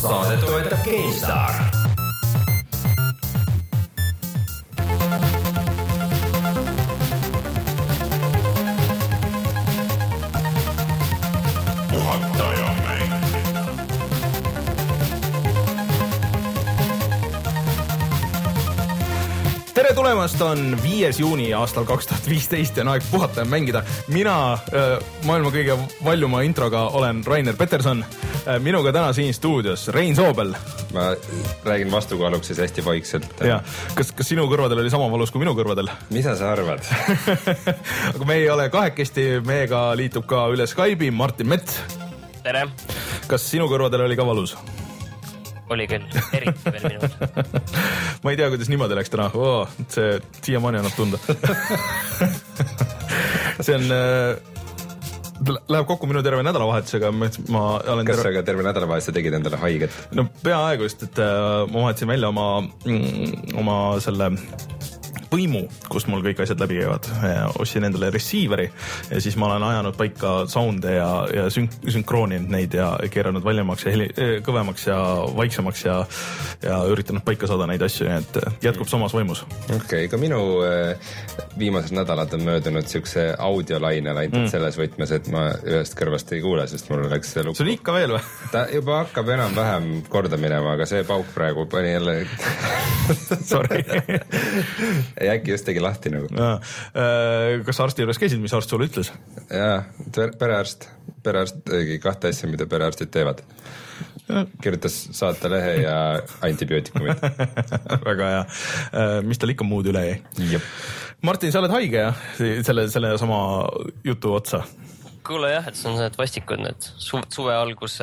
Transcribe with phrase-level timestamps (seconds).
[0.00, 1.54] saadet toetab GameStar.
[19.74, 23.82] tere tulemast, on viies juuni aastal kaks tuhat viisteist ja on aeg puhata ja mängida.
[24.08, 28.04] mina äh, maailma kõige valjuma introga olen Rainer Peterson.
[28.60, 30.54] Minuga täna siin stuudios Rein Soobel.
[30.92, 31.00] ma
[31.64, 33.40] räägin vastukaaluks siis hästi vaikselt.
[33.44, 33.62] ja,
[33.94, 35.90] kas, kas sinu kõrvadel oli sama valus kui minu kõrvadel?
[36.10, 36.80] mida sa arvad
[38.14, 41.80] aga me ei ole kahekesti, meiega liitub ka üle Skype'i Martin Mets.
[42.42, 42.66] tere!
[43.28, 44.56] kas sinu kõrvadel oli ka valus?
[45.70, 47.02] oli küll, eriti veel minul
[48.24, 51.18] ma ei tea, kuidas niimoodi läks täna oh,, see siiamaani annab tunda
[53.64, 54.59] see on äh,
[55.40, 58.26] läheb kokku minu terve nädalavahetusega, ma olen kas terve...
[58.28, 59.96] sa ka terve nädalavahetuse tegid endale haiget?
[60.16, 64.32] no peaaegu, sest et äh, ma vahetasin välja oma mm,, oma selle
[65.30, 67.06] põimu, kust mul kõik asjad läbi käivad.
[67.60, 68.66] ostsin endale receiver'i
[69.10, 73.86] ja siis ma olen ajanud paika sound'e ja, ja sünk-, sünkrooninud neid ja keeranud valjemaks
[73.86, 74.98] ja heli, eh, kõvemaks ja
[75.36, 75.98] vaiksemaks ja,
[76.62, 79.44] ja üritanud paika saada neid asju, nii et jätkub samas vaimus.
[79.68, 81.12] okei okay,, ka minu äh,
[81.58, 84.50] viimased nädalad on möödunud siukse audiolainel ainult mm.
[84.52, 87.60] selles võtmes, et ma ühest kõrvast ei kuule, sest mul läks see lugu.
[87.60, 88.22] sul ikka veel või?
[88.54, 92.18] ta juba hakkab enam-vähem korda minema, aga see pauk praegu pani jälle
[93.50, 93.84] Sorry
[95.20, 96.30] ei äkki just tegi lahti nagu.
[96.40, 99.12] Äh, kas arsti juures käisid, mis arst sulle ütles?
[99.50, 99.82] jaa,
[100.38, 100.88] perearst,
[101.24, 103.44] perearst tegi kahte asja, mida perearstid teevad.
[104.62, 105.96] kirjutas saatelehe ja
[106.46, 107.24] antibiootikumid
[108.10, 110.60] väga hea, äh, mis tal ikka muud üle jäi?
[111.26, 113.40] Martin, sa oled haige jah, selle, selle sama
[114.06, 114.62] jutu otsa
[115.30, 117.98] kuule jah, et see on need vastikud need suve, suve algus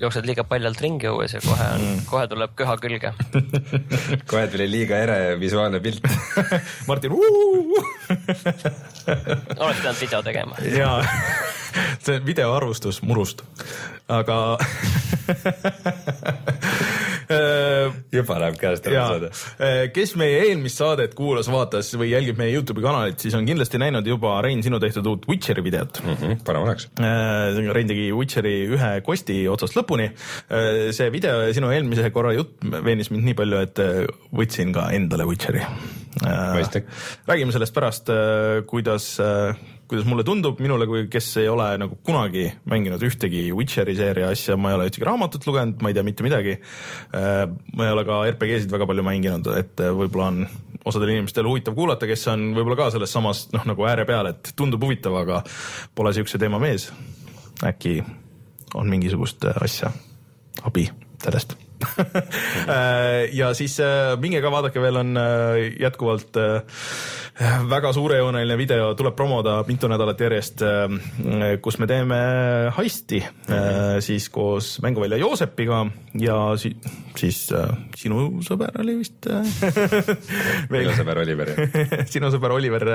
[0.00, 3.10] jooksed liiga paljalt ringi õues ja kohe on mm., kohe tuleb köha külge.
[4.30, 6.06] Kohe tuli liiga ere visuaalne pilt.
[6.88, 7.12] Martin
[9.62, 10.54] oleks pidanud video tegema.
[10.76, 11.02] jaa,
[12.04, 13.42] see videoarvustus murust,
[14.12, 14.38] aga
[18.12, 19.30] juba läheb käest ära saade.
[19.58, 23.80] Äh, kes meie eelmist saadet kuulas, vaatas või jälgib meie Youtube'i kanalit, siis on kindlasti
[23.82, 26.18] näinud juba Rein sinu tehtud uut Witcheri videot mm.
[26.20, 26.88] -hmm, parem oleks.
[27.00, 30.10] Äh, Rein tegi Witcheri ühe kosti otsast lõpuni.
[30.92, 33.78] see video ja sinu eelmise korra jutt veenis mind nii palju, et
[34.32, 35.62] võtsin ka endale Witcheri.
[37.26, 38.10] räägime sellest pärast,
[38.66, 39.14] kuidas
[39.92, 44.56] kuidas mulle tundub, minule kui, kes ei ole nagu kunagi mänginud ühtegi Witcheri seeria asja,
[44.56, 46.54] ma ei ole ühtegi raamatut lugenud, ma ei tea mitte midagi.
[47.12, 47.42] Äh,
[47.76, 50.46] ma ei ole ka RPG-sid väga palju mänginud, et äh, võib-olla on
[50.88, 54.54] osadel inimestel huvitav kuulata, kes on võib-olla ka selles samas noh, nagu ääre peal, et
[54.56, 55.42] tundub huvitav, aga
[55.94, 56.88] pole siukse teema mees.
[57.62, 58.00] äkki
[58.74, 59.92] on mingisugust asja,
[60.64, 60.88] abi
[61.22, 61.61] sellest
[63.40, 63.78] ja siis
[64.22, 65.18] minge ka vaadake, veel on
[65.80, 66.40] jätkuvalt
[67.68, 72.18] väga suurejooneline video tuleb promoda mitu nädalat järjest, äh, kus me teeme
[72.76, 73.22] heisti
[74.04, 75.86] siis koos mänguvälja Joosepiga
[76.20, 76.74] ja si
[77.16, 79.28] siis äh, sinu sõber oli vist
[80.72, 81.54] minu sõber Oliver
[82.12, 82.88] sinu sõber Oliver,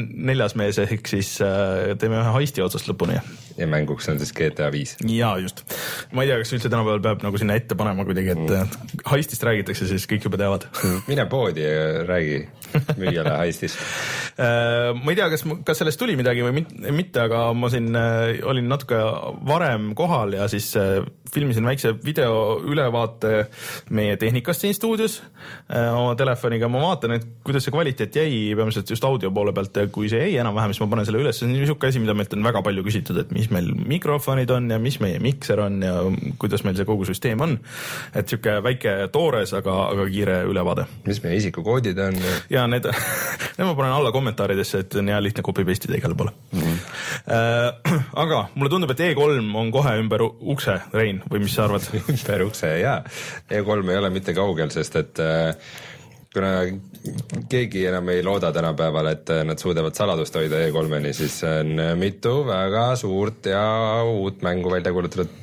[0.00, 3.20] neljas mees ehk siis teeme ühe heisti otsast lõpuni.
[3.56, 4.96] Ja mänguks on siis GTA viis.
[5.08, 5.64] ja just,
[6.12, 9.02] ma ei tea, kas üldse tänapäeval peab nagu sinna ette panema kuidagi, et mm.
[9.10, 10.68] heistist räägitakse, siis kõik juba teavad
[11.08, 12.40] mine poodi ja räägi
[12.96, 13.76] müüjale heistis?
[14.36, 18.42] Äh, ma ei tea, kas, kas sellest tuli midagi või mitte, aga ma siin äh,
[18.46, 18.98] olin natuke
[19.48, 21.00] varem kohal ja siis äh,
[21.32, 23.46] filmisin väikse video ülevaate
[23.96, 25.18] meie tehnikast siin stuudios
[25.68, 26.68] oma telefoniga.
[26.70, 30.22] ma vaatan, et kuidas see kvaliteet jäi, peamiselt just audio poole pealt ja kui see
[30.22, 32.62] jäi enam-vähem, siis ma panen selle üles, see on niisugune asi, mida meilt on väga
[32.66, 35.94] palju küsitud, et mis meil mikrofonid on ja mis meie mikser on ja
[36.38, 37.58] kuidas meil see kogu süsteem on.
[38.14, 40.86] et sihuke väike toores, aga, aga kiire ülevaade.
[41.06, 42.20] mis meie isikukoodid on?
[42.50, 42.88] ja need
[43.56, 46.60] Need ma panen alla kommentaaridesse, et on hea lihtne copy paste ida igale poole mm.
[46.60, 48.02] -hmm.
[48.24, 52.46] Aga mulle tundub, et E3 on kohe ümber ukse, Rein, või mis sa arvad ümber
[52.46, 53.02] ukse ja,
[53.50, 55.54] E3 ei ole mitte kaugel, sest et äh,
[56.36, 56.52] kuna
[57.48, 62.90] keegi enam ei looda tänapäeval, et nad suudavad saladust hoida E3-ni, siis on mitu väga
[63.00, 63.64] suurt ja
[64.04, 65.42] uut mängu välja kuulutatud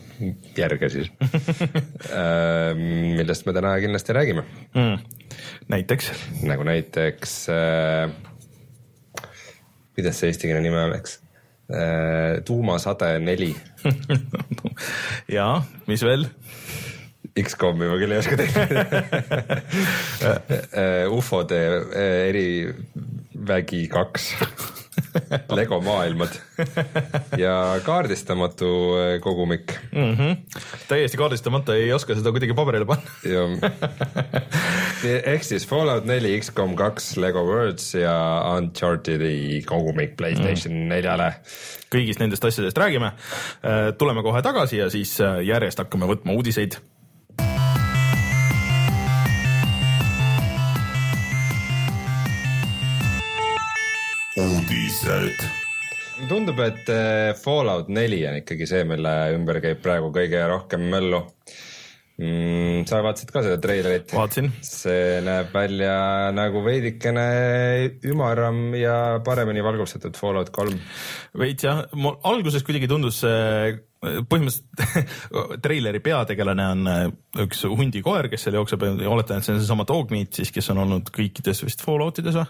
[0.57, 4.45] järge siis äh, millest me täna kindlasti räägime
[4.77, 5.23] mm
[5.67, 6.11] näiteks?
[6.43, 8.11] nagu näiteks äh,,
[9.95, 11.19] kuidas see eestikeelne nimi oleks
[11.71, 12.41] äh,?
[12.45, 13.53] tuumasade neli
[15.37, 15.47] ja,
[15.87, 16.27] mis veel?
[17.33, 18.63] X-komi ma küll ei oska teha
[20.29, 21.59] äh, ufode
[21.89, 24.35] äh, erivägi kaks
[25.57, 26.35] Lego maailmad
[27.41, 28.69] ja kaardistamatu
[28.99, 30.13] äh, kogumik mm.
[30.13, 30.61] -hmm.
[30.87, 33.09] täiesti kaardistamata, ei oska seda kuidagi paberile panna
[35.33, 38.15] ehk siis Fallout neli, X-kom kaks, Lego Worlds ja
[38.57, 40.87] Uncharted'i kogumik Playstation mm.
[40.93, 41.33] neljale.
[41.93, 43.11] kõigist nendest asjadest räägime.
[43.97, 46.77] Tuleme kohe tagasi ja siis järjest hakkame võtma uudiseid
[54.39, 55.43] uudised.
[56.29, 61.19] tundub, et äh, Fallout neli on ikkagi see, mille ümber käib praegu kõige rohkem möllu
[62.17, 62.85] mm,.
[62.89, 64.13] sa vaatasid ka seda treilerit?
[64.15, 64.49] vaatasin.
[64.65, 67.27] see näeb välja nagu veidikene
[68.09, 70.81] ümaram ja paremini valgustatud Fallout kolm.
[71.37, 77.05] veits jah, mul alguses kuidagi tundus see põhimõtteliselt treileri peategelane on äh,
[77.45, 80.81] üks hundikoer, kes seal jookseb ja oletan, et see on seesama Dogmeat siis, kes on
[80.87, 82.49] olnud kõikides vist Falloutides või?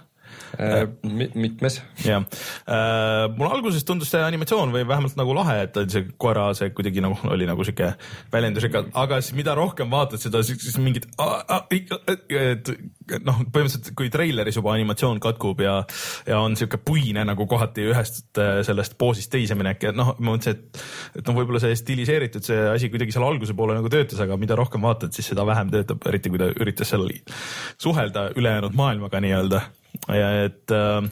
[0.53, 0.87] Äh,
[1.33, 1.81] mitmes.
[2.05, 2.21] jah
[2.69, 7.01] äh,, mulle alguses tundus see animatsioon või vähemalt nagu lahe, et see koera, see kuidagi
[7.01, 7.95] nagu oli nagu sihuke
[8.33, 12.69] väljendusega, aga siis mida rohkem vaatad seda, siis mingid, et
[13.25, 15.79] noh, põhimõtteliselt kui treileris juba animatsioon katkub ja,
[16.29, 20.35] ja on sihuke puine nagu kohati ühest äh, sellest poosist teise minek ja noh, ma
[20.35, 20.83] mõtlesin, et,
[21.17, 24.53] et noh, võib-olla see stiliseeritud see asi kuidagi seal alguse poole nagu töötas, aga mida
[24.59, 27.09] rohkem vaatad, siis seda vähem töötab, eriti kui ta üritas seal
[27.81, 29.69] suhelda ülejäänud maailmaga nii-öelda
[30.11, 31.09] et äh,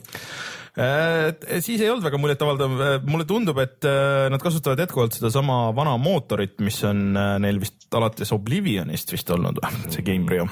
[0.71, 5.97] et siis ei olnud väga muljetavaldav, mulle tundub, et äh, nad kasutavad jätkuvalt sedasama vana
[5.99, 9.59] mootorit, mis on äh, neil vist alates Oblivionist vist olnud,
[9.91, 10.47] see Gamebryo.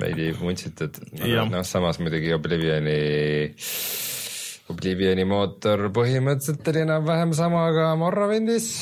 [0.00, 2.98] veidi vuntsitud, noh samas muidugi Oblivioni,
[4.74, 8.72] Oblivioni mootor põhimõtteliselt oli enam-vähem sama ka Morrowindis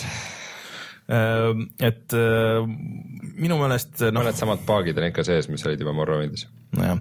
[1.11, 4.23] et minu meelest no,.
[4.23, 6.47] mõned samad paagid on ikka sees, mis olid juba Morrowindis
[6.79, 6.99] nojah.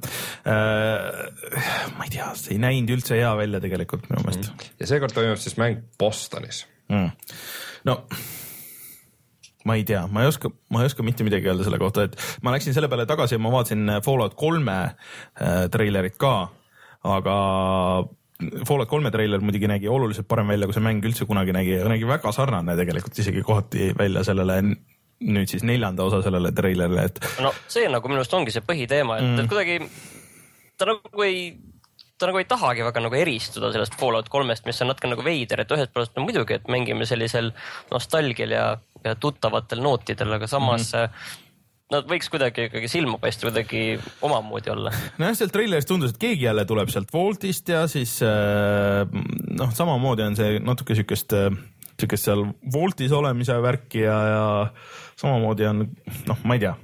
[0.48, 4.52] Äh,, ma ei tea, see ei näinud üldse hea välja tegelikult minu meelest.
[4.52, 4.78] Mm..
[4.82, 6.66] ja seekord toimub siis mäng Bostonis.
[6.92, 7.12] Mm..
[7.88, 8.02] no
[9.66, 12.18] ma ei tea, ma ei oska, ma ei oska mitte midagi öelda selle kohta, et
[12.42, 16.50] ma läksin selle peale tagasi ja ma vaatasin Fallout kolme äh, treilerit ka,
[17.08, 17.38] aga
[18.68, 21.90] Fallout kolme treiler muidugi nägi oluliselt parem välja, kui see mäng üldse kunagi nägi ja
[21.90, 24.62] nägi väga sarnane tegelikult isegi kohati välja sellele
[25.22, 27.20] nüüd siis neljanda osa sellele treilerile, et.
[27.44, 29.76] no see nagu minu arust ongi see põhiteema, et mm., et kuidagi
[30.82, 31.44] ta nagu ei,
[32.18, 35.62] ta nagu ei tahagi väga nagu eristuda sellest Fallout kolmest, mis on natuke nagu veider,
[35.62, 37.52] et ühest poolest no muidugi, et mängime sellisel
[37.92, 38.66] nostalgial ja,
[39.06, 41.06] ja tuttavatel nootidel, aga samas mm.
[41.06, 41.41] -hmm
[41.92, 44.94] nad võiks kuidagi ikkagi silma paista, kuidagi omamoodi olla.
[45.22, 49.04] nojah, sealt treilerist tundus, et keegi jälle tuleb sealt Woltist ja siis äh,
[49.58, 51.52] noh, samamoodi on see natuke siukest äh,
[52.02, 54.46] siukest seal Woltis olemise värki ja, ja
[55.20, 55.86] samamoodi on
[56.30, 56.76] noh, ma ei tea,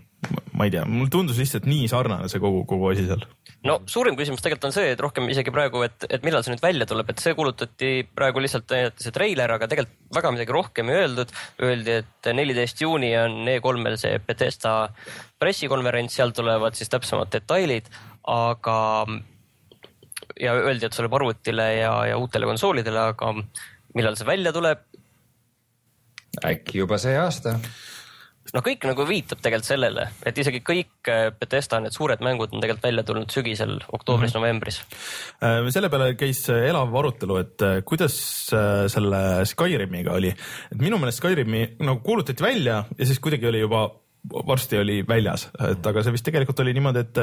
[0.53, 3.23] ma ei tea, mulle tundus lihtsalt nii sarnane see kogu, kogu asi seal.
[3.67, 6.63] No suurim küsimus tegelikult on see, et rohkem isegi praegu, et, et millal see nüüd
[6.63, 8.73] välja tuleb, et see kuulutati praegu lihtsalt
[9.03, 11.33] see treiler, aga tegelikult väga midagi rohkem ei öeldud.
[11.67, 14.75] Öeldi, et neliteist juuni on E3-l see Bethesda
[15.41, 17.89] pressikonverents, seal tulevad siis täpsemad detailid,
[18.31, 18.77] aga
[20.41, 23.33] ja öeldi, et see tuleb arvutile ja, ja uutele konsoolidele, aga
[23.97, 24.85] millal see välja tuleb,
[26.45, 27.57] äkki juba see aasta
[28.55, 32.63] noh, kõik nagu viitab tegelikult sellele, et isegi kõik äh, Bethesda need suured mängud on
[32.63, 34.97] tegelikult välja tulnud sügisel, oktoobris-novembris mm
[35.41, 35.69] -hmm..
[35.75, 38.17] selle peale käis äh, elav arutelu, et kuidas
[38.93, 40.33] selle Skyrimiga oli,
[40.71, 43.87] et minu meelest Skyrimi nagu kuulutati välja ja siis kuidagi oli juba
[44.47, 47.19] varsti oli väljas, et aga see vist tegelikult oli niimoodi, et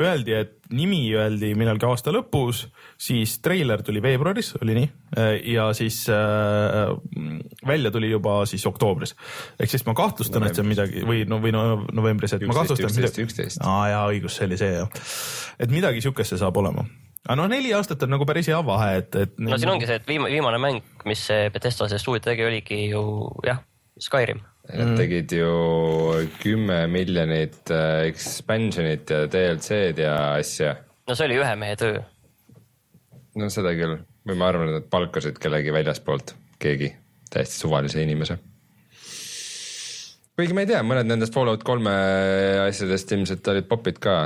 [0.00, 2.64] öeldi, et nimi öeldi millalgi aasta lõpus,
[3.00, 4.88] siis treiler tuli veebruaris, oli nii,
[5.52, 6.90] ja siis äh,
[7.66, 9.14] välja tuli juba siis oktoobris.
[9.60, 12.50] ehk siis ma kahtlustan, et see on midagi või no, või no novembris, et 11,
[12.50, 12.90] ma kahtlustan.
[12.90, 13.62] üksteist, üksteist.
[13.62, 15.04] aa jaa, õigus, see oli see jah.
[15.58, 16.86] et midagi siukest see saab olema
[17.24, 19.38] aga noh, neli aastat on nagu päris hea vahe, et, et.
[19.38, 23.04] no siin ongi see, et viimane, viimane mäng, mis Bethesda see stuudio tegi, oligi ju
[23.46, 23.62] jah,
[24.02, 24.96] Skyrim Nad mm.
[24.96, 25.48] tegid ju
[26.40, 30.72] kümme miljonit äh, expansion'it ja DLC-d ja asja.
[31.04, 32.00] no see oli ühe mehe töö.
[33.36, 36.32] no seda küll, või ma arvan, et nad palkasid kellegi väljaspoolt,
[36.64, 36.94] keegi
[37.28, 38.38] täiesti suvalise inimese.
[40.32, 41.92] kuigi ma ei tea, mõned nendest Fallout kolme
[42.64, 44.18] asjadest ilmselt olid popid ka.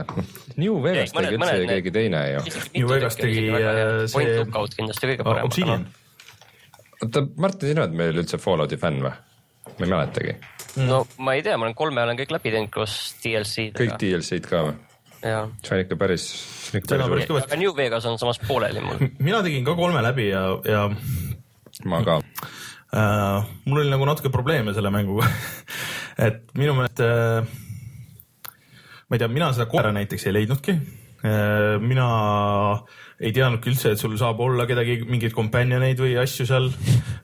[0.55, 2.45] New Vegas tegi üldse mõned, keegi teine ju.
[2.79, 4.15] New Vegas tegi äh, see.
[4.15, 5.51] Point Lookout kindlasti kõige parem.
[5.51, 5.89] Obsidian.
[7.03, 9.19] oota, Martin, sina oled meil üldse Fallouti fänn või?
[9.79, 10.37] Ma ei mäletagi.
[10.89, 13.81] no ma ei tea, ma olen kolme olen kõik läbi teinud koos DLC-dega.
[13.83, 14.77] kõik DLC-d ka või?
[15.19, 16.27] see on ikka päris,
[16.69, 17.45] see on ikka päris kõva.
[17.49, 19.03] aga New Vegas on samas pooleli mul.
[19.29, 20.85] mina tegin ka kolme läbi ja, ja.
[21.85, 23.49] ma ka äh,.
[23.65, 25.27] mul oli nagu natuke probleeme selle mänguga
[26.29, 27.43] et minu meelest äh,,
[29.09, 30.77] ma ei tea, mina seda koera näiteks ei leidnudki.
[31.23, 32.09] Mina
[33.19, 36.69] ei teadnudki üldse, et sul saab olla kedagi, mingeid companion eid või asju seal,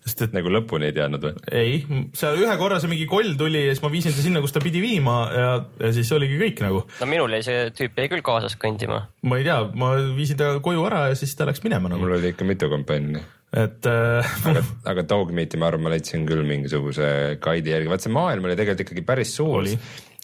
[0.03, 1.35] sest et nagu lõpuni ei teadnud või?
[1.55, 1.77] ei,
[2.19, 4.63] seal ühe korra see mingi koll tuli ja siis ma viisin ta sinna, kus ta
[4.65, 5.53] pidi viima ja,
[5.85, 6.83] ja siis oligi kõik nagu.
[6.89, 9.05] no minul jäi see tüüp jäi küll kaasas kõndima.
[9.23, 12.03] ma ei tea, ma viisin ta koju ära ja siis ta läks minema nagu.
[12.03, 13.23] mul oli ikka mitu companioni
[13.55, 18.15] et äh, aga, aga Dogmeati ma arvan, ma leidsin küll mingisuguse guide'i järgi, vaat see
[18.15, 19.63] maailm oli tegelikult ikkagi päris suur.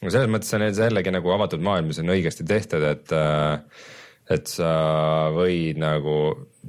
[0.08, 3.58] Selles mõttes on jällegi nagu avatud maailm, mis on õigesti tehtud, et äh,
[4.30, 4.70] et sa
[5.34, 6.16] võid nagu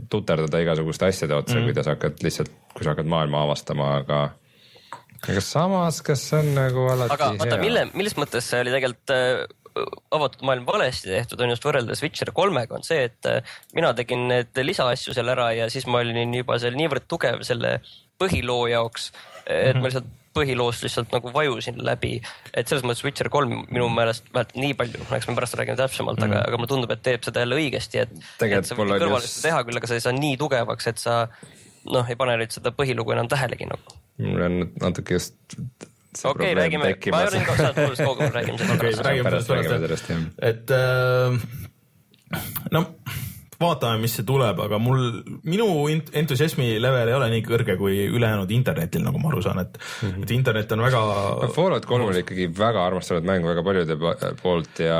[0.09, 4.21] tuterdada igasuguste asjade otsa mm., kuidas hakkad lihtsalt, kui sa hakkad maailma avastama, aga
[5.21, 9.13] aga samas, kas see on nagu alati aga vaata, mille, millises mõttes see oli tegelikult
[9.13, 9.43] äh,
[10.17, 14.25] avatud maailm valesti tehtud on just võrreldes Witcher kolmega on see, et äh, mina tegin
[14.31, 17.77] need lisaasju seal ära ja siis ma olin juba seal niivõrd tugev selle
[18.21, 19.11] põhiloo jaoks,
[19.49, 22.21] et ma lihtsalt põhiloost lihtsalt nagu vajusin läbi.
[22.53, 26.19] et selles mõttes Witcher kolm minu meelest vähemalt nii palju, eks me pärast räägime täpsemalt
[26.19, 26.37] mm, -hmm.
[26.37, 28.13] aga, aga mulle tundub, et teeb seda jälle õigesti, et.
[28.47, 29.41] et sa võid kõrvale just...
[29.45, 31.15] teha küll, aga sa ei saa nii tugevaks, et sa
[31.91, 33.97] noh, ei pane nüüd seda põhilugu enam tähelegi nagu.
[34.21, 35.35] mul on natuke just
[36.23, 39.03] okei okay,, räägime, ma arvan, et saad tulla kaugemale räägime sellest pärast.
[39.09, 40.11] räägime sellest pärast,
[40.51, 41.31] et äh,
[42.71, 42.85] no
[43.61, 48.51] vaatame, mis see tuleb, aga mul, minu entusiasmi level ei ole nii kõrge kui ülejäänud
[48.55, 50.23] internetil, nagu ma aru saan, et mm, -hmm.
[50.25, 51.49] et internet on väga no,.
[51.55, 53.97] Fallout kolm oli ikkagi väga armastatud mäng väga paljude
[54.41, 54.99] poolt ja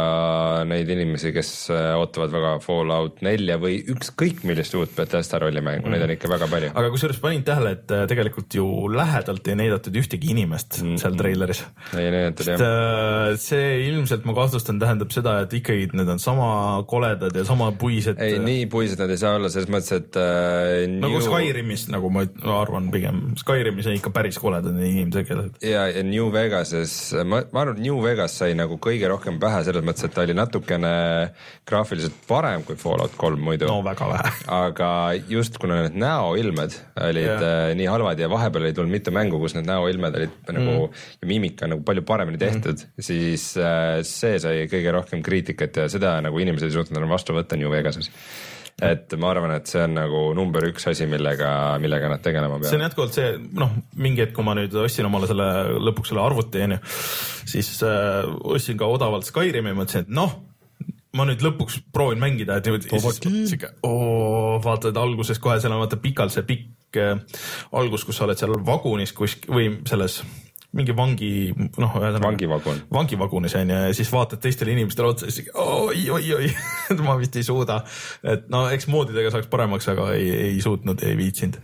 [0.68, 5.94] neid inimesi, kes äh, ootavad väga Fallout nelja või ükskõik millist uut Bethesda rollimängu mm,
[5.94, 5.98] -hmm.
[5.98, 6.72] neid on ikka väga palju.
[6.74, 10.98] aga kusjuures panin tähele, et äh, tegelikult ju lähedalt ei näidatud ühtegi inimest mm -hmm.
[11.02, 11.66] seal treileris.
[11.98, 12.62] ei näidatud jah.
[12.62, 17.72] Äh, see ilmselt ma kahtlustan, tähendab seda, et ikkagi need on sama koledad ja sama
[17.72, 18.20] puised.
[18.20, 21.26] ei, nii puised nad ei saa olla selles mõttes, et äh, nagu New...
[21.26, 22.26] Skyrimis, nagu ma
[22.60, 25.62] arvan pigem, Skyrimis on ikka päris koledad inimtegelased.
[25.66, 29.64] ja, ja New Vegases, ma, ma arvan, et New Vegas sai nagu kõige rohkem pähe
[29.68, 30.94] selles mõttes, et ta oli natukene
[31.68, 33.70] graafiliselt parem kui Fallout kolm muidu.
[33.70, 34.90] no väga vähe aga
[35.30, 36.76] just kuna need näoilmed
[37.08, 37.44] olid yeah.
[37.70, 40.58] äh, nii halvad ja vahepeal oli tulnud mitu mängu, kus need näoilmed olid mm.
[40.58, 45.84] nagu ja miimika nagu palju paremini tehtud mm., siis äh, see sai kõige rohkem kriitikat
[45.84, 48.12] ja seda nagu inimesed ei suutnud enam vastu võtta New Vegases
[48.82, 52.70] et ma arvan, et see on nagu number üks asi, millega, millega nad tegelema peavad.
[52.70, 55.48] see on jätkuvalt see, noh, mingi hetk, kui ma nüüd ostsin omale selle
[55.90, 56.80] lõpuks selle arvuti onju,
[57.54, 60.34] siis äh, ostsin ka odavalt Skyrimi ja mõtlesin, et noh,
[61.18, 62.90] ma nüüd lõpuks proovin mängida, et niimoodi.
[63.52, 63.74] sihuke,
[64.66, 67.42] vaatad alguses kohe seal on vaata pikalt see pikk äh,
[67.78, 70.22] algus, kus sa oled seal vagunis kuskil või selles
[70.78, 72.24] mingi vangi, noh, ühesõnaga.
[72.24, 72.82] vangivagun.
[72.94, 76.52] vangivagunis on ju ja siis vaatad teistele inimestele otsa ja siis oi, oi, oi
[77.08, 77.82] ma vist ei suuda.
[78.24, 81.60] et no eks moodidega saaks paremaks, aga ei, ei suutnud, ei viitsinud.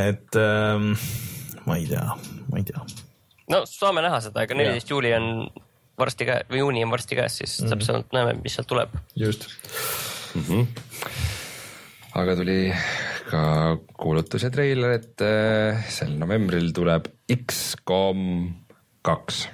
[0.00, 0.94] et ähm,
[1.68, 2.06] ma ei tea,
[2.48, 2.84] ma ei tea.
[3.52, 5.28] no saame näha seda, ega neliteist juuli on
[5.98, 7.74] varsti käe või juuni on varsti käes, siis mm -hmm.
[7.74, 8.96] täpselt näeme, mis sealt tuleb.
[9.16, 9.48] just
[10.34, 10.42] mm.
[10.42, 10.66] -hmm.
[12.18, 12.62] Aga tuli
[13.28, 13.42] ka
[13.98, 18.22] kuulutuse treiler, et äh, sel novembril tuleb X-kom
[19.08, 19.44] kaks.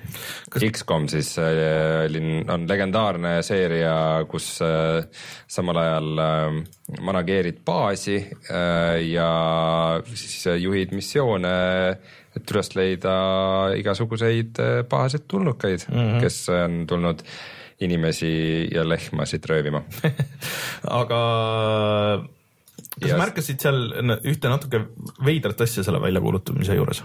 [0.70, 2.06] X-kom siis äh,
[2.54, 3.96] on legendaarne seeria,
[4.30, 5.02] kus äh,
[5.50, 6.22] samal ajal
[7.04, 8.18] manageerid baasi
[9.08, 9.28] ja
[10.14, 11.56] siis juhid missioone,
[12.34, 13.16] et üles leida
[13.78, 14.58] igasuguseid
[14.90, 16.22] pahaseid tulnukaid mm, -hmm.
[16.22, 17.22] kes on tulnud
[17.84, 19.82] inimesi ja lehmasid röövima
[21.00, 21.20] aga
[23.00, 23.80] kas sa märkasid seal
[24.22, 24.84] ühte natuke
[25.24, 27.04] veidrat asja selle väljakuulutamise juures?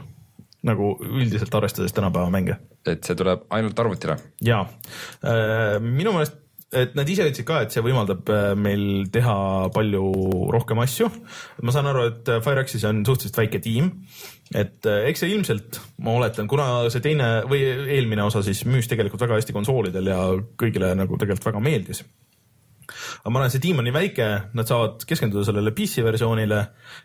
[0.68, 2.60] nagu üldiselt arvestades tänapäeva mänge.
[2.88, 4.20] et see tuleb ainult arvutile?
[4.44, 4.66] jaa,
[5.24, 9.38] äh, minu meelest et nad ise ütlesid ka, et see võimaldab äh, meil teha
[9.74, 10.04] palju
[10.54, 11.10] rohkem asju.
[11.66, 13.90] ma saan aru, et Fireaxis on suhteliselt väike tiim,
[14.54, 17.64] et äh, eks see ilmselt, ma oletan, kuna see teine või
[17.98, 20.20] eelmine osa siis müüs tegelikult väga hästi konsoolidel ja
[20.60, 22.04] kõigile nagu tegelikult väga meeldis
[22.90, 24.28] aga ma arvan, see tiim on nii väike,
[24.58, 26.60] nad saavad keskenduda sellele PC versioonile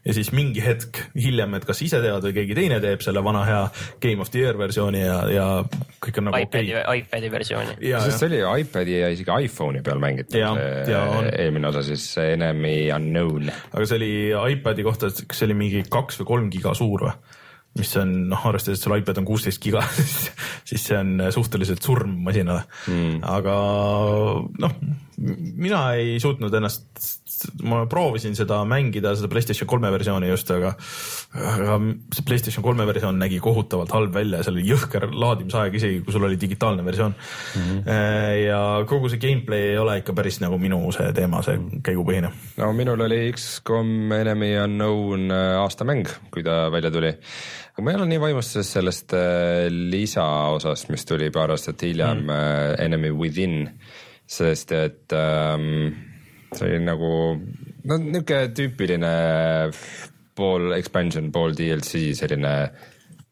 [0.04, 3.44] ja siis mingi hetk hiljem, et kas ise teevad või keegi teine teeb selle vana
[3.48, 3.62] hea
[4.02, 5.46] Game of the Year versiooni ja, ja
[6.04, 7.78] kõik on nagu iPadi okay., iPadi versiooni.
[7.82, 11.04] sest see oli ju iPadi ja isegi iPhone'i peal mängitav, see
[11.44, 13.52] eelmine osa siis Enemy Unknown.
[13.72, 14.12] aga see oli
[14.56, 17.16] iPadi kohta, kas see oli mingi kaks või kolm giga suur või?
[17.78, 19.83] Mis on noh, arvestades, et sul iPad on kuusteist giga
[20.69, 22.66] siis see on suhteliselt surm masinale.
[22.90, 23.23] Mm..
[23.26, 23.57] aga
[24.62, 24.76] noh,
[25.19, 26.87] mina ei suutnud ennast,
[27.66, 30.74] ma proovisin seda mängida, seda Playstation kolme versiooni just, aga,
[31.54, 31.78] aga
[32.14, 36.14] see Playstation kolme versioon nägi kohutavalt halb välja ja seal oli jõhker laadimisaeg, isegi kui
[36.14, 37.64] sul oli digitaalne versioon mm.
[37.64, 37.90] -hmm.
[38.44, 38.60] ja
[38.90, 42.30] kogu see gameplay ei ole ikka päris nagu minu see teema, see käigupõhine.
[42.56, 47.12] no minul oli X-kom Enemy Unknown äh, aastamäng, kui ta välja tuli
[47.74, 52.80] aga ma ei ole nii vaimustuses sellest äh, lisaosast, mis tuli paar aastat hiljem mm.,
[52.84, 53.68] Enemy Within
[54.26, 55.92] sest et ähm,
[56.58, 57.12] see oli nagu
[57.88, 59.14] no niisugune tüüpiline
[60.34, 62.54] pool expansion, pool DLC selline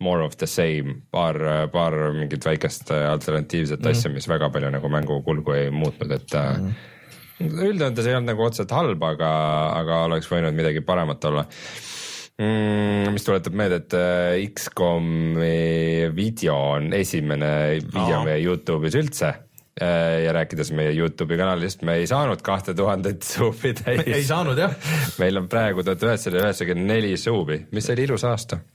[0.02, 1.38] more of the same, paar,
[1.70, 3.92] paar mingit väikest alternatiivset mm.
[3.92, 6.72] asja, mis väga palju nagu mängu kulgu ei muutnud, et mm.
[7.68, 9.30] üldjoontes ei olnud nagu otseselt halb, aga,
[9.78, 13.14] aga oleks võinud midagi paremat olla mm,.
[13.14, 17.52] mis tuletab meelde, et äh, X-komi video on esimene
[17.86, 19.34] video meie Youtube'is üldse
[19.80, 24.02] ja rääkides meie Youtube'i kanalist, me ei saanud kahte tuhandet suubi täis.
[24.04, 24.74] ei saanud jah.
[25.22, 28.60] meil on praegu tuhat üheksasada üheksakümmend neli suubi, mis oli ilus aasta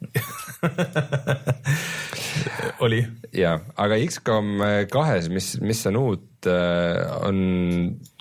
[2.85, 3.03] oli.
[3.37, 7.37] ja, aga X-kom kahes, mis, mis on uut, äh, on,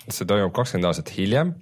[0.05, 1.55] see toimub kakskümmend aastat hiljem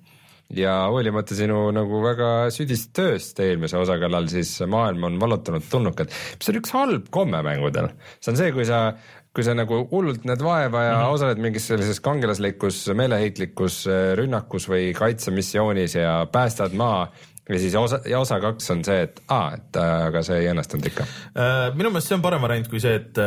[0.53, 6.11] ja hoolimata sinu nagu väga südist tööst eelmise osa kallal, siis maailm on vallutanud tulnukad,
[6.11, 7.93] mis on üks halb komme mängudel.
[8.19, 8.89] see on see, kui sa
[9.35, 11.13] kui sa nagu hullult näed vaeva ja mm -hmm.
[11.17, 17.11] osaled mingis sellises kangelaslikus meeleheitlikus äh, rünnakus või kaitsemissioonis ja päästad maa
[17.49, 20.47] ja siis osa, ja osa kaks on see, et aa, et äh, aga see ei
[20.53, 21.03] õnnestunud ikka.
[21.03, 23.19] Äh, minu meelest see on parem variant kui see, et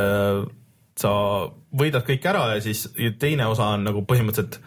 [0.98, 1.10] sa
[1.78, 2.88] võidad kõik ära ja siis
[3.18, 4.60] teine osa on nagu põhimõtteliselt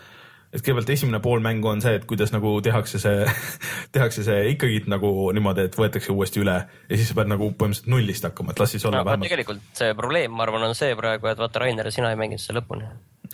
[0.51, 3.23] et kõigepealt esimene pool mängu on see, et kuidas nagu tehakse see
[3.95, 7.91] tehakse see ikkagi nagu niimoodi, et võetakse uuesti üle ja siis sa pead nagu põhimõtteliselt
[7.93, 9.29] nullist hakkama, et las siis olla no, vähemalt.
[9.29, 12.59] tegelikult see probleem, ma arvan, on see praegu, et vaata, Rainer, sina ei mänginud seda
[12.59, 12.89] lõpuni.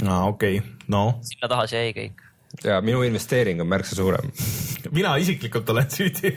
[0.06, 1.04] aa, okei okay., no.
[1.26, 2.26] sinna taha see jäi kõik
[2.64, 4.30] ja minu investeering on märksa suurem
[4.98, 6.32] mina isiklikult olen süüdi,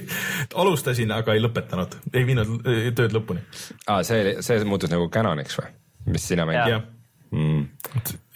[0.54, 2.56] alustasin, aga ei lõpetanud, ei viinud
[2.96, 3.44] tööd lõpuni.
[3.86, 5.70] aa, see, see muutus nagu canon'iks või,
[6.16, 6.88] mis sina mängid?
[7.30, 7.66] Mm..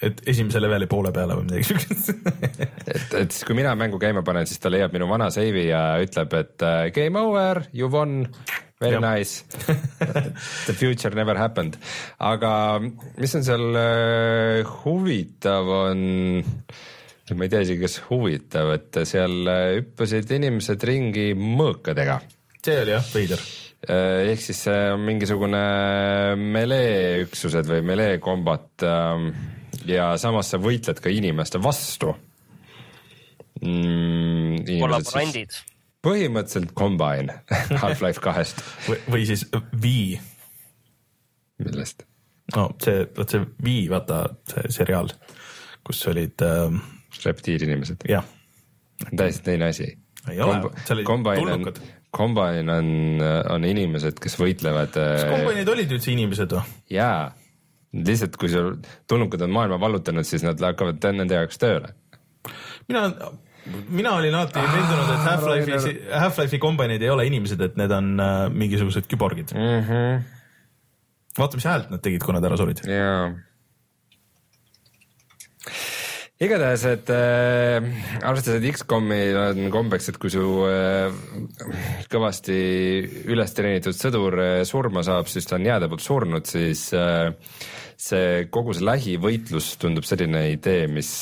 [0.05, 4.25] et esimese leveli poole peale või midagi siukest et, et siis, kui mina mängu käima
[4.27, 8.23] panen, siis ta leiab minu vana save'i ja ütleb, et uh, game over, you won,
[8.83, 9.03] very ja.
[9.05, 9.45] nice
[10.69, 11.79] The future never happened.
[12.19, 16.07] aga mis on seal uh, huvitav, on
[17.35, 22.21] ma ei tea isegi, kas huvitav, et seal äh, hüppasid inimesed ringi mõõkadega.
[22.65, 25.61] see oli jah veider Äh, ehk siis see on mingisugune
[26.41, 29.29] melee üksused või melee kombat ähm,
[29.89, 32.13] ja samas sa võitled ka inimeste vastu
[33.61, 34.65] mm,.
[34.81, 35.59] kollaborandid.
[36.05, 37.41] põhimõtteliselt Combine
[37.83, 39.95] Half-Life kahest või, või siis V.
[41.65, 42.07] millest?
[42.57, 45.13] no see, vot see V, vaata see seriaal,
[45.85, 46.81] kus olid ähm....
[47.25, 48.09] reptiilinimesed?
[48.11, 48.25] jah.
[49.11, 49.91] täiesti teine asi.
[50.31, 52.91] ei ole, seal olid tulnukad Combine on,
[53.55, 54.95] on inimesed, kes võitlevad.
[54.95, 56.77] kas Combine'id olid üldse inimesed või?
[56.95, 57.33] jaa,
[57.95, 58.77] lihtsalt kui sul
[59.11, 61.95] tulnukad on maailma vallutanud, siis nad hakkavad nende jaoks tööle.
[62.91, 63.07] mina,
[63.89, 68.15] mina olin alati ah, veendunud, et Half-Life'i, Half-Life'i Combine'id ei ole inimesed, et need on
[68.21, 69.89] äh, mingisugused küborgid mm.
[69.89, 70.23] -hmm.
[71.39, 72.85] vaata, mis häält nad tegid, kui nad ära surid.
[72.89, 73.33] jaa
[76.43, 77.85] igatahes, et äh,
[78.27, 81.15] arvestades, et X-komil on kombeks, et kui su äh,
[82.11, 82.57] kõvasti
[83.31, 87.31] üles treenitud sõdur äh, surma saab, siis ta on jääde poolt surnud, siis äh,
[87.95, 91.13] see kogu see lähivõitlus tundub selline idee, mis,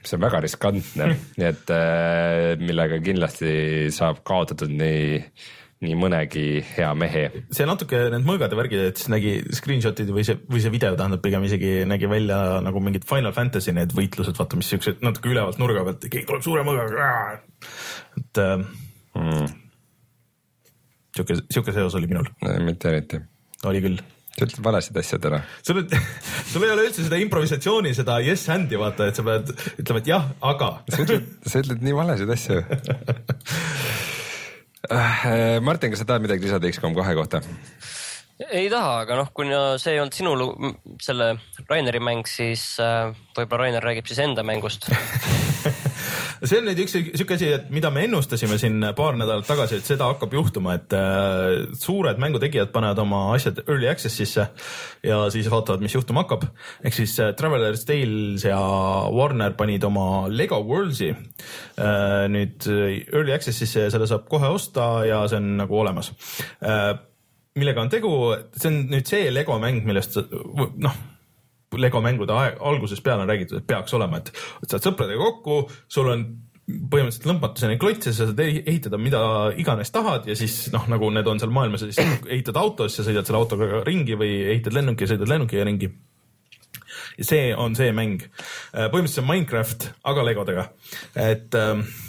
[0.00, 3.52] mis on väga riskantne, nii et äh, millega kindlasti
[3.92, 5.52] saab kaotatud nii äh,
[5.84, 7.24] nii mõnegi hea mehe.
[7.54, 11.22] see natuke need mõõgade värgid, et siis nägi screenshot'id või see, või see video tähendab
[11.24, 15.60] pigem isegi nägi välja nagu mingid Final Fantasy need võitlused, vaata, mis siuksed natuke ülevalt
[15.62, 17.12] nurga pealt, keegi tuleb suure mõõgaga.
[18.20, 18.56] et äh,
[19.20, 19.54] mm.
[21.16, 22.28] sihuke, sihuke seos oli minul.
[22.64, 23.22] mitte eriti.
[23.68, 24.02] oli küll
[24.34, 25.40] sa ütled valesid asju täna.
[25.62, 25.84] sul,
[26.50, 30.10] sul ei ole üldse seda improvisatsiooni, seda yes hand'i vaata, et sa pead ütlema, et
[30.10, 30.72] jah, aga.
[30.90, 32.58] sa ütled, sa ütled nii valesid asju
[35.64, 37.40] Martin, kas sa tahad midagi lisada X-kom kahe kohta?
[38.42, 40.32] Ei taha, aga noh, kuna see ei olnud sinu
[41.02, 41.34] selle
[41.68, 44.88] Raineri mäng, siis äh, võib-olla Rainer räägib siis enda mängust
[46.48, 49.86] see on nüüd üks sihuke asi, et mida me ennustasime siin paar nädalat tagasi, et
[49.86, 54.48] seda hakkab juhtuma, et äh, suured mängutegijad panevad oma asjad early access'isse
[55.06, 56.48] ja siis vaatavad, mis juhtuma hakkab.
[56.82, 58.58] ehk siis äh, Traveler's Tales ja
[59.14, 65.22] Warner panid oma Lego Worlds'i äh, nüüd early access'isse ja selle saab kohe osta ja
[65.30, 66.10] see on nagu olemas
[66.66, 66.96] äh,
[67.58, 68.12] millega on tegu,
[68.56, 71.02] see on nüüd see Lego mäng, millest noh
[71.74, 74.30] Lego mängude aeg, algusest peale on räägitud, et peaks olema, et
[74.70, 75.56] saad sõpradega kokku,
[75.90, 76.24] sul on
[76.64, 79.20] põhimõtteliselt lõmpmatuseni klotse, sa saad ehitada mida
[79.60, 81.98] iganes tahad ja siis noh, nagu need on seal maailmas, siis
[82.30, 85.90] ehitad autos ja sõidad selle autoga ringi või ehitad lennuki ja sõidad lennukiga ringi.
[87.18, 88.24] ja see on see mäng.
[88.72, 90.68] põhimõtteliselt on Minecraft, aga Legodega,
[91.26, 92.03] et äh, Hmm,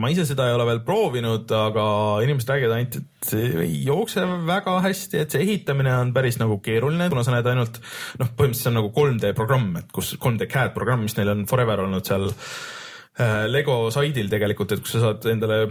[0.00, 1.84] ma ise seda ei ole veel proovinud, aga
[2.24, 6.58] inimesed räägivad ainult, et see ei jookse väga hästi, et see ehitamine on päris nagu
[6.64, 7.80] keeruline, kuna sa näed ainult
[8.20, 11.44] noh, põhimõtteliselt see on nagu 3D programm, et kus 3D CAD programm, mis neil on
[11.50, 15.64] forever olnud seal äh, Lego saidil tegelikult, et kus sa saad endale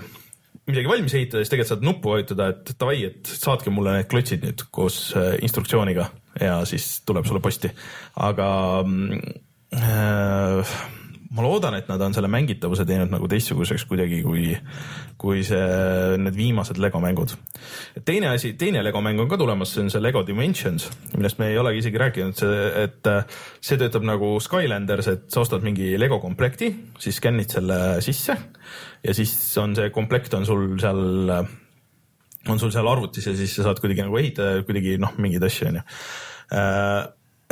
[0.69, 4.45] midagi valmis ehitada, siis tegelikult saad nuppu vajutada, et davai, et saatke mulle need klotsid
[4.45, 6.09] nüüd koos äh, instruktsiooniga
[6.41, 7.69] ja siis tuleb sulle posti.
[8.25, 8.49] aga
[8.87, 9.39] mm,
[9.77, 10.75] äh,
[11.33, 14.51] ma loodan, et nad on selle mängitavuse teinud nagu teistsuguseks kuidagi kui,
[15.21, 15.63] kui see,
[16.21, 17.33] need viimased Lego mängud.
[18.05, 21.49] teine asi, teine Lego mäng on ka tulemas, see on see Lego Dimensions, millest me
[21.49, 23.25] ei olegi isegi rääkinud, see, et äh,
[23.61, 26.69] see töötab nagu Skylanders, et sa ostad mingi Lego komplekti,
[27.01, 28.37] siis skännid selle sisse
[29.03, 31.51] ja siis on see komplekt on sul seal äh,
[32.49, 35.69] on sul seal arvutis ja siis sa saad kuidagi nagu ehitada kuidagi noh, mingeid asju
[35.71, 35.83] onju.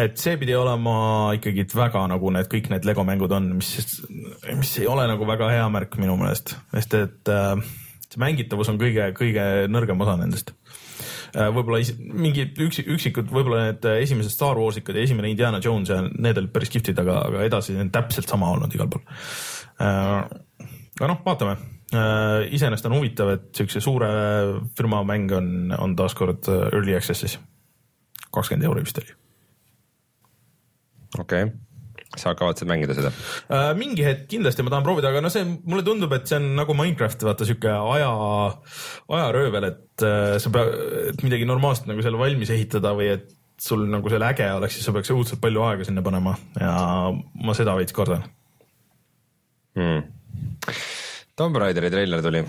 [0.01, 0.95] Et see pidi olema
[1.37, 3.71] ikkagi väga nagu need kõik need Lego mängud on, mis,
[4.57, 7.53] mis ei ole nagu väga hea märk minu meelest, sest et äh,
[8.07, 10.55] see mängitavus on kõige, kõige nõrgem osa nendest.
[11.31, 16.01] võib-olla is- mingid üksi, üksikud, võib-olla need esimesed Star Warsikad ja esimene Indiana Jones ja
[16.03, 19.05] need olid päris kihvtid, aga, aga edasi on täpselt sama olnud igal pool.
[19.79, 21.55] aga noh, vaatame
[21.91, 24.07] Äh, iseenesest on huvitav, et siukse suure
[24.77, 27.35] firma mäng on, on taaskord äh, early access'is.
[28.31, 29.11] kakskümmend euri vist oli.
[31.19, 31.51] Okei okay.,
[32.19, 33.11] sa kavatsed mängida seda?
[33.47, 36.49] Äh, mingi hetk kindlasti ma tahan proovida, aga no see mulle tundub, et see on
[36.57, 38.09] nagu Minecraft, vaata sihuke aja,
[39.07, 44.09] ajaröövel, et äh, sa pead, midagi normaalset nagu seal valmis ehitada või et sul nagu
[44.11, 46.73] seal äge oleks, siis sa peaks õudselt palju aega sinna panema ja
[47.13, 48.25] ma seda veits kardan.
[49.77, 50.09] hmm..
[51.37, 52.41] Tomb Raideri treiler tuli,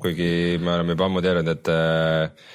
[0.00, 0.30] kuigi
[0.62, 2.48] me oleme juba ammu teadnud, et äh,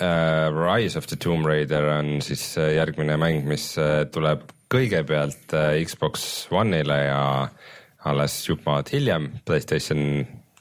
[0.00, 5.54] äh, Rise of the Tomb Raider on siis äh, järgmine mäng, mis äh, tuleb kõigepealt
[5.56, 7.22] äh, Xbox One'ile ja
[8.06, 10.00] alles maad hiljem Playstation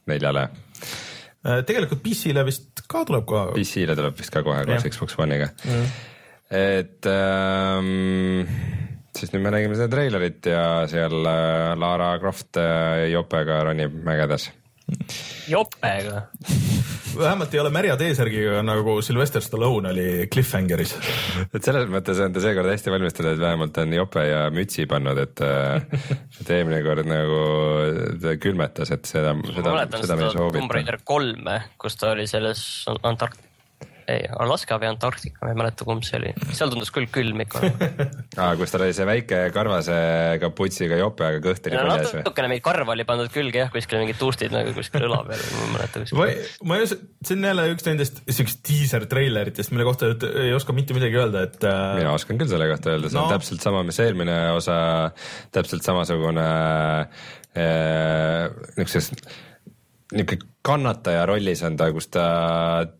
[0.09, 0.47] neljale.
[1.45, 3.45] Äh, tegelikult PC-le vist ka tuleb ka.
[3.55, 4.89] PC-le tuleb vist ka kohe koos.
[4.89, 5.51] Xbox One'iga.
[6.55, 8.45] et ähm,
[9.17, 12.61] siis nüüd me nägime seda treilerit ja seal äh, Lara Croft
[13.11, 14.51] jopega ronib mägedes.
[15.47, 16.21] jopega.
[17.15, 20.95] vähemalt ei ole märja T-särgiga nagu Sylvester Stallone oli Cliffhangeris.
[21.53, 25.21] et selles mõttes on ta seekord hästi valmistatud, et vähemalt on jope ja mütsi pannud,
[25.23, 25.87] et äh,
[26.41, 27.41] et eelmine kord nagu
[28.21, 30.73] ta külmetas, et seda, seda, seda me ei Tomb soovita.
[30.79, 33.44] Raider kolme, kus ta oli selles Antark-,
[34.11, 37.61] ei Alaska või Antarktika, ma ei mäleta, kumb see oli, seal tundus küll külm ikka.
[38.41, 39.95] aa, kus tal oli see väike karvase
[40.41, 42.23] kaputsiga jope, aga kõht oli paljas või?
[42.23, 45.63] natukene mingi karv oli pandud külge jah, kuskil mingid tuustid nagu kuskil õla peal, ma
[45.63, 49.73] ei mäleta ma kuskil., ma ei oska, see on jälle üks nendest siukest diiser treileritest,
[49.73, 50.11] mille kohta
[50.43, 53.19] ei oska mitte midagi öelda, et äh, mina oskan küll selle kohta öelda, see.
[53.19, 53.25] No.
[53.25, 54.77] on täpselt sama, mis eelmine osa,
[55.55, 56.45] täpselt samasugune
[57.57, 59.11] äh, niisuguses,
[60.13, 62.25] niisugune kannataja rollis on ta, kus ta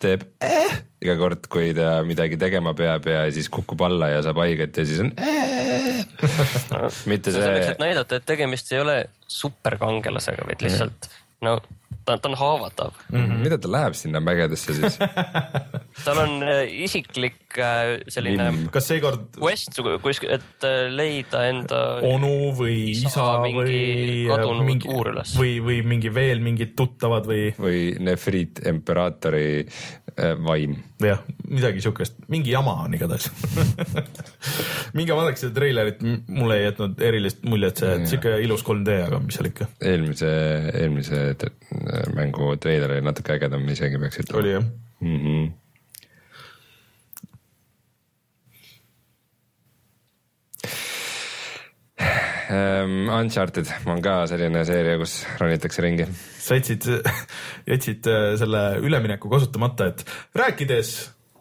[0.02, 4.42] teeb äh, iga kord, kui ta midagi tegema peab ja siis kukub alla ja saab
[4.44, 6.04] haiget ja siis on äh.
[7.12, 11.10] mitte selleks, see et, näidata, et tegemist ei ole superkangelasega, vaid lihtsalt
[11.46, 11.58] no
[12.06, 12.98] ta, ta on haavatav.
[13.12, 14.98] mida ta läheb sinna mägedesse siis?
[16.06, 22.52] tal on äh, isiklik äh, selline kas seekord quest kuskil, et äh, leida enda onu
[22.58, 25.36] või Isa või kadunud mingi uur üles.
[25.40, 29.48] või, või mingi veel mingid tuttavad või või Nefrit imperaatori
[30.46, 30.76] vaim.
[31.04, 33.28] jah, midagi siukest, mingi jama on igatahes
[34.98, 39.20] minge vaadake seda treilerit, mulle ei jätnud erilist muljet see, et siuke ilus 3D, aga
[39.24, 40.32] mis seal ikka eelmise,
[40.74, 41.52] eelmise t-
[42.16, 44.42] mängu treiler oli natuke ägedam isegi peaks ütlema.
[44.42, 44.66] oli jah.
[45.02, 45.20] mm.
[45.20, 45.54] -hmm.
[52.46, 56.06] Um, Uncharted on ka selline seeria, kus ronitakse ringi.
[56.40, 56.86] sa jätsid,
[57.72, 60.04] jätsid äh, selle ülemineku kasutamata, et
[60.38, 60.92] rääkides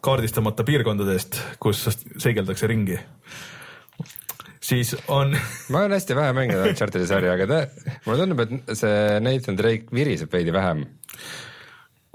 [0.04, 1.82] kaardistamata piirkondadest, kus
[2.16, 2.96] seigeldakse ringi,
[4.64, 5.36] siis on
[5.72, 7.60] ma olen hästi vähe mänginud Uncharted'i sarja, aga ta,
[8.06, 10.86] mulle tundub, et see Nathan Drake viriseb veidi vähem.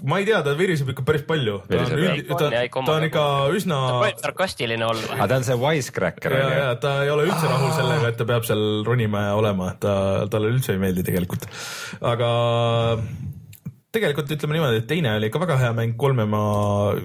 [0.08, 2.84] Ma ei tea, ta viriseb ikka päris palju, ta on üld-, ta, On ja ikka
[2.88, 3.24] ta on ikka
[3.58, 5.16] üsna võib sarkastiline olla.
[5.18, 8.30] aga ta on see wisecracker ja, ja ta ei ole üldse rahul sellega, et ta
[8.30, 9.96] peab seal ronima ja olema, ta,
[10.32, 11.50] talle üldse ei meeldi tegelikult.
[12.00, 12.30] aga
[13.96, 16.42] tegelikult ütleme niimoodi, et teine oli ikka väga hea mäng, kolme ma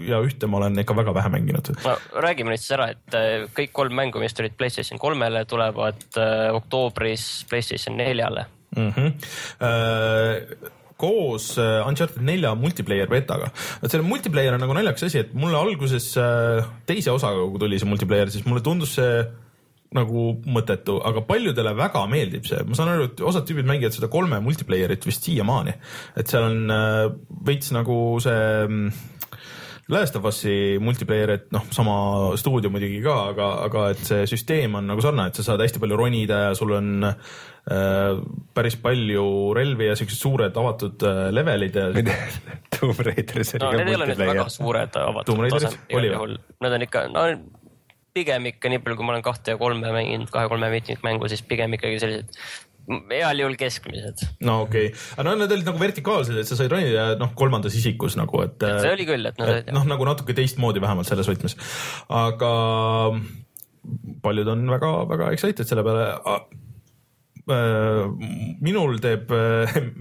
[0.04, 1.72] ja ühte ma olen ikka väga vähe mänginud.
[1.86, 6.06] no räägime nüüd siis ära, et äh, kõik kolm mängu, mis tulid Playstation kolmele, tulevad
[6.20, 8.46] äh, oktoobris Playstation neljale.
[8.76, 8.90] mm.
[8.90, 9.12] -hmm.
[11.04, 15.60] Koos äh, Uncharted nelja multiplayer betaga, et selle multiplayer on nagu naljakas asi, et mulle
[15.60, 19.24] alguses äh, teise osaga, kui tuli see multiplayer, siis mulle tundus see
[19.94, 24.10] nagu mõttetu, aga paljudele väga meeldib see, ma saan aru, et osad tüübid mängivad seda
[24.10, 25.76] kolme multiplayer'it vist siiamaani,
[26.18, 27.02] et seal on äh,
[27.46, 29.02] veits nagu see mm,
[29.92, 31.94] Last of Us'i multiplayer, et noh, sama
[32.40, 35.82] stuudio muidugi ka, aga, aga et see süsteem on nagu sarnane, et sa saad hästi
[35.82, 37.04] palju ronida ja sul on
[37.64, 39.24] päris palju
[39.56, 41.86] relvi ja siuksed suured avatud äh, levelid ja.
[42.74, 44.30] Tomb Raideris oli no, ka multiplayer.
[44.34, 47.22] väga suured avatud tasemed igal juhul, need on ikka, no
[48.14, 51.72] pigem ikka nii palju, kui ma olen kahte ja kolme mänginud, kahe-kolme mitmikmängu, siis pigem
[51.78, 52.36] ikkagi sellised
[53.08, 54.26] heal juhul keskmised.
[54.44, 57.76] no okei okay., aga no need olid nagu vertikaalsed, et sa said ronida noh, kolmandas
[57.80, 58.60] isikus nagu, et.
[58.60, 59.72] see oli küll, et nad olid.
[59.72, 61.56] noh, nagu natuke teistmoodi vähemalt selles võtmes,
[62.12, 62.52] aga
[64.24, 66.12] paljud on väga-väga excited selle peale
[67.44, 69.32] minul teeb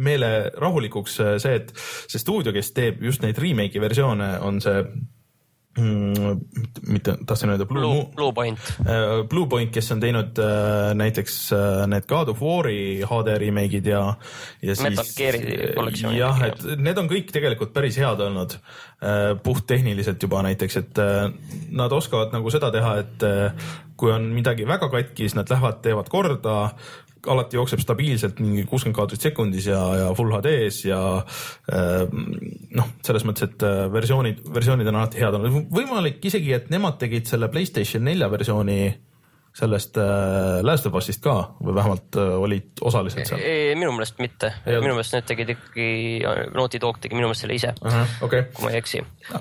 [0.08, 0.29] meele
[0.60, 4.79] rahulikuks see, et see stuudio, kes teeb just neid remake'i versioone, on see
[5.79, 6.39] mm,
[6.93, 8.60] mitte tahtsin öelda Blue, Blue, Blue Point.
[9.29, 10.39] Blue Point, kes on teinud
[10.99, 11.38] näiteks
[11.91, 14.06] need God of War'i HD remake'id ja,
[14.62, 14.88] ja siis.
[14.88, 16.19] Metal Gear'i kollektsioonid.
[16.21, 21.08] jah, et need on kõik tegelikult päris head olnud uh,, puhttehniliselt juba näiteks, et
[21.75, 23.32] nad oskavad nagu seda teha, et
[23.99, 26.56] kui on midagi väga katki, siis nad lähevad, teevad korda
[27.31, 32.03] alati jookseb stabiilselt mingi kuuskümmend kaadrit sekundis ja, ja full HD-s ja äh,
[32.79, 35.71] noh, selles mõttes, et äh, versioonid, versioonid on alati head olnud.
[35.73, 38.79] võimalik isegi, et nemad tegid selle Playstation nelja versiooni
[39.53, 43.43] sellest äh, Last of Us'ist ka või vähemalt äh, olid osaliselt seal?
[43.77, 45.87] minu meelest mitte, minu meelest need tegid ikkagi,
[46.55, 48.47] Naughty Dog tegi minu meelest selle ise uh, -huh, okay.
[48.53, 49.03] kui ma ei eksi.
[49.29, 49.39] aga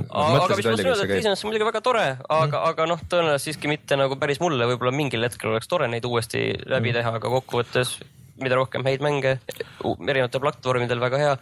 [0.57, 3.73] mis ma tahtsin öelda, et iseenesest muidugi väga tore, aga mm., aga noh, tõenäoliselt siiski
[3.73, 6.99] mitte nagu päris mulle, võib-olla mingil hetkel oleks tore neid uuesti läbi mm.
[7.01, 7.97] teha, aga kokkuvõttes
[8.43, 9.35] mida rohkem häid mänge
[9.83, 11.35] erinevatel platvormidel, väga hea.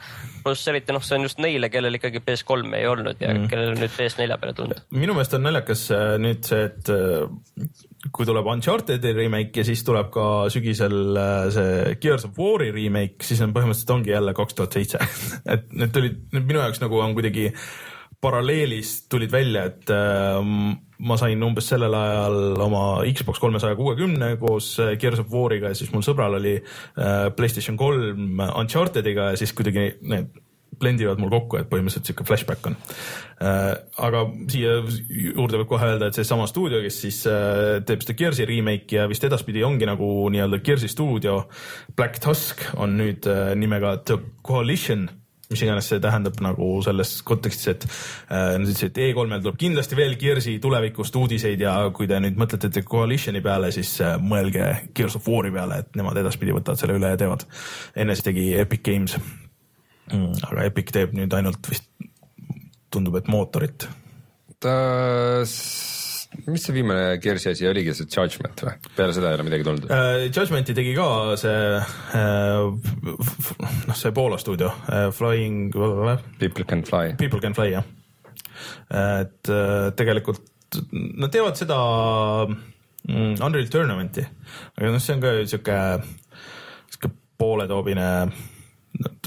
[0.44, 3.46] pluss eriti noh, see on just neile, kellel ikkagi PS3 ei olnud ja mm.
[3.50, 4.82] kellel on nüüd PS4 peale tulnud.
[4.94, 7.88] minu meelest on naljakas äh, nüüd see, et äh,
[8.20, 13.24] kui tuleb Uncharted'i remake ja siis tuleb ka sügisel äh, see Gears of War'i remake,
[13.24, 15.00] siis on põhimõtteliselt ongi jälle kaks tuhat seitse.
[15.54, 17.48] et need tulid, minu jaoks nagu on kuidagi
[18.20, 20.36] paralleelis tulid välja, et äh,
[21.00, 25.80] ma sain umbes sellel ajal oma Xbox kolmesaja kuuekümne koos äh, Gears of War'iga ja
[25.80, 26.58] siis mul sõbral oli
[27.38, 30.28] PlayStation kolm Uncharted'iga ja siis kuidagi need
[30.80, 32.76] blendivad mul kokku, et põhimõtteliselt sihuke flashback on
[33.44, 33.70] äh,.
[34.08, 38.48] aga siia juurde võib kohe öelda, et seesama stuudio, kes siis äh, teeb seda Gears'i
[38.48, 41.44] remake'i ja vist edaspidi ongi nagu nii-öelda Gears'i stuudio,
[41.96, 45.08] Black Tusk on nüüd äh, nimega The Coalition
[45.50, 49.98] mis iganes see tähendab nagu selles kontekstis, et äh, nad ütlesid, et E3-l tuleb kindlasti
[49.98, 54.70] veel Gears'i tulevikust uudiseid ja kui te nüüd mõtlete The Coalitioni peale, siis äh, mõelge
[54.94, 57.46] Gears of War'i peale, et nemad edaspidi võtavad selle üle ja teevad.
[57.98, 59.18] enne siis tegi Epic Games
[60.12, 60.44] mm,.
[60.50, 61.88] aga Epic teeb nüüd ainult vist,
[62.92, 63.88] tundub, et mootorit.
[64.60, 64.74] ta,
[66.46, 68.74] mis see viimane Gearsi asi oligi, see Judgment või?
[68.96, 70.26] peale seda ei ole midagi tulnud uh,?
[70.28, 71.08] Judgmenti tegi ka
[71.40, 71.62] see
[72.20, 72.68] uh,,
[73.88, 75.72] noh, see Poola stuudio uh,, Flying.
[76.42, 77.14] People can fly.
[77.20, 77.88] People can fly jah.
[78.90, 80.46] et uh, tegelikult
[80.92, 81.78] nad teevad seda
[82.46, 84.24] mm, Unreal Tournament'i,
[84.78, 85.78] aga noh, see on ka sihuke,
[86.92, 88.06] sihuke pooletoobine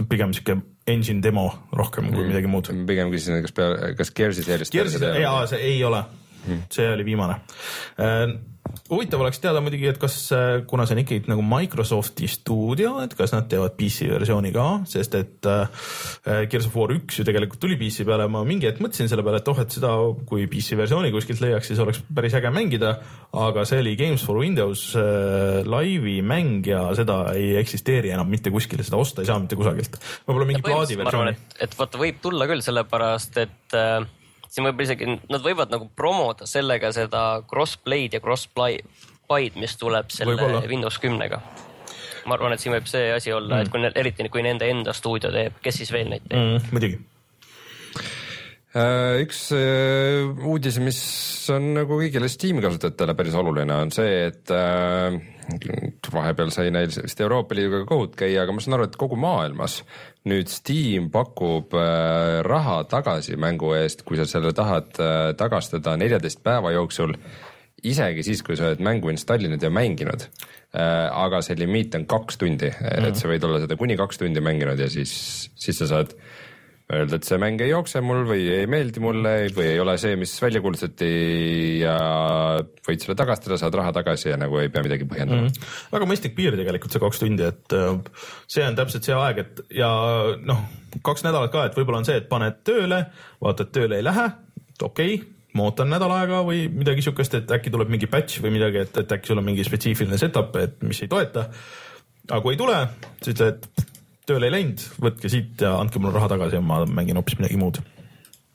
[0.09, 2.31] pigem sihuke engine demo rohkem kui mm.
[2.33, 2.71] midagi muud.
[2.87, 4.73] pigem küsisin, kas peale, kas Gears'i seeriast.
[4.73, 6.03] Gears'i, jaa, see ei ole
[6.47, 7.39] mm., see oli viimane
[7.99, 8.25] äh,
[8.89, 13.15] huvitav oleks teada muidugi, et kas, äh, kuna see on ikkagi nagu Microsofti stuudio, et
[13.17, 15.67] kas nad teevad PC versiooni ka, sest et äh,
[16.51, 19.41] Gears of War üks ju tegelikult tuli PC peale, ma mingi hetk mõtlesin selle peale,
[19.43, 19.93] et oh, et seda,
[20.29, 22.95] kui PC versiooni kuskilt leiaks, siis oleks päris äge mängida.
[23.33, 28.51] aga see oli Games for Windows äh, laivi mäng ja seda ei eksisteeri enam mitte
[28.53, 29.97] kuskil, seda osta ei saa mitte kusagilt.
[30.27, 31.37] võib-olla mingi plaadi versiooni.
[31.61, 34.03] et vaata, võib tulla küll sellepärast, et äh
[34.53, 40.35] siin võib isegi, nad võivad nagu promoda sellega seda crossplay'd ja cross-buy'd, mis tuleb selle
[40.35, 40.65] Võibolla.
[40.69, 41.41] Windows kümnega.
[42.27, 44.93] ma arvan, et siin võib see asi olla mm., et kui eriti kui nende enda
[44.95, 46.69] stuudio teeb, kes siis veel neid teeb mm,?
[46.71, 47.01] muidugi
[48.79, 51.01] äh, üks äh, uudis, mis
[51.51, 55.19] on nagu kõigile Steam'i kasutajatele päris oluline, on see, et äh,
[56.13, 59.81] vahepeal sai neil vist Euroopa Liiduga kohut käia, aga ma saan aru, et kogu maailmas
[60.29, 66.43] nüüd Steam pakub äh, raha tagasi mängu eest, kui sa selle tahad äh, tagastada neljateist
[66.43, 67.17] päeva jooksul.
[67.83, 70.29] isegi siis, kui sa oled mängu installinud ja mänginud.
[70.73, 73.17] Äh, aga see limiit on kaks tundi et mhm.
[73.19, 75.11] sa võid olla seda kuni kaks tundi mänginud ja siis,
[75.55, 76.15] siis sa saad
[76.91, 80.17] öelda, et see mäng ei jookse mul või ei meeldi mulle või ei ole see,
[80.19, 81.09] mis välja kuulutati
[81.79, 81.95] ja
[82.83, 85.53] võid selle tagastada, saad raha tagasi ja nagu ei pea midagi põhjendama mm.
[85.53, 85.91] -hmm.
[85.95, 87.93] väga mõistlik piir tegelikult see kaks tundi, et äh,
[88.51, 89.91] see on täpselt see aeg, et ja
[90.43, 90.65] noh,
[91.01, 93.05] kaks nädalat ka, et võib-olla on see, et paned tööle,
[93.43, 94.27] vaatad tööle ei lähe,
[94.81, 98.55] okei okay, ma ootan nädal aega või midagi sihukest, et äkki tuleb mingi batch või
[98.57, 101.47] midagi, et, et äkki sul on mingi spetsiifiline setup, et mis ei toeta.
[102.29, 102.79] aga kui ei tule,
[103.21, 103.67] siis ütled
[104.29, 107.59] tööle ei läinud, võtke siit ja andke mulle raha tagasi ja ma mängin hoopis midagi
[107.59, 107.81] muud.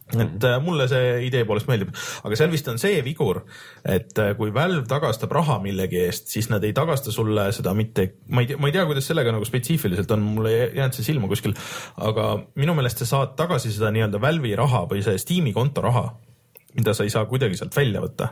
[0.09, 1.90] et äh, mulle see idee poolest meeldib,
[2.24, 3.42] aga seal vist on see vigur,
[3.85, 8.07] et äh, kui Valve tagastab raha millegi eest, siis nad ei tagasta sulle seda mitte,
[8.33, 11.11] ma ei tea, ma ei tea, kuidas sellega nagu spetsiifiliselt on, mulle ei jäänud see
[11.11, 11.52] silma kuskil,
[12.09, 16.07] aga minu meelest sa saad tagasi seda nii-öelda Valve'i raha või see Steam'i konto raha,
[16.78, 18.31] mida sa ei saa kuidagi sealt välja võtta.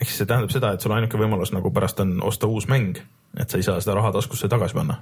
[0.00, 2.98] ehk siis see tähendab seda, et sul ainuke võimalus nagu pärast on osta uus mäng,
[3.38, 4.98] et sa ei saa seda raha taskusse tagasi panna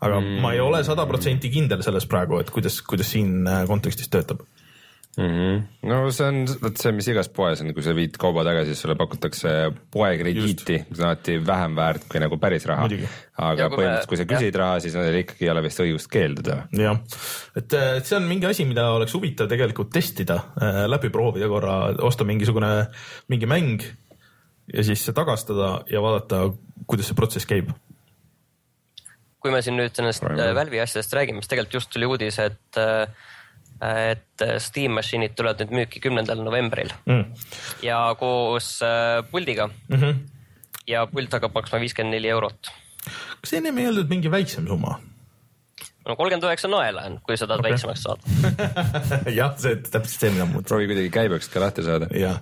[0.00, 0.38] aga mm.
[0.44, 4.42] ma ei ole sada protsenti kindel selles praegu, et kuidas, kuidas siin äh, kontekstis töötab
[5.16, 5.24] mm.
[5.24, 5.62] -hmm.
[5.88, 8.84] no see on vot see, mis igas poes on, kui sa viid kauba tagasi, siis
[8.84, 9.54] sulle pakutakse
[9.92, 12.88] poekrediiti, mis on alati vähem väärt kui nagu päris raha.
[12.88, 14.60] aga kui põhimõtteliselt, kui sa küsid jah.
[14.62, 16.58] raha, siis neil ikkagi ei ole vist õigust keelduda.
[16.82, 17.00] jah,
[17.56, 22.28] et see on mingi asi, mida oleks huvitav tegelikult testida, äh, läbi proovida korra, osta
[22.28, 22.74] mingisugune,
[23.32, 23.88] mingi mäng
[24.74, 26.50] ja siis see tagastada ja vaadata,
[26.86, 27.72] kuidas see protsess käib
[29.46, 33.06] kui me siin nüüd sellest Valve'i asjadest räägime, siis tegelikult just tuli uudis, et äh,
[33.82, 37.24] et äh, Steam Machine'id tulevad nüüd müüki kümnendal novembril mm.
[37.84, 39.96] ja koos äh, puldiga mm.
[39.96, 40.22] -hmm.
[40.88, 42.72] ja pult hakkab maksma viiskümmend neli eurot.
[43.40, 44.98] kas ennem ei öeldud mingi väiksem summa?
[46.06, 47.74] No kolmkümmend üheksa naela on, kui sa tahad okay.
[47.74, 50.68] väiksemaks saada jah, see täpselt see, mida ma mõtlesin.
[50.70, 52.10] proovi kuidagi käibeks ka lahti saada.
[52.16, 52.40] jah,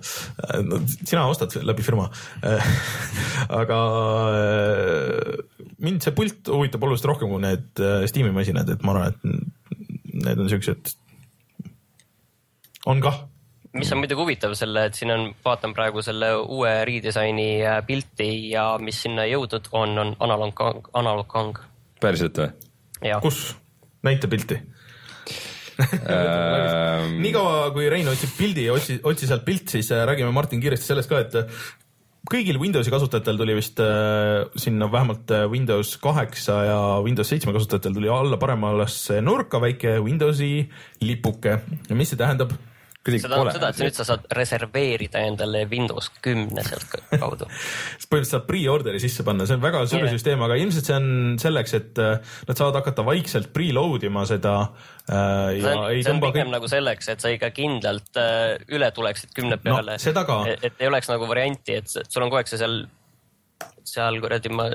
[0.65, 2.09] no sina ostad läbi firma
[3.61, 3.79] aga
[4.39, 10.25] äh, mind see pult huvitab oluliselt rohkem kui need Steam'i masinad, et ma arvan, et
[10.25, 10.95] need on siuksed
[12.85, 13.25] on kah
[13.75, 18.29] mis on muidugi huvitav selle, et siin on, vaatan praegu selle uue redisaini äh, pilti
[18.51, 21.59] ja mis sinna jõudnud on, on analoog, analoog kang.
[22.01, 22.53] päriselt või?
[23.23, 23.55] Kus?
[24.05, 24.59] näita pilti
[25.79, 27.17] ähm.
[27.23, 31.11] niikaua kui Rein otsib pildi, otsi, otsi sealt pilt, siis äh, räägime Martin kiiresti sellest
[31.11, 31.65] ka, et äh,
[32.31, 38.11] kõigil Windowsi kasutajatel tuli vist äh, sinna vähemalt Windows kaheksa ja Windows seitsme kasutajatel tuli
[38.11, 40.53] alla paremasse nurka väike Windowsi
[41.03, 42.55] lipuke ja mis see tähendab?
[43.05, 46.87] See tähendab seda, et nüüd sa saad reserveerida endale Windows kümne sealt
[47.23, 50.15] kaudu põhimõtteliselt saad pre-order'i sisse panna, see on väga sõber yeah.
[50.17, 51.07] süsteem, aga ilmselt see on
[51.41, 55.55] selleks, et äh, nad saavad hakata vaikselt preload ima seda äh,.
[55.61, 56.53] see on, see on pigem kõik...
[56.57, 60.41] nagu selleks, et sa ikka kindlalt äh, üle tuleksid kümne peale no,.
[60.49, 62.83] et, et ei oleks nagu varianti, et sul on kogu aeg see seal,
[63.85, 64.69] seal kuradi ma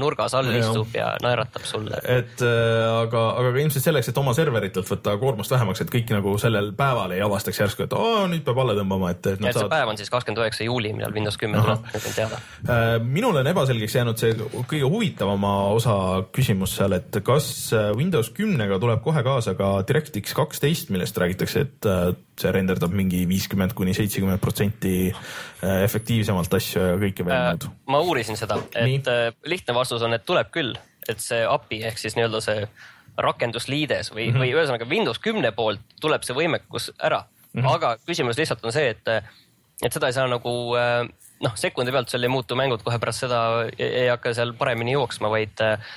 [0.00, 1.98] nurgas all istub ja naeratab sulle.
[2.02, 6.10] et äh, aga, aga ka ilmselt selleks, et oma serveritelt võtta koormust vähemaks, et kõik
[6.16, 9.38] nagu sellel päeval ei avastaks järsku, et oo, nüüd peab alla tõmbama, et, et.
[9.38, 9.70] et see saad...
[9.70, 12.96] päev on siis kakskümmend üheksa juuli, millal Windows kümme tuleb, nüüd on teada äh,.
[13.04, 14.34] minule on ebaselgeks jäänud see
[14.72, 15.96] kõige huvitavama osa
[16.34, 21.66] küsimus seal, et kas äh, Windows kümnega tuleb kohe kaasa ka DirectX kaksteist, millest räägitakse,
[21.68, 22.08] et äh,
[22.40, 27.80] see renderdab mingi viiskümmend kuni seitsekümmend protsenti äh, efektiivsemalt asju ja kõike veel muud äh,.
[27.94, 29.02] ma uurisin seda, et Nii.
[29.48, 30.74] Lihtne vastus on, et tuleb küll,
[31.08, 32.66] et see API ehk siis nii-öelda see
[33.20, 34.40] rakendusliides või mm, -hmm.
[34.40, 37.60] või ühesõnaga Windows kümne poolt tuleb see võimekus ära mm.
[37.60, 37.74] -hmm.
[37.74, 39.08] aga küsimus lihtsalt on see, et,
[39.82, 41.06] et seda ei saa nagu äh,
[41.44, 43.40] noh, sekundi pealt seal ei muutu mängud kohe pärast seda,
[43.78, 45.94] ei hakka seal paremini jooksma, vaid äh,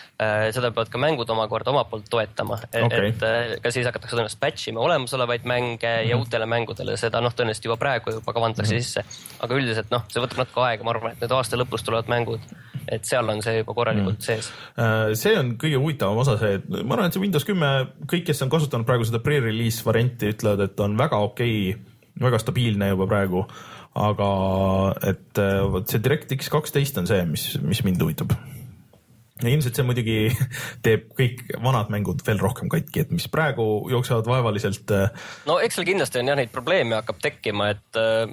[0.56, 3.12] seda peavad ka mängud omakorda omalt poolt toetama okay..
[3.12, 6.10] et äh, ka siis hakatakse tõenäoliselt batch ima olemasolevaid mänge mm -hmm.
[6.10, 6.26] ja mhm.
[6.26, 8.84] uutele mängudele seda noh, tõenäoliselt juba praegu juba kavandatakse mm -hmm.
[8.84, 9.38] sisse.
[9.40, 12.40] aga üldiselt noh, see võtab natuke aega, ma arvan, et nüüd aasta lõpus tulevad mängud,
[12.88, 14.26] et seal on see juba korralikult mm -hmm.
[14.26, 14.52] sees.
[14.80, 18.26] Äh, see on kõige huvitavam osa, see, et ma arvan, et see Windows kümme, kõik,
[18.26, 22.90] kes on kasutanud praegu seda pre-release varianti, ütlevad, et on väga okei okay, väga stabiilne
[22.90, 23.46] juba praegu
[23.98, 24.30] aga
[25.10, 28.34] et äh, vot see DirectX kaksteist on see, mis, mis mind huvitab.
[29.42, 30.18] ja ilmselt see muidugi
[30.86, 34.90] teeb kõik vanad mängud veel rohkem katki, et mis praegu jooksevad vaevaliselt.
[34.94, 38.26] Äh, no eks seal kindlasti on jah neid probleeme hakkab tekkima, et äh,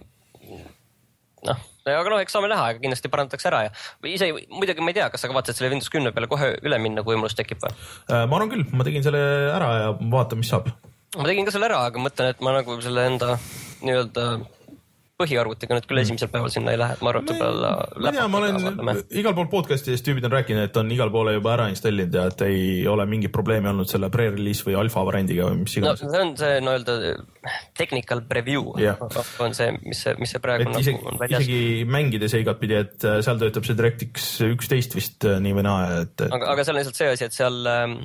[1.50, 3.76] noh, aga noh, eks saame näha, aga kindlasti parandatakse ära ja
[4.08, 7.04] ise muidugi ma ei tea, kas sa kavatsed selle Windows kümne peale kohe üle minna,
[7.04, 7.76] kui võimalus tekib või?
[8.08, 9.22] ma arvan küll, ma tegin selle
[9.52, 10.72] ära ja vaatan, mis saab.
[11.18, 13.36] ma tegin ka selle ära, aga mõtlen, et ma nagu selle enda
[13.84, 14.28] nii-öelda
[15.20, 16.06] põhiarvutiga nüüd küll mm.
[16.08, 17.68] esimesel päeval sinna ei lähe, ma arvan, et võib-olla.
[18.02, 21.36] ma ei tea, ma olen igal pool podcast'ides tüübid on rääkinud, et on igale poole
[21.36, 25.46] juba ära installinud ja et ei ole mingit probleemi olnud selle pre-release või alfa variandiga
[25.52, 26.10] või mis iganes no,.
[26.10, 27.14] see on see nii-öelda
[27.78, 28.98] technical preview yeah.
[29.44, 31.46] on see, mis see, mis see praegu et isegi, nagu on väljas.
[31.46, 35.88] isegi mängides igatpidi, et äh, seal töötab see DirectX üksteist vist äh, nii või naa,
[36.02, 36.26] et, et....
[36.26, 38.00] aga, aga seal on lihtsalt see asi, et seal ähm,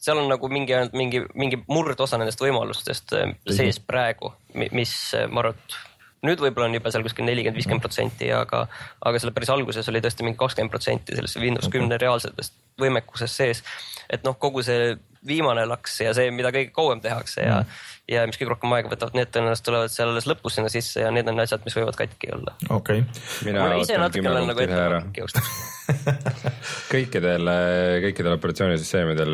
[0.00, 3.12] seal on nagu mingi, mingi, mingi murdosa nendest võimalustest
[3.52, 4.92] sees praegu, mis
[5.32, 5.80] ma arvan, et
[6.26, 8.64] nüüd võib-olla on juba seal kuskil nelikümmend, viiskümmend protsenti, aga,
[9.06, 13.62] aga selle päris alguses oli tõesti mingi kakskümmend protsenti sellest Windows kümne reaalsetest võimekusest sees.
[14.10, 14.94] et noh, kogu see
[15.26, 18.90] viimane laks ja see, mida kõige kauem tehakse ja mm., ja mis kõige rohkem aega
[18.90, 21.98] võtavad, need tõenäoliselt tulevad seal alles lõpus sinna sisse ja need on asjad, mis võivad
[21.98, 22.56] katki olla.
[22.68, 23.22] okei okay..
[23.46, 25.02] mina ootan kümme punkti ühe ära
[26.94, 27.52] kõikidel,
[28.06, 29.32] kõikidel operatsioonisüsteemidel,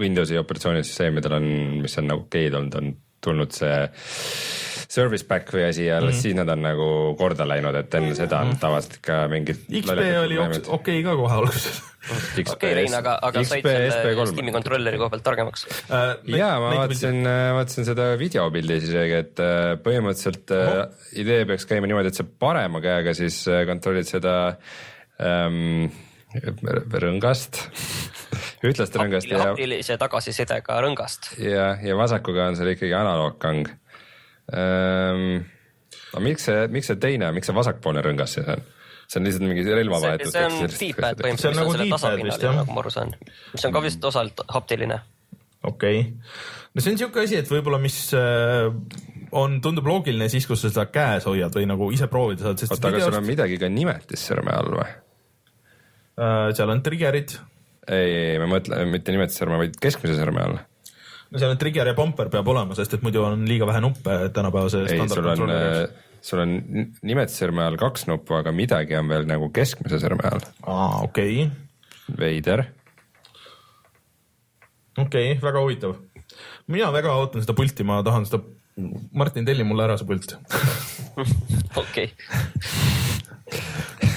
[0.00, 1.48] Windowsi operatsioonisüsteemidel on,
[1.84, 2.92] mis on nagu okeid olnud, on
[3.22, 3.78] tulnud see
[4.92, 6.22] service pack või asi ja alles mm -hmm.
[6.22, 6.88] siis nad on nagu
[7.18, 9.64] korda läinud, et enne seda on tavaliselt ikka mingid.
[9.80, 11.80] XP oli okei okay ka kohe alguses
[12.10, 16.14] okei okay, Rein, aga, aga said selle Steam'i kontrolleri koha pealt targemaks uh,?
[16.26, 17.22] ja ma vaatasin,
[17.56, 20.80] vaatasin seda videopildi isegi, et äh, põhimõtteliselt oh.
[21.24, 24.34] idee peaks käima niimoodi, et sa parema käega siis kontrollid seda
[25.22, 25.86] um,
[26.32, 27.62] rõngast
[28.66, 29.44] ühtlast rõngast ja.
[29.46, 31.32] haptilise tagasisidega rõngast.
[31.42, 33.70] ja, ja vasakuga on seal ikkagi analoogkang
[34.50, 35.42] ähm,.
[36.12, 38.64] aga miks see, miks see teine, miks see vasakpoolne rõngas siis on?
[39.12, 40.32] see on lihtsalt mingi relvavahetus.
[40.32, 43.14] see on D-pad põhimõtteliselt, see on nagu D-pad nagu ma aru saan,
[43.52, 44.98] mis on ka vist osalt haptiline.
[45.68, 46.10] okei okay.,
[46.72, 48.68] no see on siuke asi, et võib-olla, mis äh,
[49.38, 52.66] on, tundub loogiline siis, kus sa seda käes hoiad või nagu ise proovida saad.
[52.68, 54.90] oota, aga sul on midagi ka nimetissõrme all või?
[56.22, 57.38] Äh, seal on trigger'id.
[57.88, 60.60] ei, ei, ma mõtlen mitte nimetissõrme, vaid keskmise sõrme all
[61.32, 64.18] no seal on trigger ja bumper peab olema, sest et muidu on liiga vähe nuppe
[64.36, 66.54] tänapäevase standardkontrolleri jaoks äh, sul on
[67.02, 70.46] nimetissõrme all kaks nuppu, aga midagi on veel nagu keskmise sõrme all.
[70.62, 72.16] aa, okei okay..
[72.20, 72.66] veider.
[74.96, 75.96] okei okay,, väga huvitav.
[76.70, 78.42] mina väga ootan seda pulti, ma tahan seda,
[79.12, 80.36] Martin, telli mulle ära see pult.
[81.82, 82.08] okei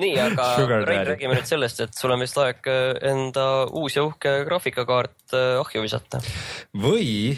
[0.00, 0.48] nii, aga
[0.88, 5.36] Rein, räägime nüüd sellest, et sul on vist aeg äh, enda uus ja uhke graafikakaart
[5.36, 6.20] äh, ahju visata.
[6.84, 7.36] või,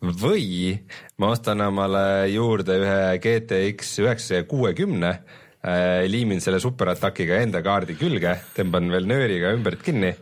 [0.00, 0.74] või
[1.20, 8.36] ma ostan omale juurde ühe GTX üheksasaja kuuekümne äh, liimin selle superatakiga enda kaardi külge,
[8.56, 10.14] tõmban veel nööriga ümbert kinni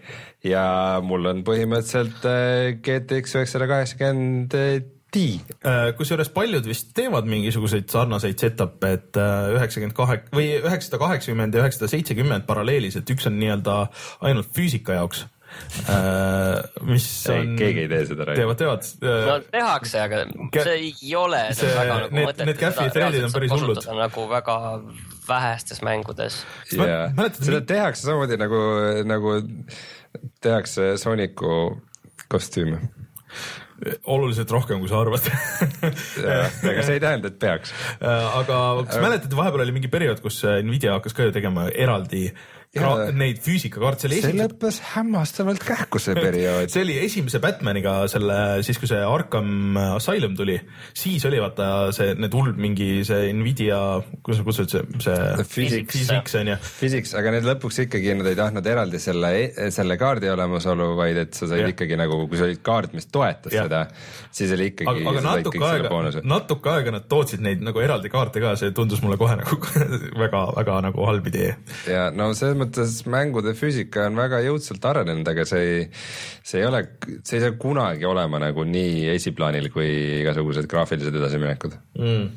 [0.47, 0.67] ja
[1.05, 2.23] mul on põhimõtteliselt
[2.83, 4.55] GTX üheksasada kaheksakümmend
[5.97, 11.65] kusjuures paljud vist teevad mingisuguseid sarnaseid setup'e, et äh, üheksakümmend kahe või üheksasada kaheksakümmend ja
[11.65, 13.81] üheksasada seitsekümmend paralleelis, et üks on nii-öelda
[14.29, 15.27] ainult füüsika jaoks
[15.89, 17.55] Uh, mis on.
[17.57, 18.27] keegi ei tee seda.
[18.37, 18.89] teevad, teevad.
[19.01, 20.19] no tehakse, aga
[20.59, 21.41] see ei ole.
[21.57, 23.81] see, nagu need, need Cafi thread'id on päris hullud.
[23.97, 24.59] nagu väga
[25.29, 26.43] vähestes mängudes.
[26.77, 27.09] jaa,
[27.41, 28.61] seda tehakse samamoodi nagu,
[29.09, 29.39] nagu
[30.45, 31.57] tehakse Sooniku
[32.29, 32.83] kostüüme
[34.11, 37.73] oluliselt rohkem, kui sa arvad aga see ei tähenda, et peaks.
[38.01, 42.27] aga kas mäletate, vahepeal oli mingi periood, kus Nvidia hakkas ka ju tegema eraldi
[43.17, 48.77] neid füüsikakaarte, see see lõppes hämmastavalt kähku see periood see oli esimese Batmaniga selle, siis
[48.81, 50.59] kui see Arkham Asylum tuli,
[50.93, 53.79] siis oli vaata see, need hull mingi see Nvidia,
[54.21, 56.59] kuidas sa kutsud see, see Physics, Physics on ju.
[56.79, 59.33] Physics, aga need lõpuks ikkagi nad ei tahtnud eraldi selle,
[59.75, 61.73] selle kaardi olemasolu, vaid et sa said ja.
[61.73, 63.65] ikkagi nagu, kui see oli kaart, mis toetas ja.
[63.65, 63.83] seda,
[64.29, 64.93] siis oli ikkagi.
[64.93, 69.01] aga, aga natuke aega, natuke aega nad tootsid neid nagu eraldi kaarte ka, see tundus
[69.05, 69.61] mulle kohe nagu
[70.23, 71.55] väga-väga nagu halb idee.
[71.89, 75.87] ja no selles mõttes mängude füüsika on väga jõudsalt arenenud, aga see ei,
[76.43, 76.83] see ei ole,
[77.23, 79.89] see ei saa kunagi olema nagu nii esiplaanil kui
[80.23, 82.29] igasugused graafilised edasiminekud mm..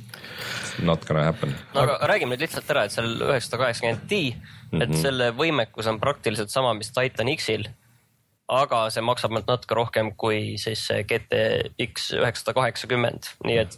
[0.87, 1.53] Not gonna happen.
[1.73, 5.01] no aga räägime nüüd lihtsalt ära, et seal üheksasada kaheksakümmend Ti, et mm -hmm.
[5.01, 7.67] selle võimekus on praktiliselt sama, mis Titan X-il
[8.51, 13.77] aga see maksab natuke rohkem kui siis see GTX üheksasada kaheksakümmend, nii et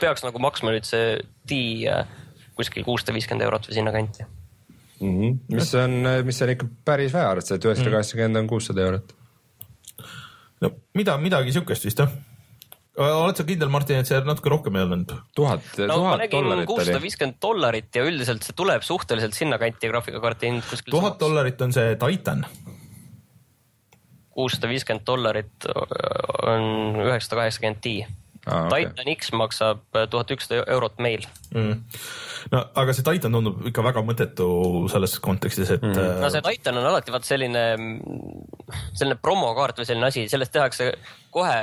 [0.00, 2.06] peaks nagu maksma nüüd see Ti äh,
[2.56, 4.24] kuskil kuussada viiskümmend eurot või sinnakanti
[5.04, 5.16] mm.
[5.20, 5.56] -hmm.
[5.56, 9.16] mis on, mis on ikka päris vähe, arvestades, et üheksasada kaheksakümmend on kuussada eurot.
[10.60, 12.14] no mida, midagi siukest vist jah
[12.96, 15.14] oled sa kindel, Martin, et see natuke rohkem ei olnud?
[15.34, 15.88] tuhat, tuhat
[16.30, 16.66] dollarit oli.
[16.66, 20.94] kuussada viiskümmend dollarit ja üldiselt see tuleb suhteliselt sinnakanti graafikakaarti hind kuskil.
[20.94, 22.46] tuhat dollarit on see Titan.
[24.30, 27.96] kuussada viiskümmend dollarit on üheksasada kaheksakümmend Ti
[28.46, 28.66] ah,.
[28.66, 28.86] Okay.
[28.86, 31.24] Titan X maksab äh, tuhat ükssada eurot meil
[31.54, 31.78] mm..
[32.52, 34.48] no aga see Titan tundub ikka väga mõttetu
[34.92, 36.20] selles kontekstis, et mm..
[36.22, 37.64] no see Titan on alati vaat selline,
[38.92, 40.92] selline promokaart või selline asi, sellest tehakse
[41.34, 41.58] kohe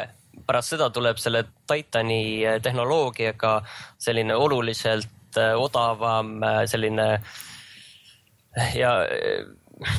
[0.48, 3.60] pärast seda tuleb selle Titani äh, tehnoloogiaga
[4.02, 7.08] selline oluliselt äh, odavam selline
[8.76, 8.92] ja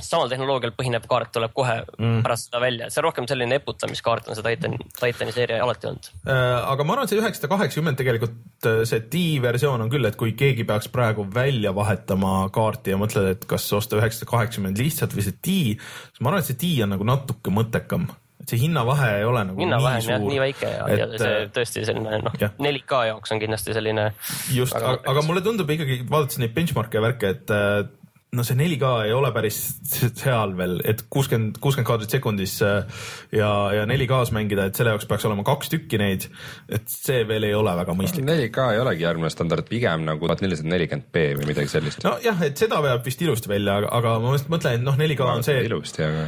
[0.00, 2.22] samal tehnoloogial põhinev kaart tuleb kohe mm.
[2.24, 6.10] pärast seda välja, see on rohkem selline eputamiskaart on see Titan, Titani seeria alati olnud
[6.22, 6.56] äh,.
[6.72, 10.34] aga ma arvan, et see üheksasada kaheksakümmend tegelikult äh, see D-versioon on küll, et kui
[10.38, 15.26] keegi peaks praegu välja vahetama kaarti ja mõtled, et kas osta üheksasada kaheksakümmend lihtsalt või
[15.26, 18.10] see D, siis ma arvan, et see D on nagu natuke mõttekam
[18.42, 21.32] et see hinnavahe ei ole nagu hinnavahe on jah nii väike ja, et, ja see
[21.38, 24.08] äh, tõesti selline noh, 4K jaoks on kindlasti selline.
[24.54, 27.54] just, aga, aga mulle tundub ikkagi, vaadates neid benchmark'e ja värke, et
[28.32, 29.56] no see 4K ei ole päris
[29.92, 33.02] seal veel, et kuuskümmend, kuuskümmend kaadrit sekundis äh,
[33.36, 36.24] ja, ja 4K-s mängida, et selle jaoks peaks olema kaks tükki neid.
[36.72, 38.24] et see veel ei ole väga mõistlik.
[38.24, 42.06] 4K ei olegi järgmine standard, pigem nagu tuhat nelisada nelikümmend B või midagi sellist.
[42.08, 45.44] nojah, et seda veab vist ilusti välja, aga, aga ma mõtlen, et noh, 4K on
[45.44, 45.60] see.
[45.68, 46.24] ilusti, aga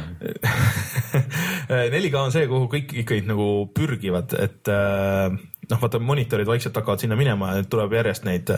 [1.97, 7.01] 4K on see, kuhu kõik ikkagi nagu pürgivad, et äh, noh, vaata monitorid vaikselt hakkavad
[7.03, 8.51] sinna minema, tuleb järjest neid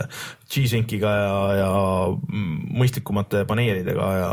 [0.48, 1.72] G-Sync'iga ja, ja
[2.28, 4.30] mõistlikumate paneelidega ja,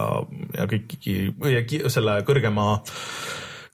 [0.60, 1.18] ja kõiki
[1.52, 2.70] ja selle kõrgema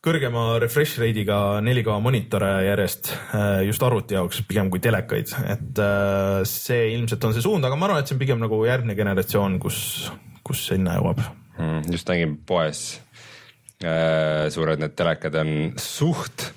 [0.02, 6.42] kõrgema refresh rate'iga 4K monitore järjest äh, just arvuti jaoks pigem kui telekaid, et äh,
[6.50, 9.60] see ilmselt on see suund, aga ma arvan, et see on pigem nagu järgmine generatsioon,
[9.62, 9.78] kus,
[10.48, 11.92] kus sinna jõuab mm,.
[11.94, 12.82] just nägin poes
[13.86, 16.50] äh,, suured need telekad on suht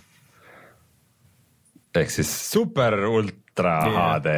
[2.00, 4.16] ehk siis super ultra yeah.
[4.16, 4.32] HD,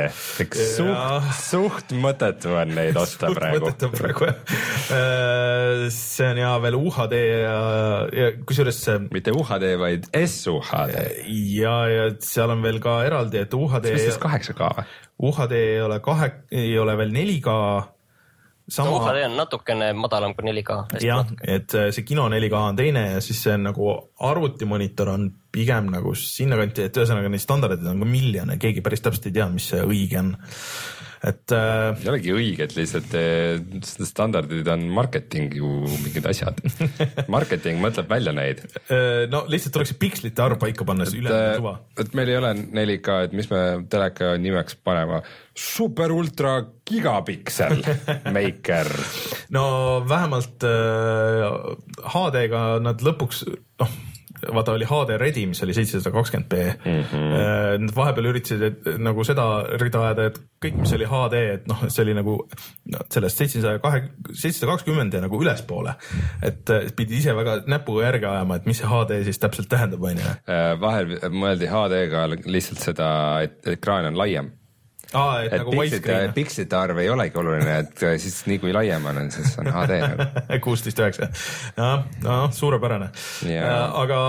[0.44, 3.64] ehk suht, suht mõttetu on neid osta praegu.
[3.64, 4.54] mõttetu praegu jah.
[4.96, 7.56] Äh, see on ja veel UHD ja,
[8.12, 9.00] ja kusjuures see.
[9.14, 10.96] mitte UHD, vaid SUHD.
[11.56, 13.92] ja, ja seal on veel ka eraldi, et UHD.
[13.96, 14.88] mis siis kaheksa K või?
[15.26, 17.52] UHD ei ole kahe, ei ole veel 4K
[18.68, 18.90] sama.
[18.98, 21.00] UHD on natukene madalam kui 4K.
[21.04, 23.90] jah, et äh, see kino 4K on teine ja siis see on nagu
[24.26, 29.04] arvutimonitor on pigem nagu sinnakanti, et ühesõnaga neid standardeid on ka miljon ja keegi päris
[29.04, 30.34] täpselt ei tea, mis see õige on
[31.26, 31.96] et äh,.
[32.02, 35.70] ei olegi õige, et lihtsalt äh, standardid on marketing ju
[36.04, 36.60] mingid asjad
[37.36, 41.62] marketing mõtleb välja neid äh, no lihtsalt tuleks pikslite arv paika panna, siis ülejäänud on
[41.62, 41.74] suva.
[42.04, 43.62] et meil ei ole 4K, et mis me
[43.92, 45.22] teleka nimeks panema
[45.56, 47.80] super ultra gigapiksel
[48.36, 48.92] maker.
[49.56, 49.66] no
[50.08, 51.48] vähemalt äh,
[52.14, 53.46] HD-ga nad lõpuks
[53.82, 53.96] noh
[54.54, 57.02] vaata oli HD Ready, mis oli seitsesada kakskümmend B mm.
[57.02, 57.84] -hmm.
[57.86, 59.46] Nad vahepeal üritasid et, nagu seda
[59.80, 62.36] rida ajada, et kõik, mis oli HD, et noh, see oli nagu
[62.92, 65.94] no, sellest seitsesaja kahe, seitsesada kakskümmend ja nagu ülespoole.
[66.42, 70.20] et pidi ise väga näpuga järge ajama, et mis see HD siis täpselt tähendab, on
[70.20, 70.36] ju.
[70.48, 73.08] Äh, vahel mõeldi HD-ga lihtsalt seda,
[73.42, 74.52] et ekraan on laiem
[75.16, 79.20] Aa, et, nagu pikslite, pikslite arv ei olegi oluline, et siis nii kui laiem on,
[79.34, 80.28] siis on HD nagu.
[80.66, 81.30] kuusteist üheksa,
[81.78, 83.10] noh, noh suurepärane.
[83.46, 83.66] Yeah..
[83.66, 84.20] Äh, aga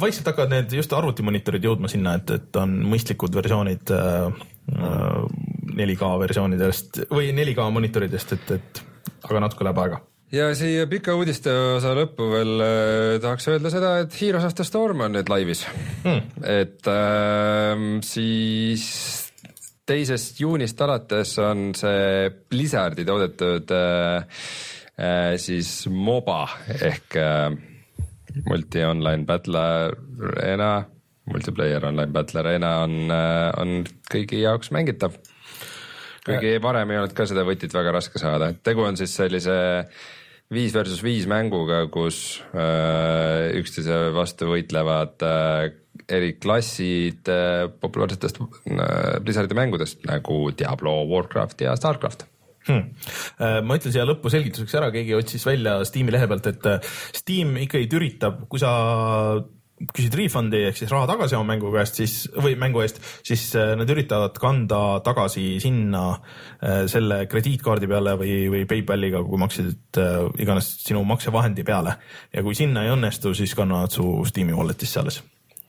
[0.00, 4.30] vaikselt hakkavad need just arvutimonitorid jõudma sinna, et, et on mõistlikud versioonid äh,
[4.70, 8.86] 4K versioonidest või 4K monitoridest, et, et
[9.26, 10.00] aga natuke läheb aega.
[10.30, 14.66] Ja siia pika uudiste osa lõppu veel äh, tahaks öelda seda, et Heroes of the
[14.66, 15.64] Storm on nüüd laivis.
[16.04, 16.22] Hmm..
[16.46, 18.86] et äh, siis
[19.90, 24.38] teisest juunist alates on see Blizzardi toodetud äh,
[24.94, 26.44] äh, siis MOBA
[26.78, 27.48] ehk äh,
[28.46, 29.64] multi online battle
[30.30, 30.70] arena,
[31.30, 33.82] multiplayer online battle arena on äh,, on
[34.12, 35.18] kõigi jaoks mängitav.
[36.26, 36.62] kuigi äh.
[36.62, 39.58] varem ei olnud ka seda võtit väga raske saada, et tegu on siis sellise
[40.50, 45.79] viis versus viis mänguga, kus äh, üksteise vastu võitlevad äh,
[46.14, 52.26] eri klassid äh, populaarsetest äh, Blizzardi mängudest nagu Diablo, Warcraft ja Starcraft.
[52.68, 52.90] Hmm..
[53.40, 57.56] Äh, ma ütlen siia lõppu selgituseks ära, keegi otsis välja Steam'i lehe pealt, et Steam
[57.62, 58.74] ikkagi üritab, kui sa
[59.96, 63.88] küsid refund'i ehk siis raha tagasi oma mängu käest, siis või mängu eest, siis nad
[63.88, 66.02] üritavad kanda tagasi sinna
[66.60, 70.02] selle krediitkaardi peale või, või PayPaliga, kui maksid
[70.36, 71.96] iganes sinu maksevahendi peale.
[72.28, 75.22] ja kui sinna ei õnnestu, siis kannavad su Steam'i wallet'isse alles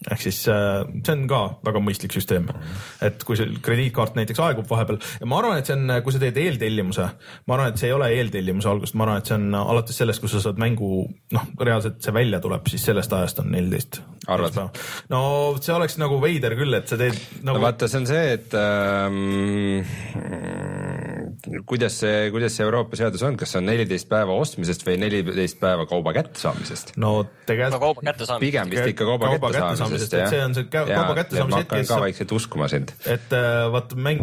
[0.10, 2.48] ehk siis äh, see on ka väga mõistlik süsteem,
[3.06, 6.22] et kui see krediitkaart näiteks aegub vahepeal ja ma arvan, et see on, kui sa
[6.24, 7.06] teed eeltellimuse,
[7.46, 10.24] ma arvan, et see ei ole eeltellimuse algust, ma arvan, et see on alates sellest,
[10.24, 11.04] kus sa saad mängu
[11.36, 14.02] noh, reaalselt see välja tuleb, siis sellest ajast on neliteist.
[14.32, 14.58] arvad?
[15.14, 15.22] no
[15.62, 17.60] see oleks nagu veider küll, et sa teed nagu....
[17.60, 19.78] no vaata, see on see, et ähm,
[21.66, 25.60] kuidas see, kuidas see Euroopa seadus on, kas see on neliteist päeva ostmisest või neliteist
[25.62, 26.94] päeva kauba kättesaamisest?
[27.02, 27.14] no
[27.48, 28.44] tegelikult no, kauba kättesaamisest.
[28.46, 31.72] pigem vist ikka kauba, kauba kättesaamisest saamisest, et see on see kauba kättesaamise hetk.
[31.72, 32.94] ma hakkan ka vaikselt uskuma sind.
[33.06, 34.22] et äh, vaata mäng,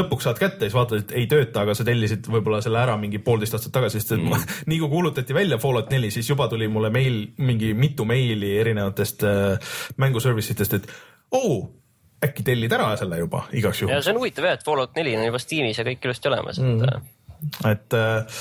[0.00, 2.98] lõpuks saad kätte ja siis vaatad, et ei tööta, aga sa tellisid võib-olla selle ära
[3.00, 4.50] mingi poolteist aastat tagasi, sest et mm.
[4.72, 9.24] nii kui kuulutati välja Fallout neli, siis juba tuli mulle meil mingi mitu meili erinevatest
[9.28, 10.92] äh, mängu service itest, et
[11.34, 11.64] oo oh,
[12.24, 13.94] äkki tellid ära selle juba igaks juhuks.
[13.94, 16.62] ja see on huvitav jah, et Fallout neli on juba Steamis ja kõik ilusti olemas,
[16.62, 17.10] et mm..
[17.70, 18.40] et äh,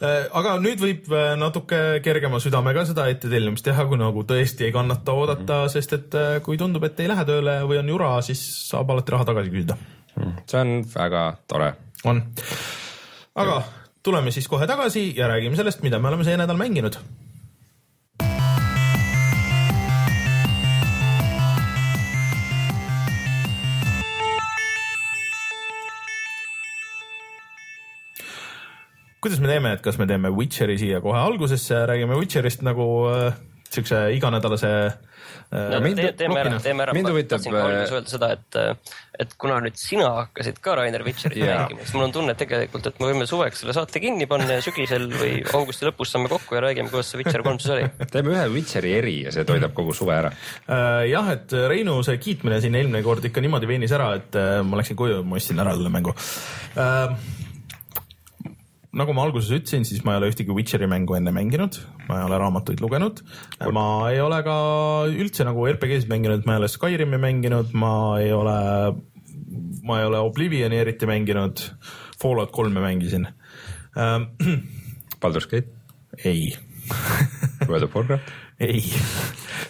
[0.00, 4.72] Äh, aga nüüd võib äh, natuke kergema südamega seda ettetellimist teha, kui nagu tõesti ei
[4.72, 5.72] kannata oodata mm, -hmm.
[5.74, 9.12] sest et äh, kui tundub, et ei lähe tööle või on jura, siis saab alati
[9.12, 9.76] raha tagasi küsida.
[10.16, 10.32] Mhm.
[10.48, 11.74] see on väga tore.
[12.04, 12.22] on.
[13.34, 13.62] aga
[14.02, 16.96] tuleme siis kohe tagasi ja räägime sellest, mida me oleme see nädal mänginud
[29.20, 33.38] kuidas me teeme, et kas me teeme Witcheri siia kohe algusesse, räägime Witcherist nagu äh,
[33.70, 34.70] siukse iganädalase
[35.50, 36.94] no, mind, te, teeme ära, teeme ära.
[37.28, 38.86] tahtsin ka alguses öelda seda, et,
[39.24, 43.02] et kuna nüüd sina hakkasid ka Rainer Witcherit mängima, siis mul on tunne tegelikult, et
[43.02, 46.64] me võime suveks selle saate kinni panna ja sügisel või augusti lõpus saame kokku ja
[46.66, 47.90] räägime, kuidas see Witcher kolm siis oli.
[48.14, 50.32] teeme ühe Witcheri eri ja see toidab kogu suve ära.
[51.10, 54.98] jah, et Reinu see kiitmine siin eelmine kord ikka niimoodi veenis ära, et ma läksin
[54.98, 56.16] koju ja ma ostsin ära selle mängu
[58.96, 61.78] nagu ma alguses ütlesin, siis ma ei ole ühtegi Witcheri mängu enne mänginud,
[62.08, 63.22] ma ei ole raamatuid lugenud,
[63.74, 64.56] ma ei ole ka
[65.10, 68.56] üldse nagu RPG-sid mänginud, ma ei ole Skyrimi mänginud, ma ei ole,
[69.86, 71.62] ma ei ole Oblivioni eriti mänginud,
[72.20, 73.28] Fallout kolme mängisin
[73.96, 74.30] ähm,.
[75.22, 75.70] Baldur's Gate?
[76.24, 76.56] ei
[77.68, 78.32] World of Warcraft?
[78.60, 78.82] ei,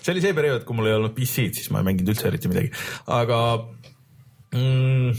[0.01, 2.49] see oli see periood, kui mul ei olnud PC-d, siis ma ei mänginud üldse eriti
[2.51, 2.73] midagi,
[3.13, 3.43] aga
[4.57, 5.13] mm,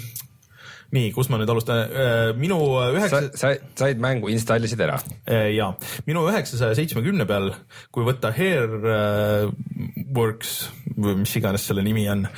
[0.95, 2.57] nii, kus ma nüüd alustan, äh, minu
[2.91, 3.17] üheksa.
[3.37, 3.47] sa
[3.79, 4.97] said mängu, installisid ära?
[5.25, 5.67] Äh, ja,
[6.07, 7.47] minu üheksasaja seitsmekümne peal,
[7.91, 9.49] kui võtta Hairworks
[10.97, 12.31] või mis iganes selle nimi on äh,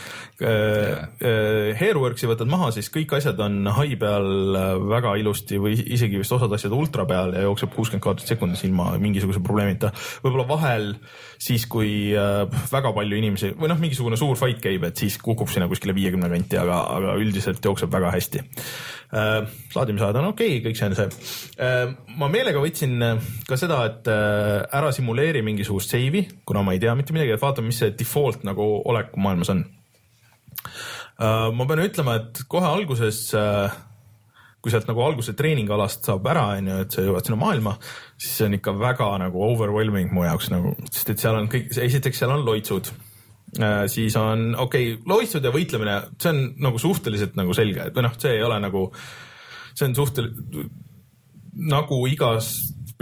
[0.43, 4.57] Hairworksi võtad maha, siis kõik asjad on hai peal
[4.89, 8.91] väga ilusti või isegi vist osad asjad ultra peal ja jookseb kuuskümmend kaadrit sekundis ilma
[9.01, 9.93] mingisuguse probleemita.
[10.23, 10.89] võib-olla vahel
[11.41, 12.11] siis, kui
[12.71, 16.29] väga palju inimesi või noh, mingisugune suur fight käib, et siis kukub sinna kuskile viiekümne
[16.31, 19.51] kanti, aga, aga üldiselt jookseb väga hästi äh,.
[19.75, 21.07] laadimisajad on okei okay,, kõik see on see
[21.61, 21.93] äh,.
[22.19, 26.83] ma meelega võtsin äh, ka seda, et äh, ära simuleeri mingisugust seivi, kuna ma ei
[26.83, 29.82] tea mitte midagi, et vaatame, mis see default nagu olek maailmas on äh,.
[31.23, 33.73] Ma pean ütlema, et kohe alguses äh,
[34.63, 37.77] kui sealt nagu alguse treeningalast saab ära, onju, et sa jõuad sinna maailma,
[38.15, 41.73] siis see on ikka väga nagu overwhelming mu jaoks nagu, sest et seal on kõik,
[41.83, 42.93] esiteks seal on loitsud
[43.59, 47.93] Äh, siis on okei okay,, loistud ja võitlemine, see on nagu suhteliselt nagu selge, et
[47.93, 48.87] või noh, see ei ole nagu,
[49.77, 50.71] see on suhteliselt
[51.69, 52.47] nagu igas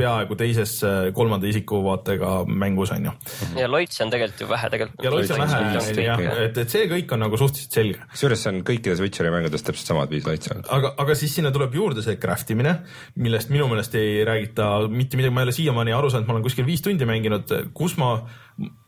[0.01, 0.73] peaaegu teises
[1.15, 3.15] kolmanda isiku vaatega mängus on ju.
[3.59, 5.05] ja loitse on tegelikult ju vähe tegelikult.
[5.05, 8.03] ja loitse on vähe jah, et, et see kõik on nagu suhteliselt selge.
[8.13, 10.59] kusjuures see on kõikides Witcheri mängudes täpselt samad viis loitse.
[10.77, 12.77] aga, aga siis sinna tuleb juurde see craft imine,
[13.21, 16.47] millest minu meelest ei räägita mitte midagi, ma ei ole siiamaani aru saanud, ma olen
[16.47, 18.15] kuskil viis tundi mänginud, kus ma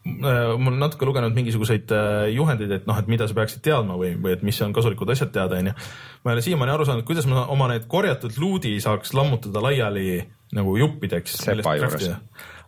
[0.03, 3.95] Äh, ma olen natuke lugenud mingisuguseid äh, juhendeid, et noh, et mida sa peaksid teadma
[3.95, 5.72] või, või et mis on kasulikud asjad teada, onju.
[6.26, 10.18] ma ei ole siiamaani aru saanud, kuidas ma oma need korjatud luudi saaks lammutada laiali
[10.54, 11.38] nagu juppideks.
[11.43, 12.10] sepa juures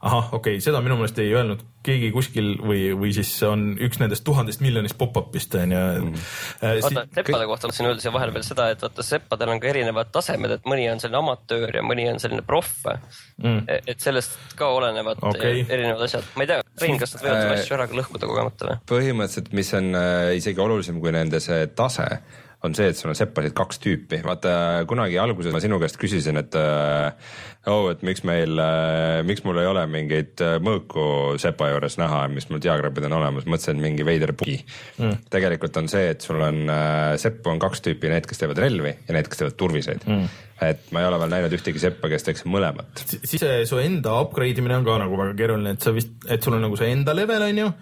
[0.06, 4.00] ahah, okei okay,, seda minu meelest ei öelnud keegi kuskil või, või siis on üks
[4.02, 6.26] nendest tuhandest miljonist pop-up'ist on ju mm..
[6.66, 9.70] Äh, oota, seppade kohta tahtsin öelda siia vahele veel seda, et vaata seppadel on ka
[9.72, 13.66] erinevad tasemed, et mõni on selline amatöör ja mõni on selline proff mm..
[13.66, 15.66] E, et sellest ka olenevad okay.
[15.66, 18.82] erinevad asjad, ma ei tea, Rein, kas nad võivad äh, asju ära lõhkuda kogemata või?
[18.94, 22.10] põhimõtteliselt, mis on äh, isegi olulisem kui nende see tase
[22.66, 26.42] on see, et sul on seppasid kaks tüüpi, vaata kunagi alguses ma sinu käest küsisin,
[26.42, 26.58] et
[27.72, 32.26] oh, et miks meil äh,, miks mul ei ole mingeid äh, mõõku sepa juures näha,
[32.32, 35.26] mis mul diagrammid on olemas, mõtlesin, et mingi veider bugi mm..
[35.34, 38.94] tegelikult on see, et sul on äh,, seppu on kaks tüüpi, need, kes teevad relvi
[38.94, 40.06] ja need, kes teevad turviseid.
[40.06, 40.30] Mm.
[40.66, 43.06] et ma ei ole veel näinud ühtegi seppa, kes teeks mõlemat.
[43.16, 46.58] siis su enda upgrade imine on ka nagu väga keeruline, et sa vist, et sul
[46.58, 47.74] on nagu see enda level on ju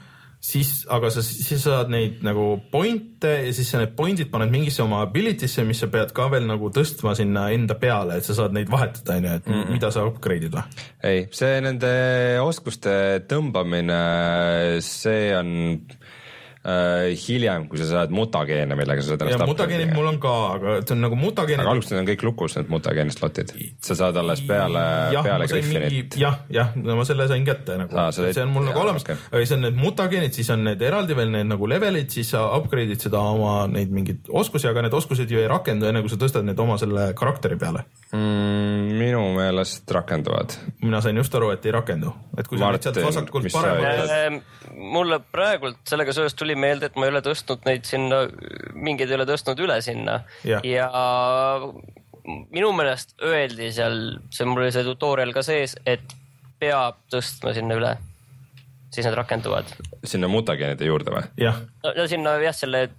[0.43, 4.83] siis, aga sa, siis saad neid nagu point'e ja siis sa need point'id paned mingisse
[4.83, 8.55] oma ability'sse, mis sa pead ka veel nagu tõstma sinna enda peale, et sa saad
[8.55, 9.71] neid vahetada, onju, et mm -mm.
[9.77, 10.85] mida sa upgrade'id või?
[11.03, 11.93] ei, see nende
[12.43, 14.01] oskuste tõmbamine,
[14.83, 15.53] see on
[16.63, 20.95] hiljem, kui sa saad mutageene, millega sa saad ennast mutageenid mul on ka, aga see
[20.95, 21.63] on nagu mutageenid.
[21.65, 23.51] aga alguses on kõik lukus, need mutageeni slotid.
[23.83, 24.83] sa saad alles peale,
[25.25, 26.15] peale Griffinit.
[26.19, 29.19] jah, jah, no ma selle sain kätte nagu ah,, see on mul nagu olemas okay.,
[29.31, 32.45] aga siis on need mutageenid, siis on need eraldi veel need nagu levelid, siis sa
[32.55, 36.21] upgrade'id seda oma neid mingeid oskusi, aga need oskused ju ei rakendu enne, kui sa
[36.21, 37.83] tõstad need oma selle karakteri peale
[38.13, 38.87] mm,.
[39.01, 40.55] minu meelest rakenduvad.
[40.81, 44.41] mina sain just aru, et ei rakendu, et kui Martin, sa nüüd sealt vasakult paremale.
[44.95, 48.23] mulle praegult sellega seoses tuli tuli meelde, et ma ei ole tõstnud neid sinna,
[48.73, 50.89] mingeid ei ole tõstnud üle sinna ja, ja
[52.53, 56.03] minu meelest öeldi seal, see mul oli see tutorial ka sees, et
[56.61, 57.95] peab tõstma sinna üle.
[58.93, 59.73] siis need rakenduvad.
[60.05, 61.25] sinna mutageenide juurde või?
[61.41, 61.57] jah.
[61.83, 62.89] no sinna jah, selle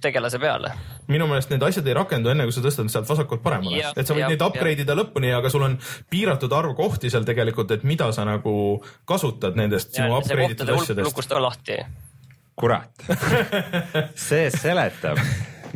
[0.00, 0.72] tegelase peale.
[1.08, 4.14] minu meelest need asjad ei rakendu enne, kui sa tõstad sealt vasakult paremale, et sa
[4.14, 5.76] võid ja, neid upgrade ida lõpuni, aga sul on
[6.10, 8.54] piiratud arv kohti seal tegelikult, et mida sa nagu
[9.04, 11.10] kasutad nendest ja, sinu upgrade itud asjadest.
[11.10, 11.82] lukust on lahti
[12.60, 13.04] kurat
[14.28, 15.20] see seletab,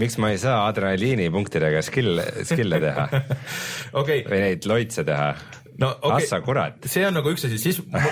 [0.01, 3.09] miks ma ei saa adrenaliinipunktidega skill, skill'e teha
[4.01, 4.25] okay.
[4.29, 5.33] või neid loitse teha
[5.81, 6.25] no okay.
[6.25, 6.85] Assa kurat.
[6.91, 8.03] see on nagu üks asi, siis ma,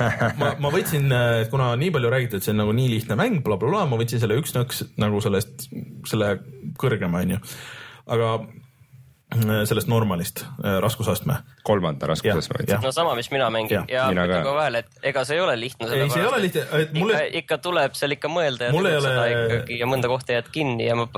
[0.41, 1.07] ma, ma võtsin,
[1.53, 4.23] kuna nii palju räägiti, et see on nagu nii lihtne mäng bla,, blablabla, ma võtsin
[4.23, 5.69] selle üks nõks nagu sellest,
[6.11, 6.35] selle
[6.81, 7.39] kõrgema, onju.
[8.17, 8.35] aga
[9.69, 11.37] sellest normalist äh, raskusastme.
[11.63, 12.79] kolmanda raskusastme.
[12.83, 15.59] no sama, mis mina mängin ja, ja ütlen ka vahele, et ega see ei ole
[15.61, 15.91] lihtne.
[15.91, 17.23] ei, see ei ole lihtne, et mulle.
[17.43, 19.31] ikka tuleb seal ikka mõelda ja tegutseda ole...
[19.37, 21.09] ikkagi ja mõnda kohta jääd kinni ja ma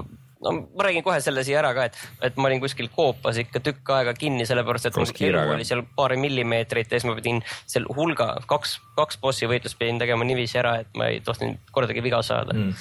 [0.44, 3.62] no ma räägin kohe selle siia ära ka, et, et ma olin kuskil koopas ikka
[3.64, 7.40] tükk aega kinni, sellepärast et mul elu oli seal paari millimeetrit ja siis ma pidin
[7.70, 12.04] seal hulga, kaks, kaks bossi võitlust pidin tegema niiviisi ära, et ma ei tohtinud kordagi
[12.04, 12.74] viga saada mm..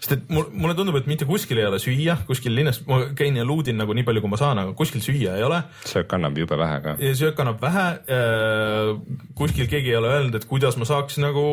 [0.00, 3.38] sest et mul, mulle tundub, et mitte kuskil ei ole süüa, kuskil linnas, ma käin
[3.38, 5.62] ja luudin nagu nii palju, kui ma saan, aga kuskil süüa ei ole.
[5.90, 6.96] söök annab jube vähe ka.
[7.22, 7.86] söök annab vähe
[8.18, 8.92] äh,.
[9.38, 11.46] kuskil keegi ei ole öelnud, et kuidas ma saaks nagu,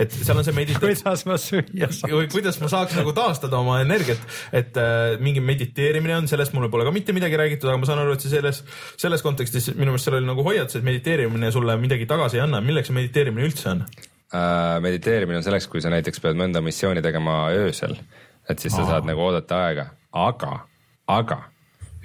[0.00, 2.32] et seal on see meditatsioon kuidas ma süüa saaks.
[2.32, 4.20] kuidas ma saaks nagu taastada oma energiat,
[4.52, 8.02] et äh, mingi mediteerimine on, sellest mulle pole ka mitte midagi räägitud, aga ma saan
[8.04, 8.62] aru, et see selles,
[9.00, 12.62] selles kontekstis minu meelest seal oli nagu hoiatus, et mediteerimine sulle midagi tagasi ei anna,
[12.64, 14.80] milleks see mediteerimine üldse on äh,?
[14.84, 17.96] mediteerimine on selleks, kui sa näiteks pead mõnda missiooni tegema öösel,
[18.48, 18.82] et siis Aa.
[18.82, 19.88] sa saad nagu oodata aega,
[20.24, 20.58] aga,
[21.20, 21.42] aga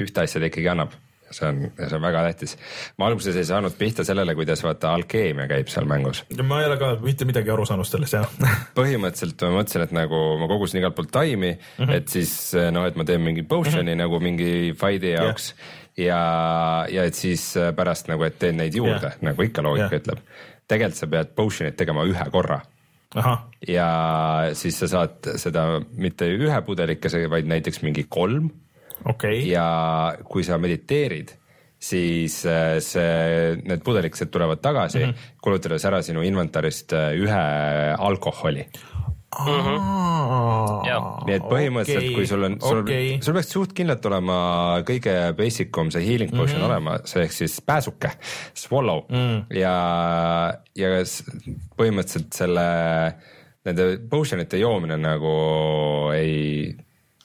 [0.01, 0.95] ühte asja ta ikkagi annab
[1.31, 2.55] see on, see on väga tähtis.
[2.97, 6.23] ma alguses ei saanud pihta sellele, kuidas vaata alkeemia käib seal mängus.
[6.43, 8.29] ma ei ole ka mitte midagi aru saanud sellest jah
[8.79, 11.97] põhimõtteliselt ma mõtlesin, et nagu ma kogusin igalt poolt taimi mm, -hmm.
[11.97, 12.33] et siis
[12.71, 14.03] noh, et ma teen mingi potion'i mm -hmm.
[14.05, 15.53] nagu mingi fight'i jaoks
[15.97, 16.07] yeah.
[16.07, 16.21] ja,
[16.99, 20.01] ja et siis pärast nagu, et teen neid juurde yeah., nagu ikka loogika yeah.
[20.01, 20.23] ütleb.
[20.67, 22.61] tegelikult sa pead potion'it tegema ühe korra
[23.15, 23.49] Aha.
[23.67, 23.89] ja
[24.53, 28.49] siis sa saad seda mitte ühe pudelikese, vaid näiteks mingi kolm
[29.05, 29.43] okay..
[29.49, 29.67] ja
[30.25, 31.33] kui sa mediteerid,
[31.79, 35.33] siis äh, see, need pudelikesed tulevad tagasi mm, -hmm.
[35.41, 37.43] kulutades ära sinu inventarist äh, ühe
[37.97, 38.65] alkoholi
[39.27, 41.25] Mm -hmm.
[41.25, 44.37] nii et põhimõtteliselt okay., kui sul on, sul okay., sul peaks suht kindlalt olema
[44.87, 46.71] kõige basic um see healing potion mm -hmm.
[46.71, 48.11] olema, see ehk siis pääsuke,
[48.53, 49.43] swallow mm.
[49.59, 49.75] ja,
[50.75, 50.87] ja
[51.77, 52.65] põhimõtteliselt selle,
[53.67, 55.35] nende potion ite joomine nagu
[56.15, 56.73] ei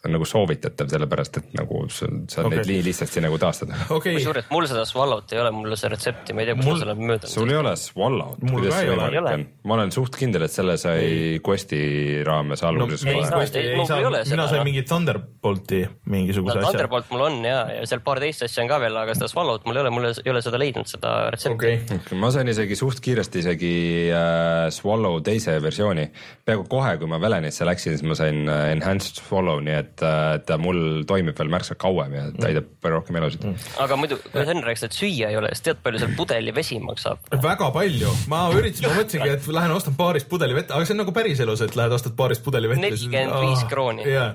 [0.03, 2.59] on nagu soovitatav, sellepärast et nagu sa saad okay.
[2.59, 4.17] neid nii lihtsasti nagu taastada okay..
[4.17, 6.75] kusjuures mul seda swallow't ei ole, mul see retsepti, ma ei tea, kust mul...
[6.75, 7.31] ma selle mööda.
[7.31, 8.43] sul ei ole swallow't?
[8.51, 9.37] mul ka ei ole.
[9.63, 11.83] ma olen suht kindel, et selle sai quest'i
[12.27, 16.73] raames alguses no, mina sain mingi Thunderbolti mingisuguse no, asja.
[16.73, 19.71] Thunderbolt mul on ja, ja seal paar teist asja on ka veel, aga seda swallow't
[19.71, 21.79] mul ei ole, mul ei ole seda leidnud, seda retsepti okay..
[22.01, 23.73] Okay, ma sain isegi suht kiiresti isegi
[24.11, 26.11] äh, swallow teise versiooni.
[26.43, 30.45] peaaegu kohe, kui ma Velenisse läksin, siis ma sain äh, enhanced swallow, nii et et,
[30.47, 33.71] ta mul toimib veel märksa kauem ja täidab palju rohkem elusid mm..
[33.85, 37.23] aga muidu, kui Henn rääkis, et süüa ei ole, siis tead, palju seal pudelivesi maksab?
[37.45, 41.03] väga palju, ma üritasin, ma mõtlesingi, et lähen ostan baarist pudeli vett, aga see on
[41.05, 42.83] nagu päriselus, et lähed ostad baarist pudeli vett.
[42.83, 44.07] nelikümmend viis krooni.
[44.09, 44.31] jaa,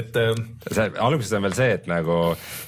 [0.00, 0.48] et ähm,.
[0.70, 2.20] see alguses on veel see, et nagu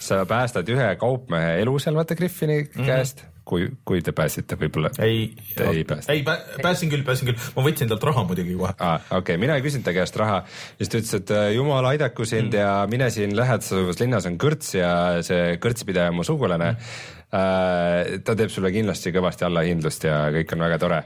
[0.02, 2.86] sa päästad ühe kaupmehe elu seal vaata Griffini mm -hmm.
[2.86, 5.28] käest kui, kui te pääsite, võib-olla ei,
[5.64, 6.14] ei päästnud?
[6.14, 6.24] ei,
[6.62, 8.74] pääsin küll, pääsin küll, ma võtsin talt raha muidugi kohe.
[8.76, 10.42] aa, okei okay., mina ei küsinud ta käest raha,
[10.78, 12.58] siis ta ütles, et äh, jumal aidaku sind mm.
[12.60, 14.92] ja mine siin lähedases linnas on kõrts ja
[15.26, 17.14] see kõrtsipidaja on mu sugulane mm..
[17.28, 21.00] Uh, ta teeb sulle kindlasti kõvasti allahindlust ja kõik on väga tore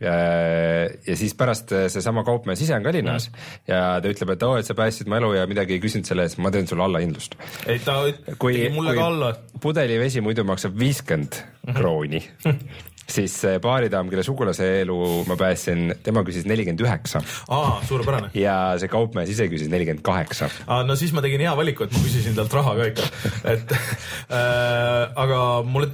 [0.00, 3.56] ja siis pärast seesama kaupmees ise on ka linnas mm.
[3.70, 6.06] ja ta ütleb, et oo oh,, et sa päästsid mu elu ja midagi ei küsinud
[6.06, 7.34] selle eest, ma teen sulle allahindlust.
[7.66, 9.32] ei, ta tegi mulle ka alla.
[9.62, 11.42] pudelivesi muidu maksab viiskümmend
[11.74, 12.22] krooni
[13.08, 14.98] siis baaridaam, kelle sugulase elu
[15.28, 17.22] ma päästsin, tema küsis nelikümmend üheksa.
[17.48, 18.30] aa, suurepärane.
[18.36, 20.50] ja see kaupmees ise küsis nelikümmend kaheksa.
[20.86, 23.08] no siis ma tegin hea valiku, et ma küsisin talt raha ka ikka,
[23.54, 25.90] et äh, aga mulle,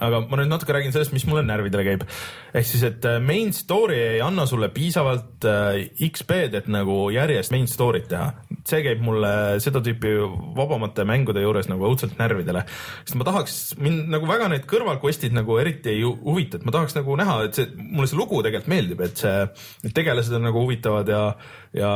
[0.00, 2.04] aga ma nüüd natuke räägin sellest, mis mulle närvidele käib.
[2.52, 7.54] ehk siis, et äh, main story ei anna sulle piisavalt äh, XP-d, et nagu järjest
[7.54, 8.32] main story't teha.
[8.68, 9.30] see käib mulle
[9.64, 10.16] seda tüüpi
[10.58, 12.64] vabamate mängude juures nagu õudselt närvidele,
[13.04, 16.96] sest ma tahaks, mind nagu väga need kõrvalquest'id nagu eriti ei huvita, et ma tahaks
[16.96, 19.34] nagu näha, et see, mulle see lugu tegelikult meeldib, et see,
[19.84, 21.22] need tegelased on nagu huvitavad ja,
[21.76, 21.90] ja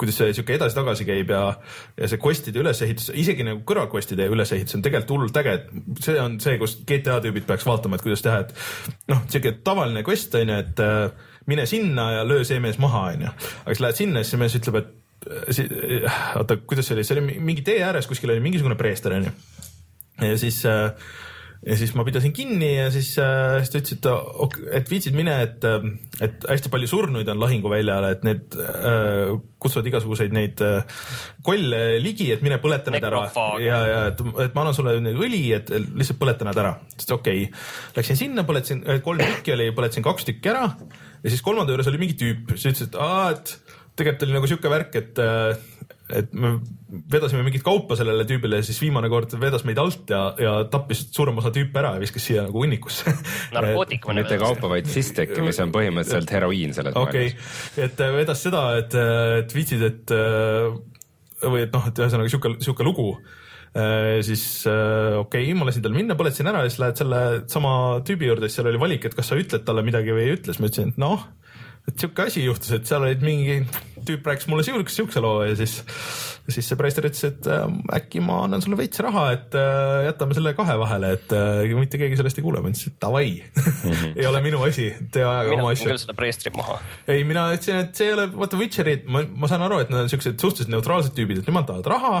[0.00, 1.42] kuidas see sihuke edasi-tagasi käib ja,
[1.98, 6.38] ja see quest'ide ülesehitus, isegi nagu kõrvalquest'ide ülesehitus on tegelikult hullult äge, et see on
[6.42, 8.54] see, kus GTA tüübid peaks vaatama, et kuidas teha, et
[9.12, 13.08] noh, sihuke tavaline quest on ju, et äh, mine sinna ja löö see mees maha,
[13.14, 13.34] on ju.
[13.64, 17.18] aga siis lähed sinna, siis see mees ütleb, et äh, oota, kuidas see oli, see
[17.18, 19.34] oli mingi tee ääres kuskil oli mingisugune preester, on ju.
[20.28, 20.92] ja siis äh,
[21.66, 25.34] ja siis ma pidasin kinni ja siis, äh, siis ta ütles, et, et viitsid mine,
[25.46, 25.88] et, äh,
[26.24, 31.02] et hästi palju surnuid on lahinguväljal, et need äh, kutsuvad igasuguseid neid äh,
[31.46, 33.24] kolle ligi, et mine põleta need ära.
[33.64, 36.76] ja, ja et, et ma annan sulle õli, et lihtsalt põleta nad ära.
[36.96, 37.66] siis okei okay.,
[37.98, 41.90] läksin sinna, põletasin, äh, kolm tükki oli, põletasin kaks tükki ära ja siis kolmanda juures
[41.90, 43.56] oli mingi tüüp, siis ütles, et aa, et
[43.98, 45.66] tegelikult oli nagu sihuke värk, et äh,
[46.08, 46.54] et me
[47.12, 51.04] vedasime mingit kaupa sellele tüübile ja siis viimane kord vedas meid alt ja, ja tappis
[51.14, 53.12] suurem osa tüüpe ära ja viskas siia nagu hunnikusse
[53.56, 57.34] narkootikum mitte kaupa, vaid sisteki, mis on põhimõtteliselt heroiin selles okay.
[57.34, 57.82] maailmas.
[57.84, 58.96] et äh, vedas seda, et,
[59.42, 60.70] et viitsid, et äh,
[61.44, 63.12] või et noh, et ühesõnaga sihuke, sihuke lugu
[64.24, 67.18] siis okei okay,, ma lasin tal minna, põletasin ära ja siis lähed selle
[67.52, 67.72] sama
[68.08, 70.54] tüübi juurde, siis seal oli valik, et kas sa ütled talle midagi või ei ütle,
[70.54, 71.26] siis ma ütlesin, et noh
[71.88, 73.62] et sihuke asi juhtus, et seal olid mingi
[74.08, 75.78] tüüp rääkis mulle siukse, siukse loo ja siis,
[76.48, 77.64] siis see preister ütles, et äh,
[77.98, 82.00] äkki ma annan sulle veits raha, et äh, jätame selle kahe vahele, et äh, mitte
[82.00, 82.62] keegi sellest ei kuule.
[82.64, 84.12] ma ütlesin, et davai mm, -hmm.
[84.20, 85.88] ei ole minu asi, tee ajaga oma asju.
[85.88, 86.78] mina küll seda preistrit maha.
[87.08, 90.06] ei, mina ütlesin, et see ei ole, vaata Witcherid, ma, ma saan aru, et nad
[90.06, 92.14] on siuksed suhteliselt neutraalsed tüübid, et nemad tahavad raha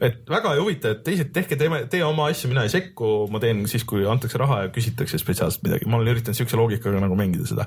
[0.00, 3.40] et väga ei huvita, et teised tehke, teeme, tee oma asju, mina ei sekku, ma
[3.42, 7.16] teen siis, kui antakse raha ja küsitakse spetsiaalselt midagi, ma olen üritanud siukse loogikaga nagu
[7.18, 7.64] mängida seda.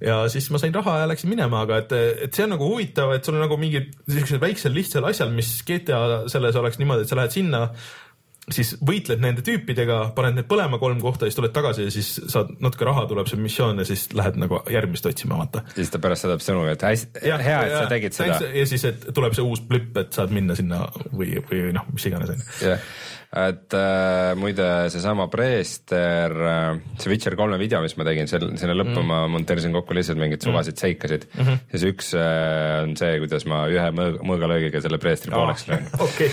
[0.00, 1.94] ja siis ma sain raha ja läksin minema, aga et,
[2.28, 5.58] et see on nagu huvitav, et sul on nagu mingid siuksed väiksel lihtsal asjal, mis
[5.68, 7.66] GTA selles oleks niimoodi, et sa lähed sinna
[8.54, 12.10] siis võitled nende tüüpidega, paned need põlema kolm kohta ja siis tuled tagasi ja siis
[12.32, 15.64] saad natuke raha, tuleb see missioon ja siis lähed nagu järgmist otsima, vaata.
[15.70, 18.40] ja siis ta pärast saadab sõnumi, et hästi, hea, et sa tegid seda.
[18.54, 22.08] ja siis, et tuleb see uus blipp, et saad minna sinna või, või noh, mis
[22.10, 22.48] iganes onju.
[22.64, 22.88] jah,
[23.28, 28.72] et äh, muide seesama Preester äh,, see Witcher kolme video, mis ma tegin, seal sinna
[28.72, 29.10] lõppu mm.
[29.10, 30.80] ma monteerisin kokku lihtsalt mingeid suvasid mm.
[30.80, 31.42] seikasid mm.
[31.44, 31.58] -hmm.
[31.74, 35.42] siis üks äh, on see, kuidas ma ühe mõõga, mõõgalöögiga selle Preestri oh.
[35.42, 35.84] pooleks löön.
[36.06, 36.30] okei,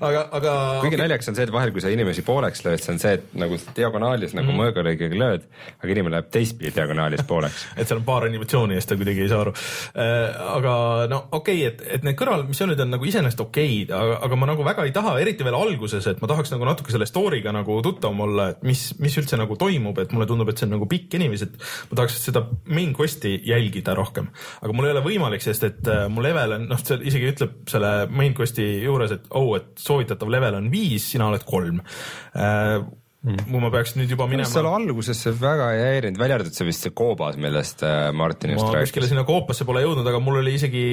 [0.00, 0.54] aga, aga.
[0.80, 1.02] kuigi okay.
[1.02, 3.60] naljakas on see, et vahel, kui sa inimesi pooleks lööd, see on see, et nagu
[3.76, 5.44] diagonaalis nagu mm mõõgalöögiga lööd,
[5.78, 9.22] aga inimene läheb teistpidi diagonaalis pooleks et seal on paar animatsiooni ja siis ta kuidagi
[9.24, 10.40] ei saa aru äh,.
[10.56, 10.74] aga
[11.08, 14.66] no okei okay,, et, et need kõrvalmissioonid on nagu iseenesest okeid, aga, aga ma nagu
[14.66, 18.24] väga ei taha, eriti veel alguses, et ma tahaks nagu natuke selle story'ga nagu tuttavam
[18.26, 21.18] olla, et mis, mis üldse nagu toimub, et mulle tundub, et see on nagu pikk
[21.18, 24.30] inimesi, et ma tahaks seda main quest'i jälgida rohkem.
[24.60, 27.60] aga mul ei ole võimalik, sest et äh, mu level on, noh, see isegi ütleb
[27.70, 31.82] selle main quest'i juures, et oh, et soovitatav level on viis, sina oled kolm
[32.34, 32.80] äh,
[33.26, 33.46] mm..
[33.50, 34.48] kui ma peaks nüüd juba minema.
[34.48, 38.54] seal alguses see väga ei häirinud, välja arvatud see vist see koobas, millest äh, Martin
[38.54, 38.90] just ma rääkis.
[38.90, 40.84] kuskile sinna koopasse pole jõudnud, aga mul oli isegi,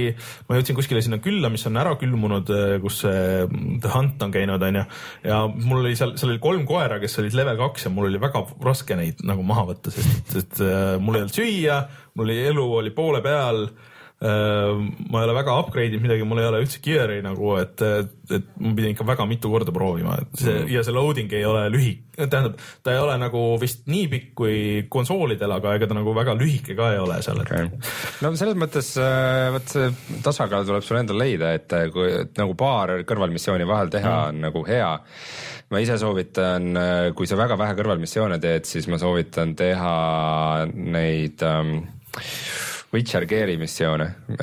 [0.50, 3.48] ma jõudsin kuskile sinna külla, mis on ära külmunud, äh, kus see
[3.84, 4.86] The Hunt on käinud, onju.
[5.28, 8.22] ja mul oli seal, seal oli kolm koera, kes olid level kaks ja mul oli
[8.22, 11.84] väga raske neid nagu maha võtta, sest, sest äh, mul ei olnud süüa,
[12.18, 13.68] mul oli elu oli poole peal
[14.18, 17.84] ma ei ole väga upgrade inud midagi, mul ei ole üldse gear'i nagu, et,
[18.34, 20.72] et ma pidin ikka väga mitu korda proovima, et see mm.
[20.74, 24.56] ja see loading ei ole lühik-, tähendab, ta ei ole nagu vist nii pikk kui
[24.90, 27.70] konsoolidel, aga ega ta nagu väga lühike ka ei ole seal okay..
[28.26, 29.92] no selles mõttes äh, vot see
[30.26, 34.32] tasakaal tuleb sul endal leida, et äh, kui et nagu paar kõrvalmissiooni vahel teha mm.
[34.32, 34.90] on nagu hea
[35.70, 39.94] ma ise soovitan, äh, kui sa väga vähe kõrvalmissioone teed, siis ma soovitan teha
[40.74, 41.78] neid ähm,
[42.94, 44.36] Witcher Gear'i missioone mm.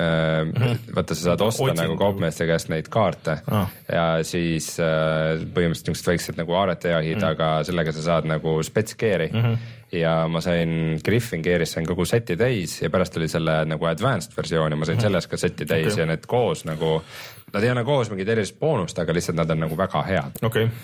[0.52, 0.94] -hmm.
[0.94, 1.76] vaata, sa saad osta Otsin.
[1.82, 3.70] nagu kaupmeeste käest neid kaarte ah.
[3.92, 7.30] ja siis äh, põhimõtteliselt niisugused väiksed nagu aarete jahid mm, -hmm.
[7.30, 9.40] aga sellega sa saad nagu spets gear'i mm.
[9.40, 9.58] -hmm
[9.94, 14.36] ja ma sain Griffin Gear'is sain kogu seti täis ja pärast oli selle nagu advanced
[14.36, 15.02] versioon ja ma sain mm -hmm.
[15.02, 16.02] selles ka seti täis okay.
[16.02, 17.02] ja need koos nagu,
[17.52, 20.32] nad ei anna koos mingit erilist boonust, aga lihtsalt nad on nagu väga head.
[20.42, 20.76] okei okay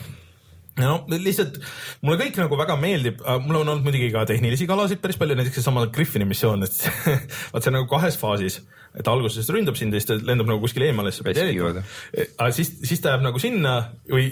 [0.79, 1.59] no lihtsalt
[2.05, 5.59] mulle kõik nagu väga meeldib, mul on olnud muidugi ka tehnilisi kalasid päris palju, näiteks
[5.61, 6.77] seesama Griffini missioon, et
[7.53, 8.61] vaat see on nagu kahes faasis,
[8.99, 11.85] et alguses ründab sind ja siis ta lendab nagu kuskile eemale, siis sa pead jälgima.
[12.31, 13.77] aga siis, siis ta jääb nagu sinna
[14.11, 14.31] või,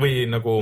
[0.00, 0.60] või nagu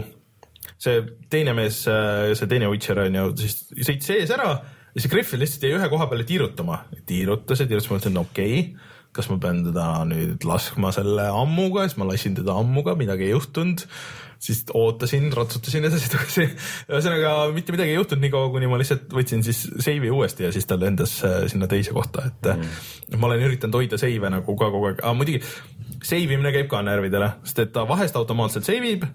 [0.80, 1.02] see
[1.32, 5.64] teine mees, see teine Witcher on ju, siis sõitis ees ära ja see Griffin lihtsalt
[5.66, 9.60] jäi ühe koha peale tiirutama, tiirutas ja tiirutas, ma mõtlesin, okei okay kas ma pean
[9.62, 13.84] teda nüüd laskma selle ammuga, siis ma lasin teda ammuga, midagi ei juhtunud
[14.44, 16.46] siis ootasin, ratsutasin edasi-tagasi.
[16.90, 20.68] ühesõnaga mitte midagi ei juhtunud, niikaua kuni ma lihtsalt võtsin siis seivi uuesti ja siis
[20.68, 23.18] ta lendas äh, sinna teise kohta, et mm.
[23.18, 25.40] ma olen üritanud hoida seive nagu ka kogu aeg, aga muidugi
[26.04, 29.08] seivimine käib ka närvidele, sest et ta vahest automaatselt seivib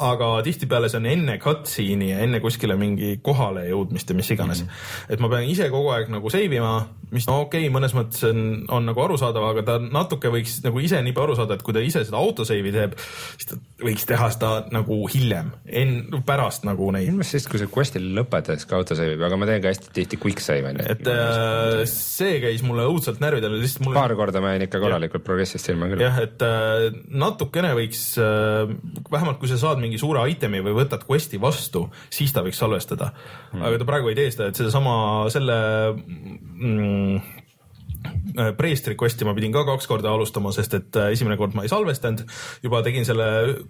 [0.00, 4.62] aga tihtipeale see on enne cutscene'i ja enne kuskile mingi kohale jõudmist ja mis iganes
[4.62, 4.68] mm.
[4.68, 5.12] -hmm.
[5.12, 6.72] et ma pean ise kogu aeg nagu save ima,
[7.12, 10.80] mis no okei okay,, mõnes mõttes on, on nagu arusaadav, aga ta natuke võiks nagu
[10.80, 12.96] ise nii palju aru saada, et kui ta ise seda autosave'i teeb,
[13.36, 17.10] siis ta võiks teha seda nagu hiljem, enn-, pärast nagu neid.
[17.10, 19.74] minu meelest siis, kui sa quest'i lõpetad, siis ka autosave ib, aga ma teen ka
[19.74, 20.88] hästi tihti quick save on ju.
[20.96, 24.00] et äh, see käis mulle õudselt närvidele, lihtsalt mulle.
[24.00, 26.06] paar korda ma jäin ikka korralikult progressist ilma küll.
[26.06, 28.72] jah, et äh, natukene võiks äh,,
[29.12, 33.12] vähemalt kui sa saad mingi suure itemi või võtad quest'i vastu, siis ta võiks salvestada
[33.12, 33.62] hmm..
[33.62, 34.96] aga ta praegu ei tee seda, et sedasama
[35.32, 35.56] selle
[35.92, 37.40] mm,
[38.56, 41.70] Preestri quest'i ma pidin ka kaks korda alustama, sest et äh, esimene kord ma ei
[41.70, 42.22] salvestanud,
[42.64, 43.26] juba tegin selle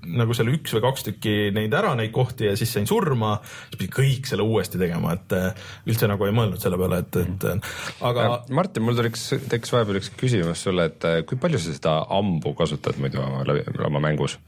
[0.06, 3.80] nagu selle üks või kaks tükki neid ära, neid kohti ja siis sain surma, siis
[3.80, 7.48] pidin kõik selle uuesti tegema, et äh, üldse nagu ei mõelnud selle peale, et, et
[7.50, 8.28] äh, aga.
[8.54, 13.00] Martin, mul tekkis, tekkis vahepeal üks küsimus sulle, et kui palju sa seda ambu kasutad
[13.02, 13.44] muidu oma,
[13.88, 14.38] oma mängus?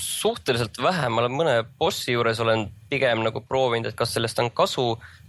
[0.00, 4.50] Suhteliselt vähe, ma olen mõne bossi juures olen pigem nagu proovinud, et kas sellest on
[4.54, 4.86] kasu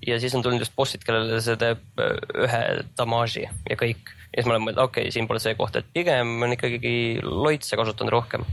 [0.08, 2.64] ja siis on tulnud just bossid, kellele see teeb äh, ühe
[2.98, 4.16] damaaži ja kõik.
[4.32, 6.96] ja siis ma olen mõelnud, okei okay,, siin pole see koht, et pigem on ikkagi
[7.26, 8.48] loitse kasutanud rohkem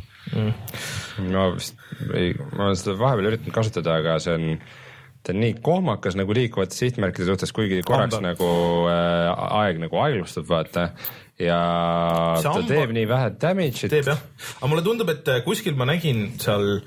[1.32, 1.78] ma vist
[2.14, 4.46] ei, ma olen seda vahepeal üritanud kasutada, aga see on,
[5.28, 8.30] ta on nii kohmakas nagu liikuvate sihtmärkide suhtes, kuigi korraks Amba.
[8.30, 8.52] nagu
[8.88, 10.88] äh, aeg nagu aeglustub, vaata
[11.36, 11.58] ja
[12.38, 12.70] see ta amba...
[12.70, 13.92] teeb nii vähe damage'it.
[13.92, 14.22] teeb jah,
[14.56, 16.80] aga mulle tundub, et kuskil ma nägin seal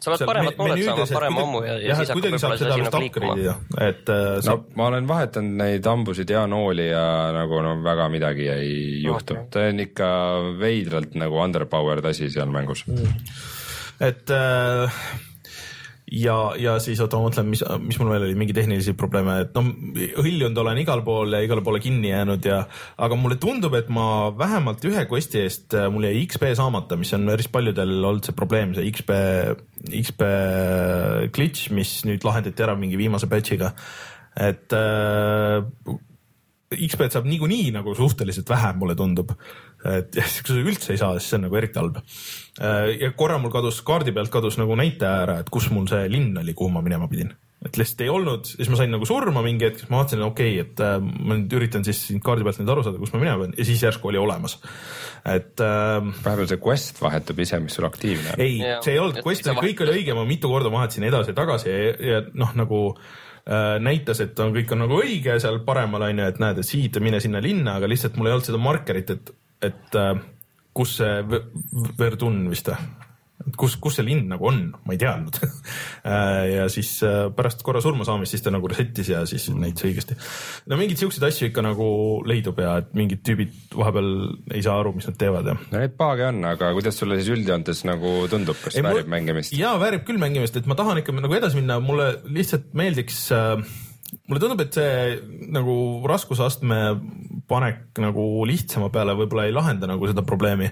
[0.00, 3.02] sa pead paremat moolet saama, parema ammu ja, ja siis hakkab võib-olla see asi nagu
[3.04, 3.54] liikuma.
[3.86, 4.66] et äh, saab...
[4.66, 7.06] no ma olen vahetanud neid hambusid ja nooli ja
[7.36, 10.12] nagu no väga midagi ei juhtu okay., ta on ikka
[10.60, 13.18] veidralt nagu underpowered asi seal mängus mm..
[14.10, 15.02] et äh,
[16.10, 19.54] ja, ja siis oota, ma mõtlen, mis, mis mul veel oli, mingi tehnilisi probleeme, et
[19.56, 19.70] noh,
[20.18, 22.60] hõljunud olen igal pool ja igale poole kinni jäänud ja,
[23.00, 24.06] aga mulle tundub, et ma
[24.36, 28.36] vähemalt ühe quest'i eest, äh, mul jäi XP saamata, mis on päris paljudel olnud see
[28.36, 29.16] probleem, see XP,
[30.02, 30.28] XP
[31.36, 33.74] glitch, mis nüüd lahendati ära mingi viimase patch'iga.
[34.40, 35.98] et äh,
[36.70, 39.32] XP-d saab niikuinii nagu suhteliselt vähe, mulle tundub.
[39.84, 42.00] Et kui sa üldse ei saa, siis see on nagu eriti halb.
[42.60, 46.08] Äh, ja korra mul kadus kaardi pealt kadus nagu näitaja ära, et kus mul see
[46.12, 47.32] linn oli, kuhu ma minema pidin.
[47.60, 50.54] et lihtsalt ei olnud, siis ma sain nagu surma mingi hetk, siis ma vaatasin, okei
[50.56, 53.42] okay,, et äh, ma nüüd üritan siis kaardi pealt nüüd aru saada, kus ma minema
[53.42, 54.56] pean ja siis järsku oli olemas.
[55.28, 55.98] et äh,.
[56.24, 58.44] vahepeal see quest vahetub ise, mis sul aktiivne on.
[58.46, 61.74] ei, see ei olnud quest, kõik oli õige, ma mitu korda vahetasin edasi ja tagasi
[62.00, 62.80] ja, noh, nagu
[63.50, 66.68] Äh, näitas, et on, kõik on nagu õige seal paremal on ju, et näed, et
[66.68, 69.32] siit mine sinna linna, aga lihtsalt mul ei olnud seda markerit, et,
[69.64, 70.16] et äh,
[70.76, 71.20] kus see
[71.98, 72.80] Verdun vist või?
[73.56, 76.90] kus, kus see linn nagu on, ma ei teadnud äh, ja siis
[77.36, 80.16] pärast korra surma saamist, siis ta nagu reset'is ja siis näitas õigesti.
[80.68, 81.88] no mingeid siukseid asju ikka nagu
[82.28, 84.10] leidub ja et mingid tüübid vahepeal
[84.52, 85.56] ei saa aru, mis nad teevad ja.
[85.56, 89.14] no neid paage on, aga kuidas sulle siis üldjoontes nagu tundub, kas ei, väärib mul...
[89.16, 89.56] mängimist?
[89.56, 93.56] jaa, väärib küll mängimist, et ma tahan ikka nagu edasi minna, mulle lihtsalt meeldiks äh,
[94.28, 95.20] mulle tundub, et see
[95.54, 95.76] nagu
[96.08, 96.80] raskusastme
[97.50, 100.70] panek nagu lihtsama peale võib-olla ei lahenda nagu seda probleemi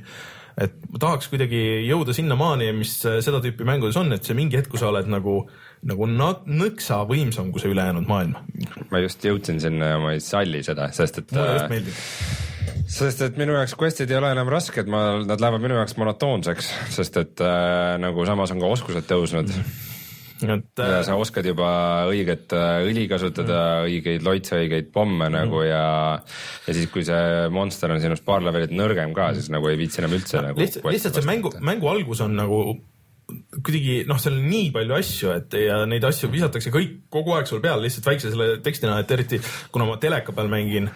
[0.59, 4.73] et ma tahaks kuidagi jõuda sinnamaani, mis seda tüüpi mängudes on, et see mingi hetk,
[4.73, 5.41] kui sa oled nagu,
[5.87, 8.35] nagu nõksa võimsam kui see ülejäänud maailm.
[8.91, 11.35] ma just jõudsin sinna ja ma ei salli seda, sest et.
[11.35, 12.05] mulle just meeldib
[12.89, 16.73] sest et minu jaoks quest'id ei ole enam rasked, ma, nad lähevad minu jaoks monotoonseks,
[16.95, 19.88] sest et äh, nagu samas on ka oskused tõusnud mm.
[20.43, 21.71] Et ja äh, sa oskad juba
[22.11, 25.35] õiget äh, õli kasutada mm., õigeid loitse, õigeid pomme mm.
[25.35, 25.87] nagu ja
[26.19, 30.03] ja siis, kui see monster on sinust paar levelit nõrgem ka, siis nagu ei viitsi
[30.03, 32.63] enam üldse nagu lihtsalt, lihtsalt see mängu, mängu algus on nagu
[33.29, 37.49] kuidagi noh, seal on nii palju asju, et ja neid asju visatakse kõik kogu aeg
[37.51, 39.41] sul peale lihtsalt väikse selle tekstina, et eriti
[39.75, 40.89] kuna ma teleka peal mängin,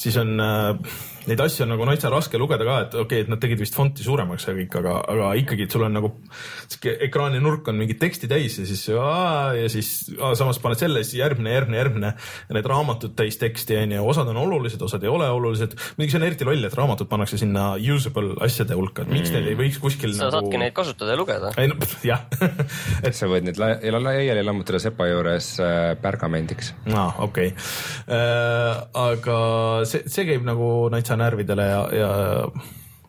[0.00, 3.32] siis on äh, neid asju on nagu täitsa raske lugeda ka, et okei okay,, et
[3.32, 6.12] nad tegid vist fonti suuremaks ja kõik, aga, aga ikkagi, et sul on nagu
[6.70, 10.80] sihuke ekraani nurk on mingit teksti täis ja siis aa, ja siis aa, samas paned
[10.80, 14.82] selle, siis järgmine, järgmine, järgmine ja need raamatud täis teksti on ju, osad on olulised,
[14.86, 15.76] osad ei ole olulised.
[15.96, 19.36] muidugi see on eriti loll, et raamatud pannakse sinna usable asjade hulka, et miks mm.
[19.36, 20.38] neid ei võiks kuskil sa nagu...
[20.38, 21.52] saadki neid kasutada ja lugeda.
[21.60, 22.24] ei no jah
[23.06, 26.72] et sa võid neid laiali lammutada sepa juures äh, pärgamendiks.
[26.94, 27.68] aa, okei okay.
[28.08, 28.82] äh,.
[29.04, 29.38] aga
[29.88, 30.70] see, see käib nagu
[31.10, 32.10] natsa närvidele ja, ja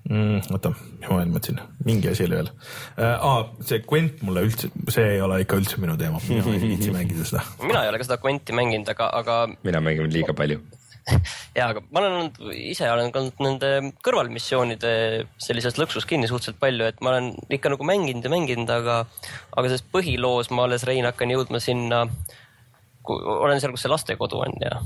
[0.10, 2.50] mm, oota, mis ma veel mõtlesin, mingi asi oli veel
[2.98, 3.16] äh,.
[3.22, 6.94] aa, see Gwent mulle üldse, see ei ole ikka üldse minu teema, mina ei viitsi
[6.98, 7.44] mängida seda.
[7.62, 9.42] mina ei ole ka seda Gwenti mänginud, aga, aga.
[9.68, 10.62] mina mängin liiga palju
[11.58, 13.72] ja, aga ma olen olnud, ise olen olnud nende
[14.06, 14.92] kõrvalmissioonide
[15.42, 19.02] sellises lõksus kinni suhteliselt palju, et ma olen ikka nagu mänginud ja mänginud, aga,
[19.54, 22.04] aga selles põhiloos ma alles, Rein, hakkan jõudma sinna,
[23.10, 24.78] olen seal, kus see lastekodu on ja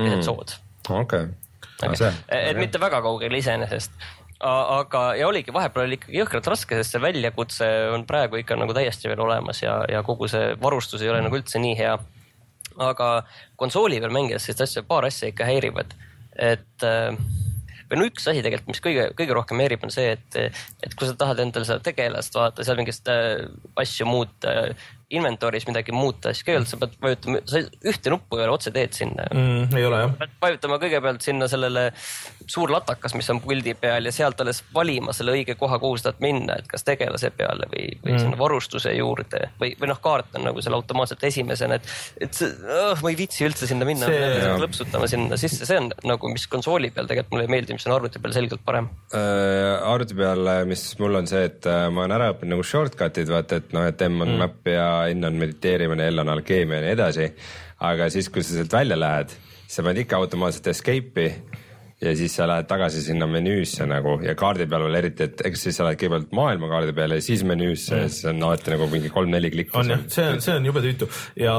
[0.00, 0.52] mm., sood.
[0.84, 1.32] okei okay
[1.82, 3.96] et mitte väga kaugel iseenesest
[4.44, 8.74] aga, ja oligi, vahepeal oli ikkagi jõhkralt raske, sest see väljakutse on praegu ikka nagu
[8.76, 11.96] täiesti veel olemas ja, ja kogu see varustus ei ole nagu üldse nii hea.
[12.84, 13.08] aga
[13.56, 15.94] konsooli peal mängides sellist asja, paar asja ikka häirivad,
[16.34, 17.14] et äh,
[17.90, 20.38] või no üks asi tegelikult, mis kõige, kõige rohkem häirib, on see, et,
[20.82, 23.44] et kui sa tahad endale seda tegelast vaadata, seal mingit äh,
[23.80, 24.54] asju muuta,
[25.10, 28.94] inventory's midagi muuta, siis kõigepealt sa pead vajutama, sa ühte nuppu ei ole otse teed
[28.96, 29.76] sinna mm,.
[29.76, 30.14] ei ole jah.
[30.40, 31.90] vajutama kõigepealt sinna sellele
[32.50, 36.10] suur latakas, mis on puldi peal ja sealt alles valima selle õige koha, kuhu sa
[36.10, 38.22] tahad minna, et kas tegelase peale või, või mm.
[38.22, 41.92] sinna varustuse juurde või, või noh, kaart on nagu seal automaatselt esimesena, et,
[42.24, 44.08] et see oh,, ma ei viitsi üldse sinna minna
[44.60, 47.96] lõpsutama sinna sisse, see on nagu, mis konsooli peal tegelikult mulle ei meeldi, mis on
[47.98, 49.84] arvuti peal selgelt parem äh,.
[49.84, 53.60] arvuti peal, mis mul on see, et äh, ma olen ära õppinud nagu shortcut'id, vaata,
[53.60, 54.42] et noh, et M on mm.
[54.44, 57.28] map ja N on mediteerimine, L on alkeemia ja nii edasi.
[57.84, 59.34] aga siis, kui sa sealt välja lähed,
[59.64, 61.28] siis sa paned ikka automaatselt escape'i
[62.04, 65.66] ja siis sa lähed tagasi sinna menüüsse nagu ja kaardi peal veel eriti, et eks
[65.68, 69.12] siis sa lähed kõigepealt maailmakaardi peale ja siis menüüsse ja siis on alati nagu mingi
[69.14, 69.76] kolm-neli klikki.
[69.78, 71.08] on jah, see on, see on jube tüütu
[71.40, 71.54] ja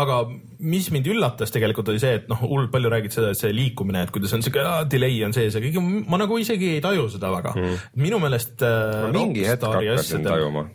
[0.00, 0.18] aga
[0.64, 4.02] mis mind üllatas tegelikult oli see, et noh, hullult palju räägid seda, et see liikumine,
[4.04, 5.78] et kuidas on siuke delay on sees ja kõik,
[6.10, 7.86] ma nagu isegi ei taju seda väga mm..
[8.02, 9.08] minu meelest äh,.
[9.14, 10.66] mingi hetk hakkasin tajuma,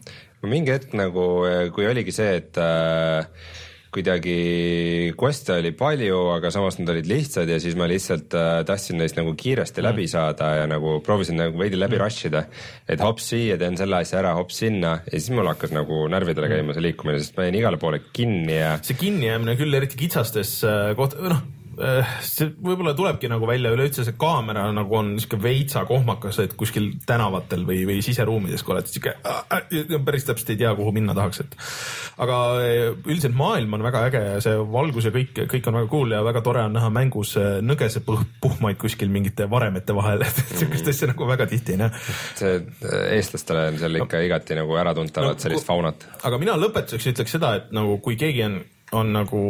[0.48, 3.26] mingi hetk nagu, äh, kui oligi see, et äh,
[3.90, 4.36] kuidagi
[5.18, 9.18] quest'e oli palju, aga samas nad olid lihtsad ja siis ma lihtsalt äh, tahtsin neist
[9.18, 9.88] nagu kiiresti mm.
[9.90, 12.04] läbi saada ja nagu proovisin nagu veidi läbi mm.
[12.06, 12.46] rush ida.
[12.88, 16.48] et hops siia, teen selle asja ära, hops sinna ja siis mul hakkas nagu närvidele
[16.48, 16.56] mm.
[16.56, 18.76] käima see liikumine, sest ma jäin igale poole kinni ja.
[18.86, 20.60] see kinnijäämine küll eriti kitsastes
[21.00, 21.44] koht-, noh
[21.80, 26.90] see võib-olla tulebki nagu välja üleüldse see kaamera nagu on sihuke veitsa kohmakas, et kuskil
[27.08, 31.44] tänavatel või, või siseruumides, kui oled sihuke äh, päris täpselt ei tea, kuhu minna tahaks,
[31.46, 31.56] et.
[32.26, 35.92] aga äh, üldiselt maailm on väga äge ja see valgus ja kõik, kõik on väga
[35.94, 40.92] cool ja väga tore on näha mängus nõgese puhmaid kuskil mingite varemete vahel, et sihukest
[40.92, 42.04] asja nagu väga tihti ei näe.
[42.40, 42.58] see
[43.16, 46.10] eestlastele on seal ikka no, igati nagu äratuntavat no, sellist faunat.
[46.28, 48.60] aga mina lõpetuseks ütleks seda, et nagu kui keegi on
[48.98, 49.42] on nagu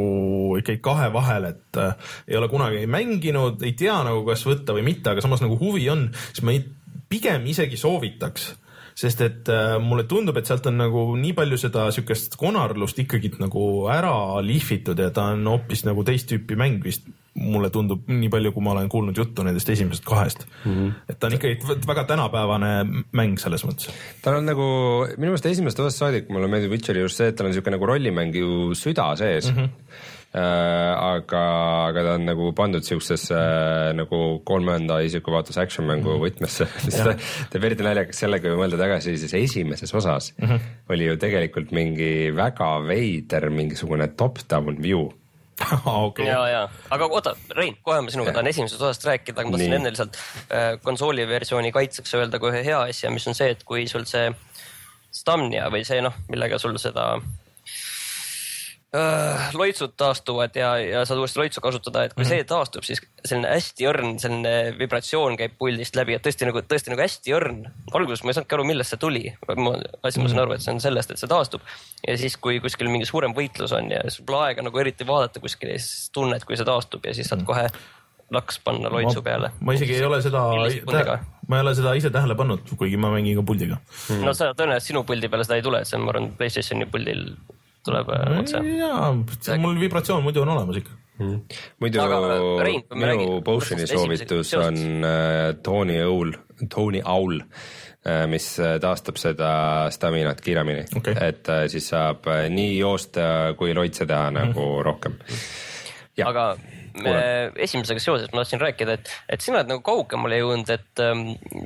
[0.60, 1.94] ikkagi kahe vahel, et äh,
[2.28, 5.88] ei ole kunagi mänginud, ei tea nagu, kas võtta või mitte, aga samas nagu huvi
[5.92, 6.66] on, siis ma ei,
[7.10, 8.52] pigem isegi soovitaks.
[9.00, 13.32] Sest et äh, mulle tundub, et sealt on nagu nii palju seda siukest konarlust ikkagi
[13.40, 17.08] nagu ära lihvitud ja ta on hoopis nagu teist tüüpi mäng vist
[17.40, 20.76] mulle tundub nii palju, kui ma olen kuulnud juttu nendest esimesest kahest mm.
[20.76, 20.94] -hmm.
[21.10, 22.72] et ta on ikkagi väga tänapäevane
[23.12, 23.90] mäng selles mõttes.
[24.22, 24.70] tal on nagu
[25.18, 27.86] minu meelest esimesest osast saadik mulle meeldib Witcheri just see, et tal on niisugune nagu
[27.86, 29.58] rollimäng ju süda sees mm.
[29.58, 30.18] -hmm.
[30.30, 31.40] Äh, aga,
[31.90, 36.22] aga ta on nagu pandud siuksesse äh, nagu kolmanda isiku vaates action mängu mhm.
[36.22, 37.16] võtmesse sest ta
[37.50, 40.60] teeb eriti naljakas sellega, kui mõelda tagasi, siis esimeses osas mm -hmm.
[40.94, 45.10] oli ju tegelikult mingi väga veider mingisugune top-down view
[45.86, 46.26] okay.
[46.28, 46.62] ja, ja,
[46.94, 50.20] aga oota, Rein, kohe ma sinuga tahan esimesest osast rääkida, aga ma tahtsin enne lihtsalt
[50.56, 54.08] äh, konsooli versiooni kaitseks öelda ka ühe hea asja, mis on see, et kui sul
[54.10, 54.30] see
[55.20, 57.16] Stamnia või see noh, millega sul seda
[59.54, 62.42] loitsud taastuvad ja, ja saad uuesti loitsu kasutada, et kui mm -hmm.
[62.42, 66.90] see taastub, siis selline hästi õrn, selline vibratsioon käib puldist läbi, et tõesti nagu, tõesti
[66.90, 67.60] nagu hästi õrn.
[67.94, 69.36] alguses ma ei saanudki aru, millest see tuli.
[69.58, 71.62] ma, asi, ma sain aru, et see on sellest, et see taastub.
[72.08, 75.40] ja siis, kui kuskil mingi suurem võitlus on ja sul pole aega nagu eriti vaadata
[75.40, 77.70] kuskil ja siis tunned, kui see taastub ja siis saad kohe
[78.32, 79.52] laks panna loitsu peale.
[79.60, 80.42] ma isegi ei ole seda,
[81.48, 83.78] ma ei ole seda ise tähele pannud, kuigi ma mängin ka puldiga
[84.10, 84.26] mm..
[84.26, 87.26] no sa tõenäoliselt sinu puldi peale seda ei tule, see on, ma arvan, Playstationi puldil
[87.86, 88.62] tuleb äh, otse.
[88.78, 89.12] jaa,
[89.62, 91.60] mul vibratsioon muidu on olemas ikka mm..
[91.80, 92.06] muidu
[92.64, 96.34] Rein, minu potion'i soovitus on äh, Tony Owl,
[96.74, 98.52] Tony Owl äh, mis
[98.82, 99.54] taastab seda
[99.94, 105.16] staminat kiiremini okay., et siis saab nii joosta kui loitse teha nagu mm rohkem.
[106.26, 106.52] aga
[107.66, 111.24] esimesega seoses ma tahtsin rääkida, et, et sina oled nagu kaugemale jõudnud, et um,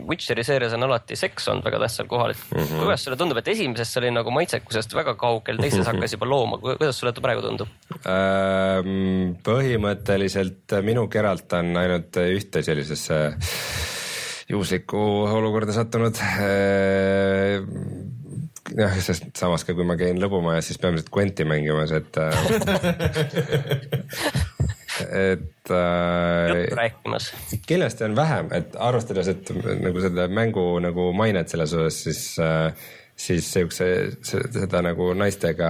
[0.10, 2.84] Witcheri seerias on alati seks olnud väga tähtsal kohal, et mm -hmm.
[2.84, 6.60] kuidas sulle tundub, et esimeses see oli nagu maitsekusest väga kaugel, teises hakkas juba looma,
[6.64, 7.68] kuidas sulle praegu tundub?
[8.06, 9.36] Ähm,?
[9.44, 13.20] põhimõtteliselt minu keralt on ainult ühte sellisesse
[14.50, 14.98] juhuslikku
[15.38, 16.16] olukorda sattunud.
[16.20, 17.64] Äh,
[18.78, 22.32] jah, sest samas ka kui ma käin lõbumajas, siis peamiselt Gwenti mängimas, et äh,
[25.02, 26.76] et äh,.
[26.76, 27.34] rääkimas.
[27.68, 32.92] kindlasti on vähem, et arvestades, et nagu selle mängu nagu mainet selles osas, siis äh,
[33.16, 33.86] siis siukse,
[34.26, 35.70] seda nagu naistega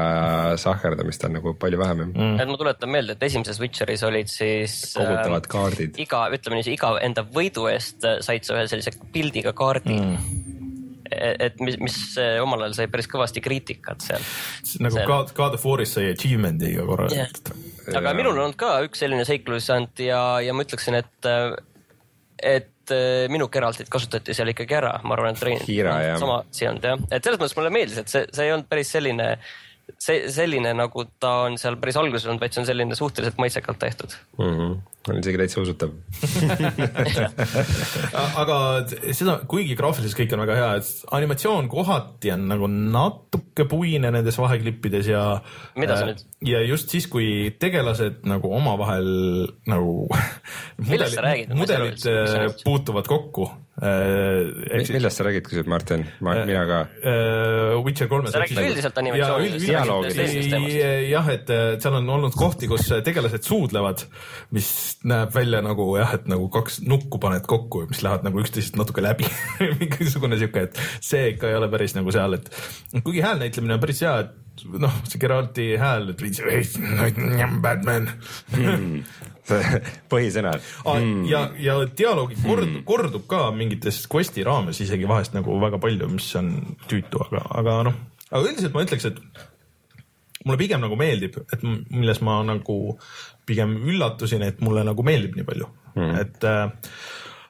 [0.59, 2.37] sahkerdamist on nagu palju vähem mm..
[2.39, 4.77] et ma tuletan meelde, et esimeses Witcheris olid siis.
[4.95, 5.99] kogutavad äh, kaardid.
[6.03, 10.51] iga, ütleme niiviisi, iga enda võidu eest said sa ühe sellise pildiga kaardi mm
[11.13, 11.95] et mis, mis
[12.41, 14.23] omal ajal sai päris kõvasti kriitikat seal.
[14.81, 17.29] nagu God, God of War'is sai achievement'iga korra yeah
[17.91, 21.29] aga minul on olnud ka üks selline seiklusant ja, ja ma ütleksin, et,
[22.39, 25.61] et äh, minu Geraltit kasutati seal ikkagi ära, ma arvan, et Rein.
[26.21, 28.93] sama asi olnud jah, et selles mõttes mulle meeldis, et see, see ei olnud päris
[28.95, 29.29] selline
[29.99, 33.79] see selline, nagu ta on seal päris alguses olnud, vaid see on selline suhteliselt maitsekalt
[33.83, 34.57] tehtud mm.
[34.57, 34.81] -hmm
[35.11, 35.91] on isegi täitsa usutav
[38.41, 38.57] aga
[39.11, 44.39] seda, kuigi graafiliselt kõik on väga hea, et animatsioon kohati on nagu natuke puine nendes
[44.39, 45.23] vaheklippides ja.
[45.79, 46.23] mida sa nüüd?
[46.47, 49.09] ja just siis, kui tegelased nagu omavahel
[49.67, 50.07] nagu
[50.87, 51.51] millest sa räägid?
[51.57, 53.49] mudelid puutuvad kokku
[53.83, 56.79] Ehk millest sa räägid, küsib Martin, ma, mina ka.
[57.83, 58.31] Witcher kolmes.
[58.31, 60.55] sa räägid üldiselt animatsioonist.
[61.09, 61.51] jah, et
[61.83, 64.05] seal on olnud kohti, kus tegelased suudlevad,
[64.55, 64.69] mis
[65.09, 69.03] näeb välja nagu jah, et nagu kaks nukku paned kokku, mis lähevad nagu üksteisest natuke
[69.03, 69.27] läbi
[69.81, 72.49] mingisugune sihuke, et see ikka ei ole päris nagu seal, et
[73.01, 76.23] kuigi häälnäitlemine on päris hea, et noh, see Geralti hääl, et
[77.63, 78.09] Batman
[78.53, 78.99] hmm.
[80.11, 81.23] põhisõnad mm..
[81.29, 82.83] ja, ja dialoogi kord, mm.
[82.87, 86.53] kordub ka mingites quest'i raames isegi vahest nagu väga palju, mis on
[86.89, 87.97] tüütu, aga, aga noh,
[88.29, 92.77] aga üldiselt ma ütleks, et mulle pigem nagu meeldib, et milles ma nagu
[93.47, 96.65] pigem üllatusin, et mulle nagu meeldib nii palju mm., et äh,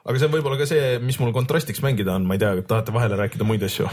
[0.04, 2.94] aga see on võib-olla ka see, mis mul kontrastiks mängida on, ma ei tea, tahate
[2.94, 3.86] vahele rääkida muid asju?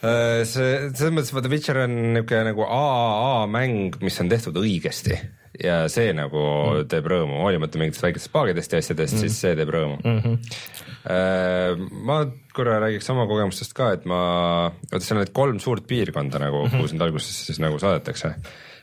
[0.00, 5.18] Äh, see, selles mõttes vaata Witcher on niisugune nagu AAA mäng, mis on tehtud õigesti
[5.58, 6.88] ja see nagu mm.
[6.90, 10.20] teeb rõõmu, hoolimata mingitest väikestest paagidest ja asjadest mm., siis see teeb rõõmu mm.
[10.22, 11.88] -hmm.
[12.06, 12.20] ma
[12.54, 14.20] korra räägiks oma kogemustest ka, et ma,
[14.92, 16.76] vaata seal on need kolm suurt piirkonda nagu mm, -hmm.
[16.76, 18.34] kuhu sind alguses siis nagu saadetakse.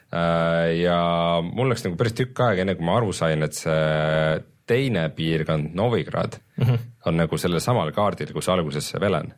[0.07, 0.99] Äh, ja
[1.43, 5.73] mul läks nagu päris tükk aega, enne kui ma aru sain, et see teine piirkond,
[5.75, 6.79] Novigrad mm, -hmm.
[7.05, 9.33] on nagu sellel samal kaardil, kus alguses see Velen.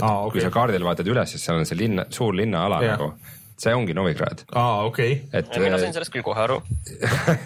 [0.00, 0.32] Ah, okay.
[0.32, 2.98] kui sa kaardil vaatad üles, siis seal on see linna, suur linnaala yeah.
[2.98, 3.14] nagu
[3.60, 4.44] see ongi Novigrad.
[4.52, 5.40] aa, okei okay..
[5.40, 6.60] et mina sain sellest küll kohe aru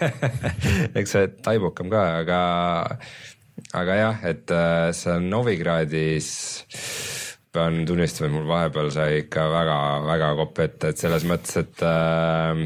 [0.99, 2.41] eks see taibukam ka, aga,
[3.79, 6.31] aga jah, et äh, seal Novigradis
[7.51, 12.61] pean tunnistama, et mul vahepeal sai ikka väga-väga kopp ette, et selles mõttes, et äh,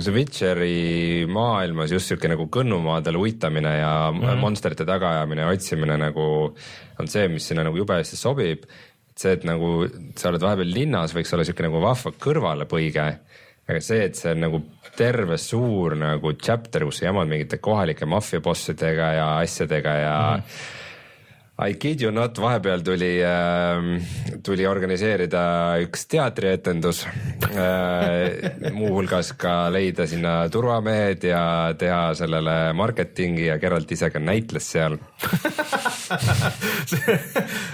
[0.00, 4.40] see Witcheri maailmas just sihuke nagu kõnnumaadel uitamine ja mm -hmm.
[4.40, 6.28] monsterite tagaajamine ja otsimine nagu
[7.00, 8.64] on see, mis sinna nagu jube hästi sobib
[9.20, 9.84] see, et nagu
[10.18, 13.06] sa oled vahepeal linnas, võiks olla siuke nagu vahva kõrvalepõige.
[13.70, 14.62] aga see, et see on nagu
[14.96, 20.44] terve suur nagu chapter, kus sa jamad mingite kohalike maffia bossidega ja asjadega ja mm.
[20.44, 20.78] -hmm
[21.60, 25.42] I kid you not, vahepeal tuli äh,, tuli organiseerida
[25.84, 28.70] üks teatrietendus äh,.
[28.72, 31.42] muuhulgas ka leida sinna turvamehed ja
[31.78, 34.96] teha sellele marketingi ja Geralt ise ka näitles seal
[36.90, 37.18] see,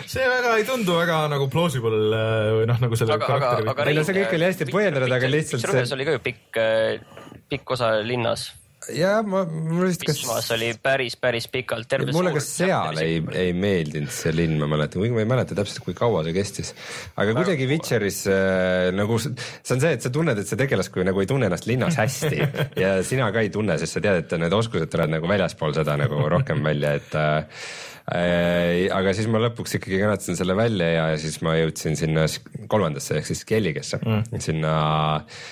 [0.07, 3.91] see väga ei tundu väga nagu plausible äh, või noh, nagu selle karakteri.
[3.93, 5.89] ei no see kõik oli hästi põhjendatud, aga lihtsalt see.
[5.95, 8.51] oli ka ju pikk, äh, pikk osa linnas
[8.95, 10.21] ja ma, mul vist kas.
[10.21, 11.93] Pismas oli päris, päris pikalt.
[12.15, 15.83] mulle ka seal ei, ei meeldinud see linn, ma mäletan, kuigi ma ei mäleta täpselt,
[15.85, 16.73] kui kaua see kestis.
[17.19, 21.23] aga kuidagi Witcheris äh, nagu see on see, et sa tunned, et see tegelaskuju nagu
[21.23, 22.41] ei tunne ennast linnas hästi
[22.85, 25.99] ja sina ka ei tunne, sest sa tead, et need oskused tulevad nagu väljaspool seda
[26.01, 27.69] nagu rohkem välja, et äh,
[28.15, 32.29] äh aga siis ma lõpuks ikkagi kannatasin selle välja ja, ja siis ma jõudsin sinna
[32.71, 34.75] kolmandasse ehk siis Kelligesse mm., sinna
[35.17, 35.47] äh,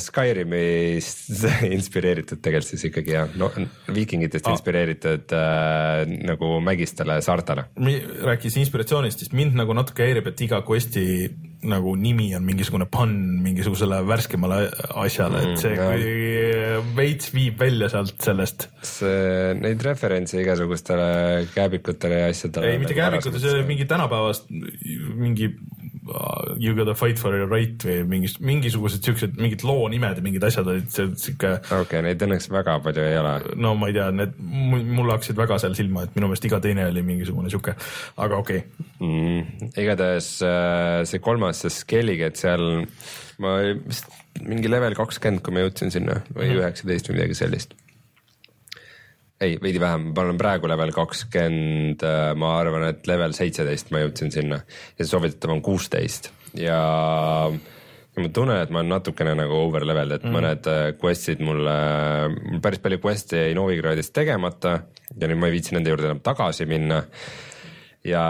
[0.00, 1.28] Skyrimist
[1.76, 3.50] inspireeritud tegelikult siis ikkagi jah, no
[3.92, 4.54] viikingitest ah.
[4.56, 7.66] inspireeritud äh, nagu mägistele saartele.
[8.24, 11.28] rääkis inspiratsioonist, siis mind nagu natuke häirib, et iga quest'i
[11.66, 14.58] nagu nimi on mingisugune pann mingisugusele värskemale
[15.02, 18.68] asjale mm,, et see mm, veits viib välja sealt sellest.
[18.86, 22.72] see, neid referentse igasugustele kääbikutele ja asjadele.
[22.72, 25.52] ei, mitte kääbikud, see mingi tänapäevast mingi
[26.56, 30.44] You gotta fight for your right või mingist, mingisugused siuksed, mingid loo nimed ja mingid
[30.46, 31.56] asjad olid siuke.
[31.58, 33.34] okei okay,, neid õnneks väga palju ei ole.
[33.58, 36.86] no ma ei tea, need mulle hakkasid väga seal silma, et minu meelest iga teine
[36.90, 37.74] oli mingisugune siuke,
[38.22, 38.84] aga okei okay.
[39.00, 39.72] mm,.
[39.74, 42.86] igatahes äh, see kolmas, see Skellige, et seal
[43.42, 44.06] ma vist
[44.46, 46.62] mingi level kakskümmend, kui ma jõudsin sinna või mhm.
[46.62, 47.12] üheksateist mm.
[47.12, 47.76] või midagi sellist
[49.40, 54.04] ei, veidi vähem, ma olen praegu level kakskümmend, äh, ma arvan, et level seitseteist ma
[54.04, 54.60] jõudsin sinna
[54.98, 56.80] ja soovitatav on kuusteist ja
[58.16, 60.32] ja ma tunnen, et ma olen natukene nagu over level, et mm.
[60.32, 61.74] mõned äh, quest'id mulle,
[62.64, 64.78] päris palju quest'e jäi Novigradis tegemata
[65.12, 67.02] ja nüüd ma ei viitsi nende juurde enam tagasi minna.
[68.06, 68.24] ja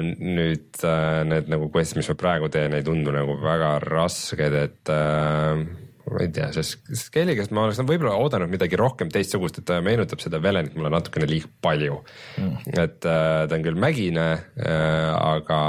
[0.00, 4.92] nüüd äh, need nagu quest'id, mis ma praegu teen, ei tundu nagu väga rasked, et
[4.94, 5.64] äh,
[6.10, 10.22] ma ei tea, sest Skelligast ma oleks võib-olla oodanud midagi rohkem teistsugust, et ta meenutab
[10.22, 12.00] seda Velenit mulle natukene liiga palju
[12.40, 12.74] mm..
[12.74, 15.60] et äh, ta on küll mägine äh,, aga,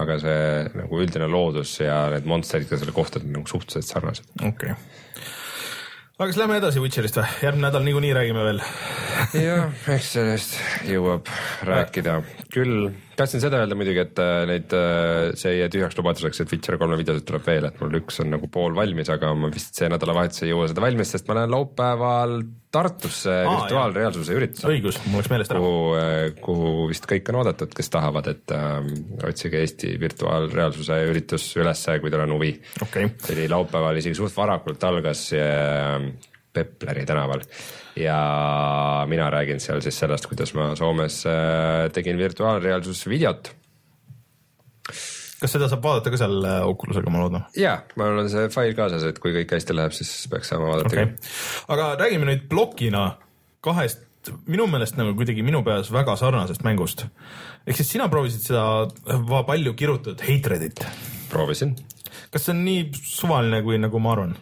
[0.00, 0.40] aga see
[0.78, 4.28] nagu üldine loodus ja need monsterid ka selle kohtad on nagu suhteliselt sarnased.
[4.40, 4.76] okei okay.
[6.18, 7.28] aga kas lähme edasi Witcherist või?
[7.46, 8.62] järgmine nädal niikuinii räägime veel
[9.42, 11.30] jah, eks sellest jõuab
[11.68, 12.20] rääkida
[12.54, 12.92] küll
[13.22, 16.78] tahtsin seda öelda muidugi, et äh, neid, äh, see ei jää tühjaks lubaduseks, et Witcher
[16.80, 19.90] kolme videosid tuleb veel, et mul üks on nagu pool valmis, aga ma vist see
[19.92, 22.42] nädalavahetus ei jõua seda valmis, sest ma lähen laupäeval
[22.72, 24.78] Tartusse Aa, virtuaalreaalsuse üritusele.
[24.78, 25.60] õigus, mul läks meelest ära.
[25.60, 28.78] kuhu, äh, kuhu vist kõik on oodatud, kes tahavad, et äh,
[29.28, 33.12] otsige Eesti virtuaalreaalsuse üritus ülesse, kui teil on huvi okay..
[33.20, 35.28] see oli laupäeval isegi suht varakult algas
[36.52, 37.44] Pepleri tänaval
[37.96, 43.52] ja mina räägin seal siis sellest, kuidas ma Soomes äh, tegin virtuaalreaalsus videot.
[45.42, 47.44] kas seda saab vaadata ka seal äh, Oculusega, ma loodan?
[47.58, 50.92] ja, mul on see fail kaasas, et kui kõik hästi läheb, siis peaks saama vaadata
[50.92, 51.12] okay..
[51.74, 53.10] aga räägime nüüd plokina
[53.62, 54.08] kahest
[54.46, 57.06] minu meelest nagu kuidagi minu peas väga sarnasest mängust.
[57.66, 60.86] ehk siis sina proovisid seda palju kirjutatud Hatredit?
[61.30, 61.76] proovisin.
[62.30, 64.36] kas see on nii suvaline, kui nagu ma arvan?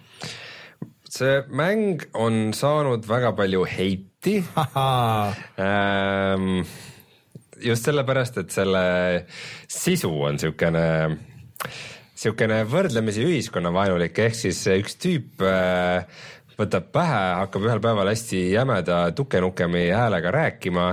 [1.10, 4.38] See mäng on saanud väga palju heiti.
[5.60, 6.62] Ähm,
[7.60, 8.82] just sellepärast, et selle
[9.68, 10.84] sisu on siukene,
[12.14, 16.06] siukene võrdlemisi ühiskonnavaenulik, ehk siis üks tüüp äh,
[16.60, 20.92] võtab pähe, hakkab ühel päeval hästi jämeda tukenukemi häälega rääkima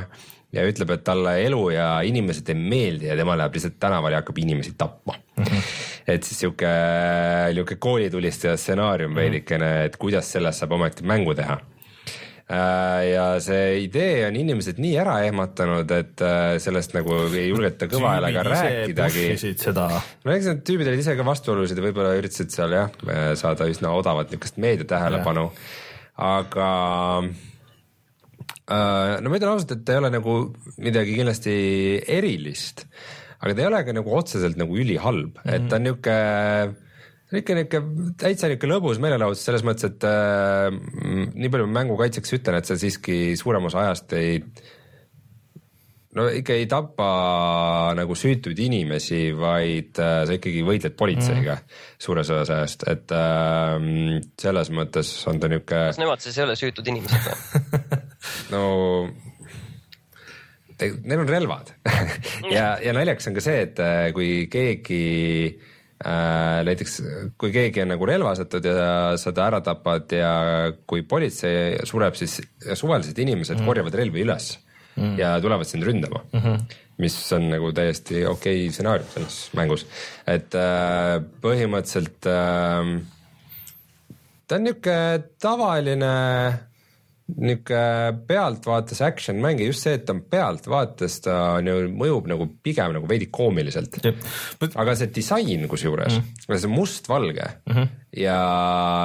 [0.57, 4.23] ja ütleb, et talle elu ja inimesed ei meeldi ja tema läheb lihtsalt tänavale ja
[4.23, 5.43] hakkab inimesi tapma mm.
[5.43, 5.71] -hmm.
[6.15, 6.73] et siis sihuke,
[7.53, 9.19] sihuke koolitulistaja stsenaarium mhm.
[9.19, 11.59] veidikene, et kuidas sellest saab ometi mängu teha
[12.47, 17.89] Äh, ja see idee on inimesed nii ära ehmatanud, et äh, sellest nagu ei julgeta
[17.91, 19.25] kõva häälega rääkidagi.
[20.23, 22.95] no eks need tüübid olid ise ka vastuolulised ja võib-olla üritasid seal jah,
[23.35, 25.49] saada üsna odavat niisugust meedia tähelepanu,
[26.23, 26.69] aga
[28.68, 30.34] no ma ütlen ausalt, et ta ei ole nagu
[30.84, 31.53] midagi kindlasti
[32.18, 32.84] erilist,
[33.39, 35.56] aga ta ei ole ka nagu otseselt nagu ülihalb mm, -hmm.
[35.56, 35.88] et ta on
[37.27, 37.81] on ikka niuke
[38.19, 40.72] täitsa niuke lõbus meelelahutus selles mõttes, et äh,
[41.35, 44.39] nii palju mängu kaitseks ütlen, et sa siiski suurem osa ajast ei,
[46.18, 47.10] no ikka ei tapa
[47.98, 51.80] nagu süütuid inimesi, vaid äh, sa ikkagi võitled politseiga mm.
[52.07, 53.77] suures osas ajast, et äh,
[54.41, 55.88] selles mõttes on ta niuke.
[55.91, 58.02] kas nemad siis ei ole süütud inimesed või
[58.53, 58.64] no
[60.77, 61.73] neil on relvad
[62.56, 65.03] ja, ja naljakas on ka see, et äh, kui keegi
[65.98, 66.99] Äh, näiteks
[67.41, 70.34] kui keegi on nagu relvastatud ja sa ta ära tapad ja
[70.85, 72.35] kui politsei sureb, siis
[72.77, 73.65] suvalised inimesed mm.
[73.65, 74.52] korjavad relvi üles
[74.98, 75.18] mm.
[75.19, 76.40] ja tulevad sind ründama mm.
[76.40, 76.78] -hmm.
[76.98, 79.86] mis on nagu täiesti okei okay stsenaarium selles mängus,
[80.28, 82.95] et äh, põhimõtteliselt äh,
[84.48, 84.98] ta on niuke
[85.41, 86.15] tavaline
[87.28, 92.48] niisugune pealtvaates action mäng ja just see, et ta on pealtvaates, ta ju mõjub nagu
[92.64, 93.99] pigem nagu veidi koomiliselt.
[94.80, 97.88] aga see disain kusjuures mm, see mustvalge mm -hmm.
[98.24, 98.40] ja,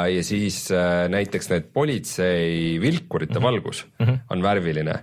[0.09, 3.43] ja siis äh, näiteks need politsei vilkurite mm -hmm.
[3.43, 4.19] valgus mm -hmm.
[4.31, 4.95] on värviline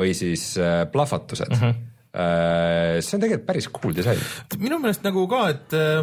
[0.00, 1.62] või siis äh, plahvatused mm.
[1.62, 1.86] -hmm.
[2.10, 4.18] See on tegelikult päris cool disain.
[4.58, 6.00] minu meelest nagu ka, et äh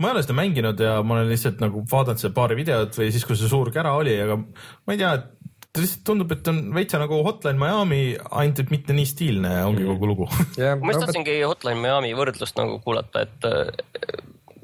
[0.00, 3.08] ma ei ole seda mänginud ja ma olen lihtsalt nagu vaadanud seda paari videot või
[3.12, 5.30] siis, kui see suur kära oli, aga ma ei tea, et
[5.72, 8.00] ta lihtsalt tundub, et on veitsa nagu Hotline Miami,
[8.40, 9.94] ainult et mitte nii stiilne ongi mm.
[9.94, 10.28] kogu lugu
[10.60, 10.76] yeah,.
[10.80, 13.48] ma just tahtsingi Hotline Miami võrdlust nagu kuulata, et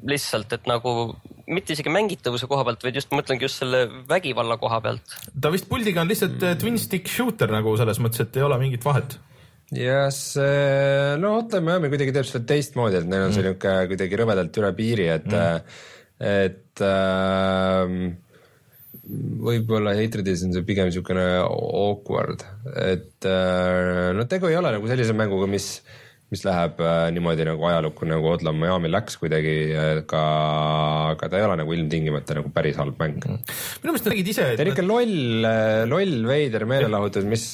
[0.09, 1.13] lihtsalt, et nagu
[1.47, 5.19] mitte isegi mängitavuse koha pealt, vaid just mõtlengi just selle vägivalla koha pealt.
[5.41, 6.59] ta vist puldiga on lihtsalt mm.
[6.63, 9.17] twin stick shooter nagu selles mõttes, et ei ole mingit vahet
[9.77, 13.55] ja see, no Hotline Miami kuidagi teeb seda teistmoodi, et neil on see mm.
[13.55, 15.79] niisugune kuidagi rõvedalt üle piiri, et mm.,
[16.23, 17.95] et äh,
[19.43, 22.45] võib-olla Hatredis on see pigem niisugune awkward,
[22.79, 25.67] et äh, no tegu ei ole nagu sellise mänguga, mis,
[26.33, 30.25] mis läheb äh, niimoodi nagu ajalukku nagu Hotline Miami läks kuidagi, aga,
[31.13, 33.21] aga ta ei ole nagu ilmtingimata nagu päris halb mäng.
[33.23, 34.51] minu meelest sa nägid ise.
[34.57, 35.49] ta on ikka loll,
[35.93, 37.51] loll, veider meelelahutus, mis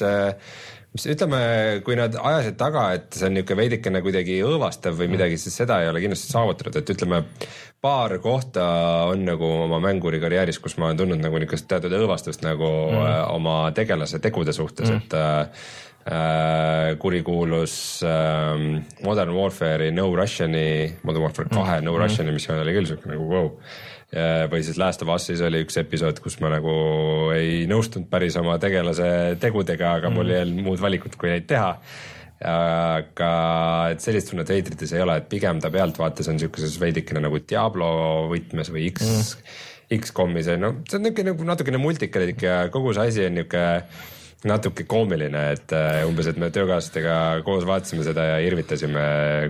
[0.90, 1.40] mis ütleme,
[1.86, 5.84] kui nad ajasid taga, et see on niisugune veidikene kuidagi õõvastav või midagi, siis seda
[5.84, 7.20] ei ole kindlasti saavutatud, et ütleme
[7.82, 8.66] paar kohta
[9.12, 13.06] on nagu oma mänguri karjääris, kus ma olen tundnud nagu niisugust teatud õõvastust nagu mm.
[13.06, 15.70] äh, oma tegelase tegude suhtes mm., et äh, äh,
[17.00, 17.74] kurikuulus
[18.08, 18.64] äh,
[19.06, 21.86] Modern Warfare'i No Russiani, Modern Warfare kahe mm.
[21.86, 22.04] No mm.
[22.04, 23.52] Russiani missioon oli küll siuke nagu vau wow.
[24.50, 26.72] või siis Last of Us'is oli üks episood, kus ma nagu
[27.36, 30.18] ei nõustunud päris oma tegelase tegudega, aga mm.
[30.18, 31.76] mul ei olnud muud valikut, kui neid teha
[32.40, 33.32] aga
[33.92, 37.90] et sellist tunnet Heitrites ei ole, et pigem ta pealtvaates on sihukeses veidikene nagu Diablo
[38.32, 39.58] võtmes või X mm.,
[40.00, 44.18] X-komis, no see on niisugune nagu natukene multikalik ja kogu see asi on niisugune
[44.48, 49.02] natuke koomiline, et uh, umbes, et me töökaaslastega koos vaatasime seda ja irvitasime,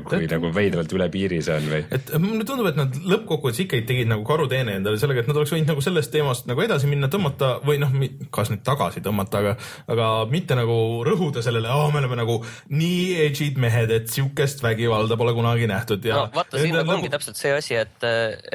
[0.07, 1.81] kui et, nagu veidralt üle piiri see on või.
[1.93, 5.53] et mulle tundub, et nad lõppkokkuvõttes ikkagi tegid nagu karuteene endale sellega, et nad oleks
[5.53, 7.93] võinud nagu sellest teemast nagu edasi minna, tõmmata või noh,
[8.33, 9.53] kas nüüd tagasi tõmmata, aga,
[9.93, 12.39] aga mitte nagu rõhuda sellele, me oleme nagu
[12.73, 16.23] nii edge'id mehed, et sihukest vägivalda pole kunagi nähtud ja.
[16.23, 18.09] no vaata, siin nagu ongi täpselt see asi, et,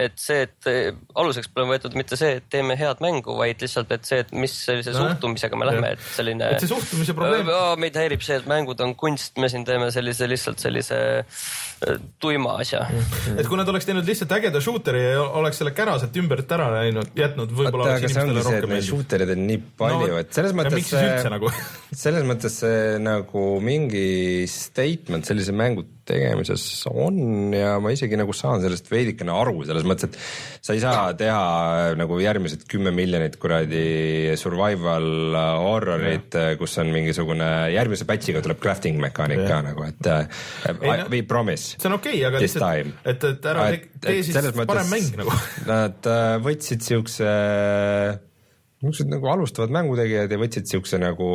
[0.09, 4.11] et see, et aluseks pole võetud mitte see, et teeme head mängu, vaid lihtsalt, et
[4.11, 6.51] see, et mis sellise no, suhtumisega me lähme, et see selline.
[6.55, 7.51] et see suhtumise probleem.
[7.81, 10.99] meid häirib see, et mängud on kunst, me siin teeme sellise lihtsalt sellise
[12.23, 12.85] tuima asja.
[13.37, 17.11] et kui nad oleks teinud lihtsalt ägeda shooter'i ja oleks selle käraselt ümbert ära läinud,
[17.19, 18.89] jätnud, võib-olla oleks inimestele rohkem meeldinud.
[18.91, 20.79] shooter'id on nii palju no,, et selles mõttes.
[20.81, 21.53] miks siis üldse nagu
[22.05, 24.07] selles mõttes see nagu mingi
[24.51, 30.11] statement sellise mängu tegemises on ja ma isegi nagu saan sellest veidikene aru selles mõttes,
[30.13, 37.49] et sa ei saa teha nagu järgmised kümme miljonit kuradi survival horror'it, kus on mingisugune,
[37.75, 41.64] järgmise batch'iga tuleb crafting mekaanik ka nagu, et ei, we promise.
[41.73, 45.39] See on okei okay,, aga lihtsalt, et, et ära tee, tee siis parem mäng nagu.
[45.71, 47.31] Nad äh, võtsid siukse,
[48.83, 51.31] niisugused nagu alustavad mängutegijad ja võtsid siukse nagu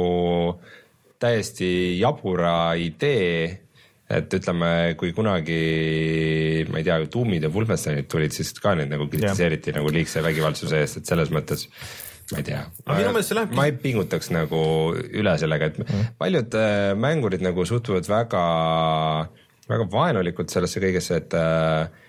[1.19, 3.69] täiesti jabura idee
[4.09, 9.05] et ütleme, kui kunagi ma ei tea, Doomid ja Wolfensteinid tulid, siis ka neid nagu
[9.09, 9.77] kritiseeriti yeah.
[9.79, 11.67] nagu liigse vägivaldsuse eest, et selles mõttes
[12.31, 12.63] ma ei tea.
[12.89, 13.53] Läheb...
[13.57, 14.61] ma ei pingutaks nagu
[14.97, 16.09] üle sellega, et mm.
[16.21, 18.43] paljud äh, mängurid nagu suhtuvad väga,
[19.69, 22.07] väga vaenulikult sellesse kõigesse, et äh,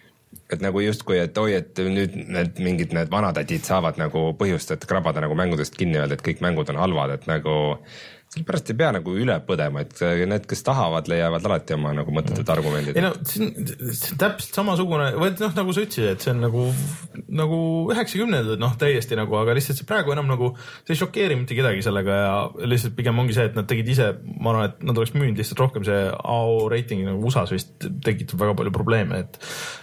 [0.50, 4.86] et nagu justkui, et oi, et nüüd need mingid need vanatädid saavad nagu põhjust, et
[4.86, 7.54] krabada nagu mängudest kinni, öelda, et kõik mängud on halvad, et nagu
[8.30, 10.00] sellepärast ei pea nagu üle põdema, et
[10.30, 12.52] need, kes tahavad, leiavad alati oma nagu mõttetud mm.
[12.54, 12.98] argumendid.
[12.98, 16.30] ei no see on, see on täpselt samasugune, või noh, nagu sa ütlesid, et see
[16.30, 16.66] on nagu,
[17.40, 17.58] nagu
[17.90, 20.52] üheksakümnendad noh, täiesti nagu, aga lihtsalt see praegu enam nagu,
[20.84, 22.36] see ei šokeeri mitte kedagi sellega ja
[22.70, 25.64] lihtsalt pigem ongi see, et nad tegid ise, ma arvan, et nad oleks müünud lihtsalt
[25.64, 29.42] rohkem, see AO reiting nagu USA-s vist tekitab väga palju probleeme, et,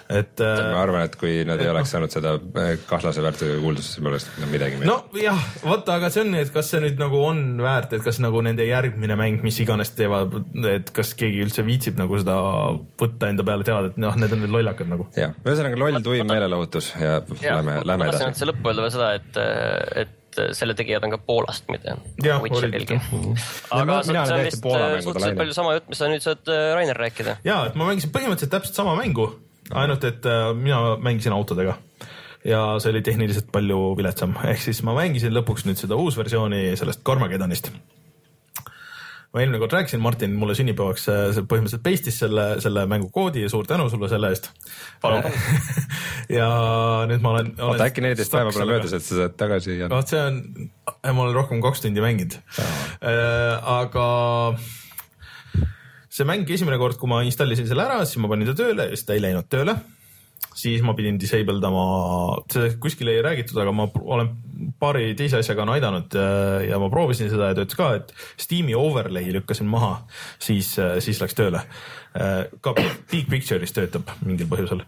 [0.10, 0.42] et.
[0.42, 4.28] ma arvan, et kui nad ei oleks saanud seda eh, kahtlase väärtusega kuuldust, siis poleks
[4.52, 4.80] midagi.
[4.88, 8.42] nojah, vot, aga see on, et kas see nüüd nagu on väärt, et kas nagu
[8.46, 10.38] nende järgmine mäng, mis iganes teevad,
[10.72, 12.38] et kas keegi üldse viitsib nagu seda
[13.02, 15.10] võtta enda peale teada, et noh, need on nüüd lollakad nagu.
[15.18, 18.24] jah, ühesõnaga loll tuim meelelahutus ja, ja lähme, lähme edasi.
[18.24, 19.44] ma tahtsin lõppu öelda veel seda, et,
[20.06, 20.16] et
[20.58, 21.96] selle tegijad on ka Poolast, mitte
[22.44, 23.00] Witcherilgi.
[23.74, 27.40] aga see on vist suhteliselt palju sama jutt, mis sa nüüd saad äh, Rainer rääkida.
[27.48, 29.32] ja, et ma mängisin põhimõtteliselt täpselt sama mängu
[29.76, 31.78] ainult et äh, mina mängisin autodega
[32.48, 37.04] ja see oli tehniliselt palju viletsam, ehk siis ma mängisin lõpuks nüüd seda uusversiooni sellest
[37.08, 37.72] Carmageddonist.
[39.34, 43.52] ma eelmine kord rääkisin, Martin mulle sünnipäevaks äh, põhimõtteliselt pastis selle, selle mängu koodi ja
[43.52, 44.50] suur tänu sulle selle eest.
[46.38, 46.48] ja
[47.12, 47.70] nüüd ma olen, olen.
[47.74, 49.92] oota, äkki neliteist päeva pole möödas, et sa saad tagasi ja.
[49.92, 50.42] vot see on,
[50.88, 52.40] ma olen rohkem kaks tundi mänginud.
[52.58, 54.08] Äh, aga
[56.18, 58.98] see mäng esimene kord, kui ma installisin selle ära, siis ma panin ta tööle ja
[58.98, 59.78] siis ta ei läinud tööle.
[60.58, 61.84] siis ma pidin disable dama,
[62.82, 64.32] kuskil ei räägitud, aga ma olen
[64.80, 68.74] paari teise asjaga on aidanud äh, ja ma proovisin seda ja töötas ka, et Steam'i
[68.78, 70.08] overlay lükkasin maha,
[70.42, 71.62] siis, äh, siis läks tööle.
[72.18, 72.74] Äh, ka
[73.12, 74.82] Big Picture'is töötab mingil põhjusel.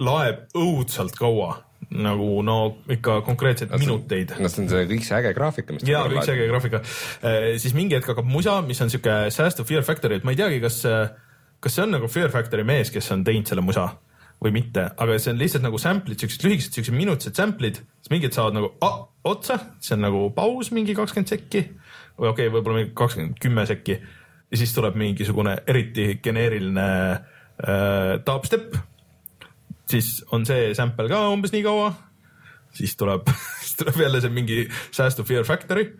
[0.00, 1.58] laeb õudselt kaua
[1.92, 2.58] nagu no
[2.92, 4.34] ikka konkreetselt no, minuteid.
[4.40, 7.34] no see on see kõik see äge graafika, mis jaa, kõik see äge graafika e,.
[7.62, 10.62] siis mingi hetk hakkab musa, mis on siuke säästev Fear Factory, et ma ei teagi,
[10.62, 10.80] kas,
[11.62, 13.88] kas see on nagu Fear Factory mees, kes on teinud selle musa
[14.42, 18.34] või mitte, aga see on lihtsalt nagu sample'id, siuksed lühikesed, siuksed minutised sample'id, siis mingid
[18.34, 21.62] saavad nagu ah, otsa, see on nagu paus mingi kakskümmend sekki
[22.18, 24.00] või okei okay,, võib-olla mingi kakskümmend, kümme sekki
[24.52, 28.74] ja siis tuleb mingisugune eriti geneeriline äh, dubstep
[29.92, 31.92] siis on see sample ka umbes nii kaua.
[32.72, 33.28] siis tuleb,
[33.62, 34.58] siis tuleb jälle see mingi
[34.90, 35.92] säästu Fear Factory.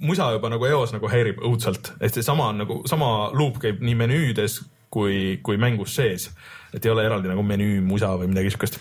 [0.00, 3.94] musa juba nagu eos nagu häirib õudselt, et seesama on nagu sama loop käib nii
[4.00, 6.30] menüüdes kui, kui mängus sees.
[6.72, 8.80] et ei ole eraldi nagu menüü musa või midagi siukest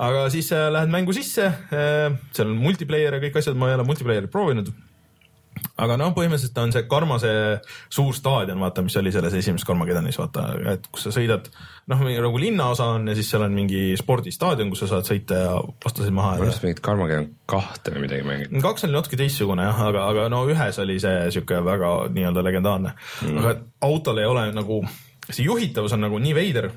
[0.00, 3.76] aga siis äh, lähed mängu sisse äh,, seal on multiplayer ja kõik asjad, ma ei
[3.76, 4.70] ole multiplayer'it proovinud
[5.80, 7.32] aga noh, põhimõtteliselt on see Karmase
[7.92, 11.48] suur staadion, vaata, mis oli selles esimeses Karmagedonis, vaata, et kus sa sõidad,
[11.90, 15.54] noh, nagu linnaosa on ja siis seal on mingi spordistaadion, kus sa saad sõita ja
[15.84, 16.34] vastaseid maha.
[16.36, 18.62] ma arvasin mingit Karmagedon kahte või midagi mängida.
[18.64, 22.94] kaks oli natuke teistsugune jah, aga, aga no ühes oli see sihuke väga nii-öelda legendaarne
[22.94, 23.40] mm..
[23.42, 23.56] aga
[23.88, 24.82] autol ei ole nagu,
[25.30, 26.70] see juhitavus on nagu nii veider,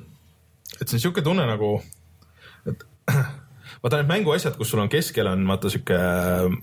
[0.80, 1.76] et see on sihuke tunne nagu,
[2.69, 2.88] et
[3.84, 5.99] vaata need mänguasjad, kus sul on keskel on vaata sihuke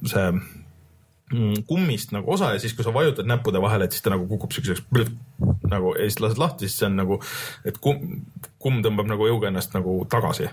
[0.08, 0.26] see
[1.66, 4.50] kummist nagu osa ja siis, kui sa vajutad näppude vahele, et siis ta nagu kukub
[4.54, 4.82] siukseks
[5.70, 7.18] nagu ja siis lased lahti, siis see on nagu,
[7.66, 8.24] et kumm,
[8.62, 10.48] kumm tõmbab nagu jõuga ennast nagu tagasi.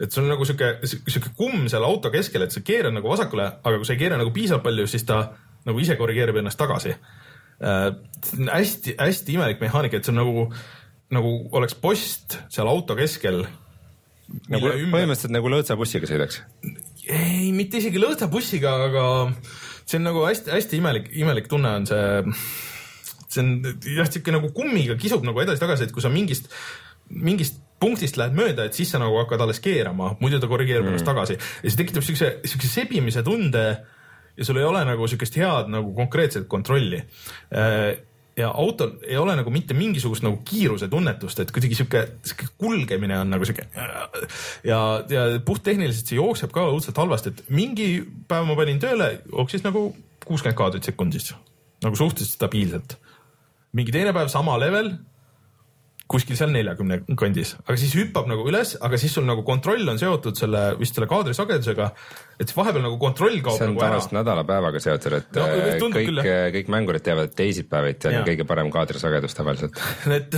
[0.00, 3.48] et see on nagu sihuke, sihuke kumm seal auto keskel, et sa keerad nagu vasakule,
[3.58, 5.32] aga kui sa ei keera nagu piisavalt palju, siis ta
[5.66, 7.90] nagu ise korrigeerib ennast tagasi äh,.
[8.46, 10.46] hästi-hästi imelik mehaanika, et see on nagu,
[11.10, 13.42] nagu oleks post seal auto keskel.
[14.46, 16.44] nagu põhimõtteliselt nagu lõõtsabussiga sõidaks?
[17.10, 19.04] ei, mitte isegi lõõtsabussiga, aga
[19.90, 22.36] see on nagu hästi-hästi imelik, imelik tunne on see,
[23.26, 23.50] see on
[23.96, 26.50] jah, sihuke nagu kummiga kisub nagu edasi-tagasi, et kui sa mingist,
[27.10, 31.06] mingist punktist lähed mööda, et siis sa nagu hakkad alles keerama, muidu ta korrigeerib ennast
[31.06, 31.10] mm.
[31.10, 33.64] tagasi ja see tekitab siukse, siukse sebimise tunde
[34.36, 37.96] ja sul ei ole nagu siukest head nagu konkreetset kontrolli äh,
[38.40, 43.18] ja autol ei ole nagu mitte mingisugust nagu kiiruse tunnetust, et kuidagi sihuke, sihuke kulgemine
[43.20, 43.66] on nagu sihuke
[44.66, 44.80] ja,
[45.10, 47.92] ja puhttehniliselt see jookseb ka õudselt halvasti, et mingi
[48.30, 49.90] päev ma panin tööle, jooksis nagu
[50.26, 51.32] kuuskümmend kaadrit sekundis,
[51.84, 52.98] nagu suhteliselt stabiilselt.
[53.72, 54.92] mingi teine päev sama level
[56.10, 60.00] kuskil seal neljakümne kandis, aga siis hüppab nagu üles, aga siis sul nagu kontroll on
[60.00, 61.86] seotud selle vist selle kaadri sagedusega.
[62.40, 65.46] et siis vahepeal nagu kontroll kaob nagu tavaliselt nädalapäevaga seotud, et no,
[65.94, 66.20] kõik,
[66.56, 68.24] kõik mängurid teavad, et teisipäeviti on ja.
[68.26, 69.80] kõige parem kaadrisagedus tavaliselt.
[70.18, 70.36] et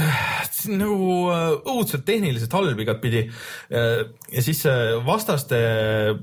[0.68, 3.24] on nagu äh, õudselt tehniliselt halb igatpidi.
[3.72, 3.98] Äh,
[4.32, 4.62] ja siis
[5.06, 5.58] vastaste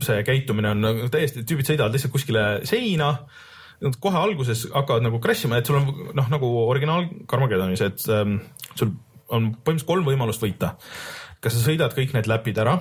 [0.05, 3.15] see käitumine on nagu täiesti, tüübid sõidavad lihtsalt kuskile seina
[3.79, 8.03] nad kohe alguses hakkavad nagu crash ima, et sul on noh, nagu originaal Carmageddonis, et
[8.11, 8.41] ähm,
[8.75, 8.91] sul
[9.29, 10.75] on põhimõtteliselt kolm võimalust võita.
[11.39, 12.75] kas sa sõidad kõik need läpid ära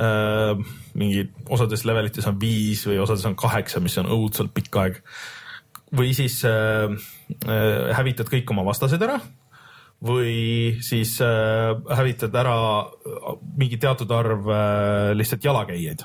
[0.00, 0.56] äh,,
[0.94, 5.02] mingi osades levelites on viis või osades on kaheksa, mis on õudselt pikk aeg.
[5.92, 6.88] või siis äh,
[7.46, 9.20] äh, hävitad kõik oma vastased ära
[10.02, 12.56] või siis äh, hävitad ära
[13.56, 16.02] mingi teatud arv äh, lihtsalt jalakäijaid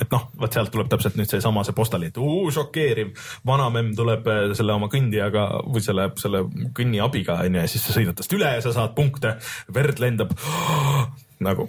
[0.00, 3.12] et noh, vot sealt tuleb täpselt nüüd seesama see postali, et uu, šokeeriv,
[3.48, 6.44] vanamemm tuleb äh, selle oma kõndijaga või selle, selle
[6.76, 9.36] kõnniabiga onju ja siis sa sõidad tast üle ja sa saad punkte,
[9.74, 10.34] verd lendab
[11.48, 11.68] nagu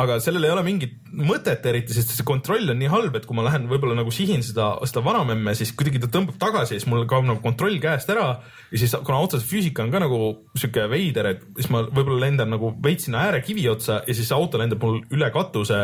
[0.00, 3.36] aga sellel ei ole mingit mõtet eriti, sest see kontroll on nii halb, et kui
[3.36, 6.88] ma lähen võib-olla nagu sihin seda, seda vanamemme, siis kuidagi ta tõmbab tagasi ja siis
[6.90, 8.28] mul kaob nagu kontroll käest ära.
[8.70, 10.20] ja siis kuna otseselt füüsika on ka nagu
[10.54, 14.60] sihuke veider, et siis ma võib-olla lendan nagu veits sinna äärekivi otsa ja siis auto
[14.60, 15.80] lendab mul üle katuse.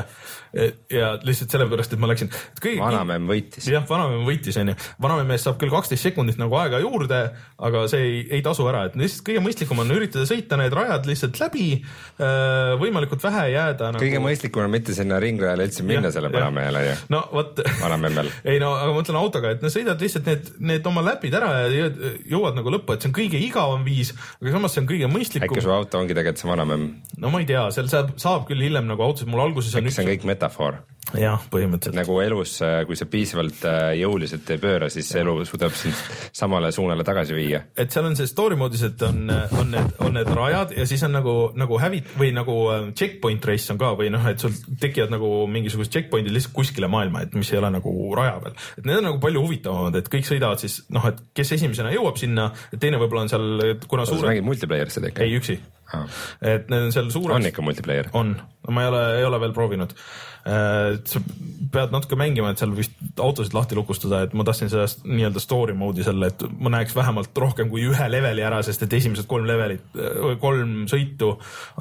[0.91, 2.31] ja lihtsalt sellepärast, et ma läksin.
[2.81, 3.67] vanamemm võitis.
[3.71, 4.77] jah, vanamemm võitis, onju.
[5.03, 7.21] vanamemm eest saab küll kaksteist sekundit nagu aega juurde,
[7.59, 11.11] aga see ei, ei tasu ära, et lihtsalt kõige mõistlikum on üritada sõita need rajad
[11.11, 11.69] lihtsalt läbi,
[12.23, 16.85] äh, võimalikult vähe jääda nagu kõige mõistlikum on mitte sinna ringrajale üldse minna selle vanamehele
[16.87, 16.97] ju.
[17.15, 17.61] no vot.
[17.81, 18.31] vanamemmel.
[18.51, 21.53] ei no aga ma mõtlen autoga, et no sõidad lihtsalt need, need oma läpid ära
[21.73, 21.91] ja
[22.31, 25.51] jõuad nagu lõppu, et see on kõige igavam viis, aga samas see on kõige mõistlikum.
[25.51, 26.91] äkki su auto ongi tegelikult see vanamemm?
[27.23, 30.07] no ma ei tea, seal saab, saab küll hiljem nagu autosid, mul alguses äkki see
[30.07, 30.83] on kõik metafoor?
[31.15, 31.97] jah, põhimõtteliselt.
[32.01, 35.95] nagu elus, äh, kui sa piisavalt äh, jõuliselt ei pööra, siis elu suudab sind
[36.35, 37.63] samale suunale tagasi viia.
[37.77, 41.03] et seal on see story mode'is, et on, on need, on need rajad ja siis
[41.07, 44.55] on nagu, nagu hävit- või nagu äh, checkpoint race on ka või noh, et sul
[44.81, 48.59] tekivad nagu mingisugused checkpoint'id lihtsalt kuskile maailma, et mis ei ole nagu raja peal.
[48.79, 52.21] et need on nagu palju huvitavamad, et kõik sõidavad siis noh, et kes esimesena jõuab
[52.21, 53.49] sinna, teine võib-olla on seal,
[53.87, 54.33] kuna suure.
[54.33, 55.27] mängid multiplayer seda ikka?
[55.27, 55.61] ei, üksi.
[56.43, 57.37] Et need on seal suureks.
[57.37, 58.11] on ikka multiplayer?
[58.13, 58.37] on,
[58.69, 59.95] ma ei ole, ei ole veel proovinud
[60.47, 61.19] Äh, sa
[61.75, 65.75] pead natuke mängima, et seal vist autosid lahti lukustada, et ma tahtsin seda nii-öelda story
[65.75, 69.49] mode'i selle, et ma näeks vähemalt rohkem kui ühe leveli ära, sest et esimesed kolm
[69.49, 71.33] levelit, äh, kolm sõitu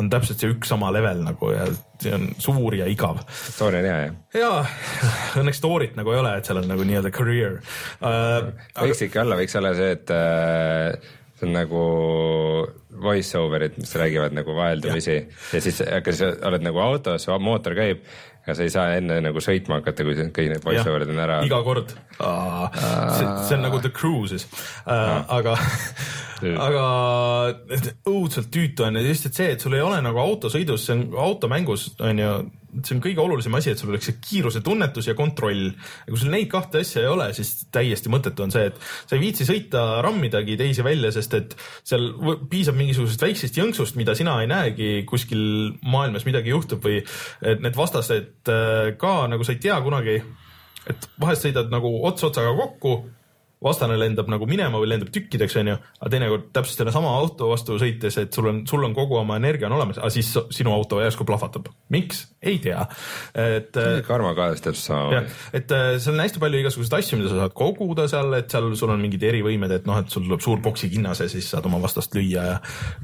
[0.02, 1.68] on täpselt see üks sama level nagu ja
[2.02, 3.22] see on suur ja igav.
[3.52, 4.16] Story on hea jah?
[4.42, 4.64] jaa,
[5.44, 8.50] õnneks story't nagu ei ole, et seal on nagu nii-öelda career uh,.
[8.82, 9.12] võiks aga...
[9.12, 11.82] ikka olla, võiks olla see, et uh, see on nagu
[13.02, 15.16] voice over'id, mis räägivad nagu vaheldumisi.
[15.16, 15.58] Ja.
[15.58, 18.06] ja siis, aga sa oled nagu autos, mootor käib
[18.46, 21.40] ja sa ei saa enne nagu sõitma hakata, kui kõik need voice over'id on ära.
[21.48, 21.96] iga kord.
[22.20, 24.46] see, see on nagu The Crew siis
[24.86, 25.58] uh,, aga
[26.68, 26.84] aga
[28.12, 29.00] õudselt tüütu on.
[29.00, 32.36] Ja lihtsalt see, et sul ei ole nagu autosõidus, see on automängus on ju
[32.84, 35.68] see on kõige olulisem asi, et sul oleks see kiiruse tunnetus ja kontroll.
[35.72, 39.18] ja kui sul neid kahte asja ei ole, siis täiesti mõttetu on see, et sa
[39.18, 42.10] ei viitsi sõita rammidagi teisi välja, sest et seal
[42.52, 47.02] piisab mingisugusest väiksest jõnksust, mida sina ei näegi kuskil maailmas midagi juhtub või
[47.46, 50.20] et need vastased äh, ka nagu sa ei tea kunagi,
[50.90, 52.98] et vahest sõidad nagu ots otsaga kokku
[53.66, 58.20] vastane lendab nagu minema või lendab tükkideks, onju, aga teinekord täpselt sellesama auto vastu sõites,
[58.22, 61.28] et sul on, sul on kogu oma energia on olemas, aga siis sinu auto järsku
[61.28, 61.72] plahvatab.
[61.94, 62.26] miks?
[62.46, 62.86] ei tea.
[63.34, 63.74] et.
[64.08, 65.24] karma ka täpselt sama.
[65.54, 68.70] et äh, seal on hästi palju igasuguseid asju, mida sa saad koguda seal, et seal
[68.78, 71.82] sul on mingid erivõimed, et noh, et sul tuleb suur poksikinnas ja siis saad oma
[71.84, 72.58] vastast lüüa ja,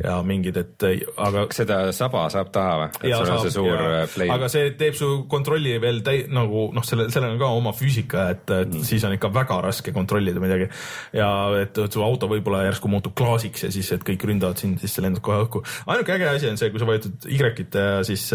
[0.04, 1.48] ja mingid, et aga.
[1.50, 2.90] kas seda saba saab taha või?
[3.02, 4.38] et sul on see suur äh, flame.
[4.38, 8.30] aga see teeb su kontrolli veel täi-, nagu noh, selle, sellel on ka oma füüsika,
[8.36, 8.86] et, mm.
[8.88, 10.70] siis on ikka väga raske kontrollida midagi.
[11.16, 11.30] ja
[11.62, 14.94] et, et su auto võib-olla järsku muutub klaasiks ja siis, et kõik ründavad sind, siis
[14.96, 15.64] see lendab kohe õhku.
[15.88, 18.28] ainuke äge asi on see, kui sa vajutad Y-it siis,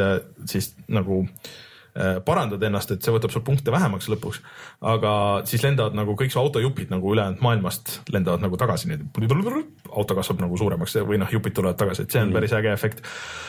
[0.49, 4.41] siis nagu äh, parandad ennast, et see võtab sul punkte vähemaks lõpuks.
[4.81, 5.13] aga
[5.49, 10.43] siis lendavad nagu kõik su autojupid nagu ülejäänud maailmast lendavad nagu tagasi, nii auto kasvab
[10.45, 13.05] nagu suuremaks või noh, jupid tulevad tagasi, et see on päris äge efekt.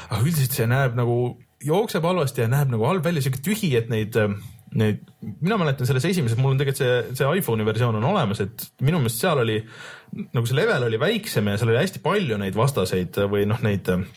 [0.10, 3.90] aga üldiselt see näeb nagu, jookseb halvasti ja näeb nagu halb välja, siuke tühi, et
[3.92, 4.16] neid
[4.76, 5.02] neid,
[5.42, 9.00] mina mäletan selles esimeses, mul on tegelikult see, see iPhone'i versioon on olemas, et minu
[9.02, 9.60] meelest seal oli
[10.34, 13.90] nagu see level oli väiksem ja seal oli hästi palju neid vastaseid või noh, neid
[13.92, 14.08] äh,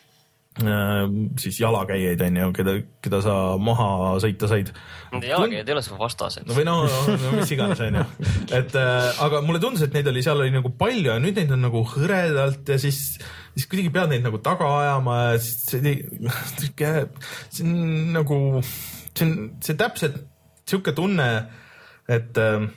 [1.41, 4.73] siis jalakäijaid on ju, keda, keda sa maha sõita said.
[5.15, 6.49] Jalakäijad ei ole su vastased.
[6.49, 6.79] no või no,
[7.25, 8.07] no mis iganes on ju,
[8.61, 11.55] et äh, aga mulle tundus, et neid oli, seal oli nagu palju ja nüüd neid
[11.57, 13.21] on nagu hõredalt ja siis,
[13.55, 15.97] siis kuidagi pead neid nagu taga ajama ja siis see,
[17.51, 17.79] see on
[18.19, 18.43] nagu,
[19.15, 20.21] see on, see täpselt
[20.71, 21.49] sihuke tunne,
[22.09, 22.69] et äh,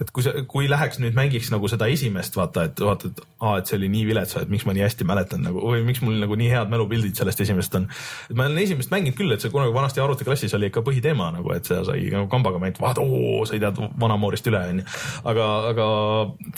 [0.00, 3.58] et kui see, kui läheks nüüd mängiks nagu seda esimest, vaata, et vaata, et aa,
[3.60, 6.16] et see oli nii vilets, et miks ma nii hästi mäletan nagu või miks mul
[6.22, 7.86] nagu nii head mälupildid sellest esimesest on.
[8.30, 11.52] et ma olen esimest mänginud küll, et see kunagi vanasti arvutiklassis oli ikka põhiteema nagu,
[11.54, 14.86] et seda sai nagu kambaga mängida, vaata, oo, sõidad vanamoorist üle, onju.
[15.32, 15.88] aga, aga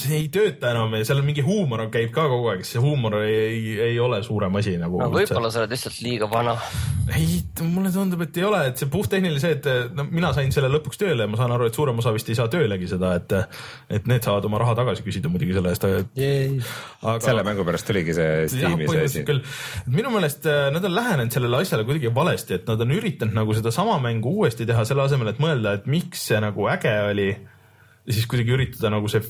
[0.02, 3.18] see ei tööta enam ja seal on mingi huumor käib ka kogu aeg, see huumor
[3.22, 5.10] ei, ei, ei ole suurem asi nagu no,.
[5.12, 6.56] võib-olla sa oled lihtsalt liiga vana.
[7.16, 10.70] ei, mulle tundub, et ei ole, et see puhttehniline see, et no mina sain selle
[10.72, 13.25] lõpuks tööle ja ma saan aru, et suurem osa vist ei saa töölegi seda, et
[13.26, 13.58] et,
[13.98, 15.86] et need saavad oma raha tagasi küsida muidugi selle eest.
[15.86, 17.16] Aga...
[17.24, 19.24] selle mängu pärast tuligi see Steam'i see asi.
[19.28, 19.42] küll,
[19.92, 23.56] minu meelest äh, nad on lähenenud sellele asjale kuidagi valesti, et nad on üritanud nagu
[23.56, 27.32] sedasama mängu uuesti teha selle asemel, et mõelda, et miks see nagu äge oli.
[28.06, 29.24] siis kuidagi üritada nagu see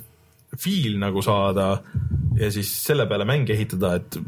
[0.57, 1.77] feel nagu saada
[2.37, 4.19] ja siis selle peale mänge ehitada, et,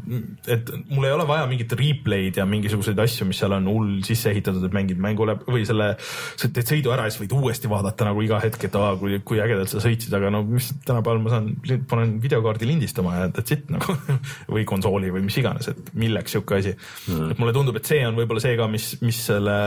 [0.49, 4.31] et mul ei ole vaja mingit replay'd ja mingisuguseid asju, mis seal on hull sisse
[4.31, 7.71] ehitatud, et mängid mängu läbi või selle, sa teed sõidu ära ja siis võid uuesti
[7.71, 11.23] vaadata nagu iga hetk, et aa, kui, kui ägedalt sa sõitsid, aga no mis tänapäeval
[11.23, 11.51] ma saan,
[11.89, 13.95] panen videokaardi lindistama ja that's it nagu
[14.53, 16.75] või konsooli või mis iganes, et milleks sihuke asi.
[17.07, 17.33] Mm..
[17.33, 19.57] et mulle tundub, et see on võib-olla see ka, mis, mis selle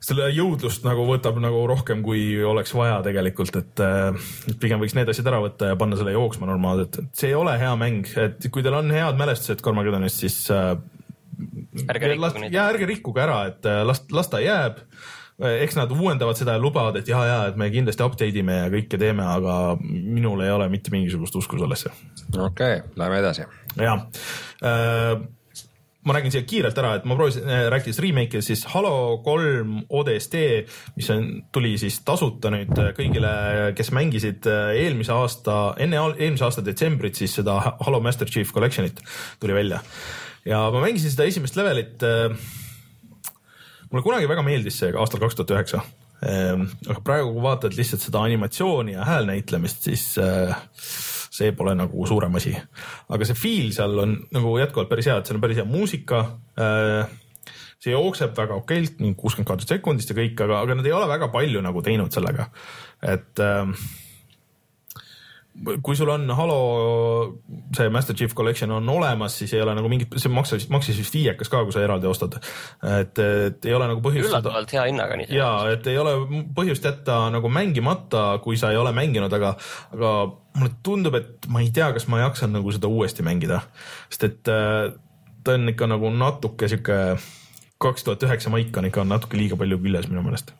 [0.00, 3.82] selle jõudlust nagu võtab nagu rohkem, kui oleks vaja tegelikult, et
[4.62, 7.56] pigem võiks need asjad ära võtta ja panna selle jooksma normaalselt, et see ei ole
[7.60, 10.72] hea mäng, et kui teil on head mälestused Carmageddonist, siis äh,
[11.86, 12.56] ärge rikkuge neid.
[12.56, 14.80] ja ärge rikkuge ära, et äh, las, las ta jääb
[15.40, 18.70] eks nad uuendavad seda ja lubavad, et ja, ja, et me kindlasti update ime ja
[18.72, 21.92] kõike teeme, aga minul ei ole mitte mingisugust usku sellesse.
[22.36, 23.46] okei okay,, läheme edasi.
[23.80, 24.04] jah
[24.60, 25.14] äh,
[26.04, 30.36] ma räägin siia kiirelt ära, et ma proovisin, äh, rääkides remake'ist, siis Halo kolm ODST,
[30.96, 33.32] mis on, tuli siis tasuta nüüd äh, kõigile,
[33.76, 39.02] kes mängisid äh, eelmise aasta, enne eelmise aasta detsembrit, siis seda Halo Master Chief Collection'it
[39.40, 39.82] tuli välja.
[40.48, 42.00] ja ma mängisin seda esimest levelit.
[43.90, 45.82] mulle kunagi väga meeldis see aastal kaks tuhat üheksa.
[46.24, 50.56] aga praegu, kui vaatad lihtsalt seda animatsiooni ja häälnäitlemist, siis äh,
[51.40, 52.54] see pole nagu suurem asi.
[53.08, 56.22] aga see feel seal on nagu jätkuvalt päris hea, et seal on päris hea muusika
[56.60, 57.16] äh,
[57.80, 61.30] see jookseb väga okeilt, kuuskümmend kaadrit sekundist ja kõik, aga, aga nad ei ole väga
[61.32, 62.50] palju nagu teinud sellega.
[63.00, 63.74] et äh,
[65.82, 66.58] kui sul on Halo
[67.76, 71.14] see Master Chief Collection on olemas, siis ei ole nagu mingit, see maksis, maksis vist
[71.14, 72.38] viiekas ka, kui sa eraldi ostad.
[73.00, 74.30] et, et ei ole nagu põhjust.
[74.30, 75.18] üllatavalt hea hinnaga.
[75.28, 76.14] ja, et ei ole
[76.56, 79.56] põhjust jätta nagu mängimata, kui sa ei ole mänginud, aga,
[79.96, 80.14] aga
[80.58, 83.62] mulle tundub, et ma ei tea, kas ma jaksan nagu seda uuesti mängida,
[84.10, 84.90] sest et äh,
[85.44, 86.98] ta on ikka nagu natuke sihuke
[87.80, 90.52] kaks tuhat üheksa maik on ikka natuke liiga palju küljes minu meelest.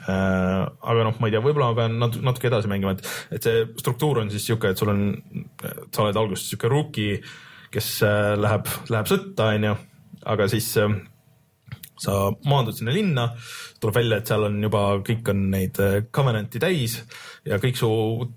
[0.00, 3.44] Äh, aga noh, ma ei tea, võib-olla ma pean nat natuke edasi mängima, et, et
[3.44, 5.08] see struktuur on siis sihuke, et sul on,
[5.92, 7.18] sa oled alguses sihuke rookie,
[7.72, 9.74] kes äh, läheb, läheb sõtta, onju,
[10.32, 10.70] aga siis
[12.02, 12.16] sa
[12.48, 13.28] maandud sinna linna,
[13.82, 16.98] tuleb välja, et seal on juba, kõik on neid äh, Covenanti täis
[17.48, 17.90] ja kõik su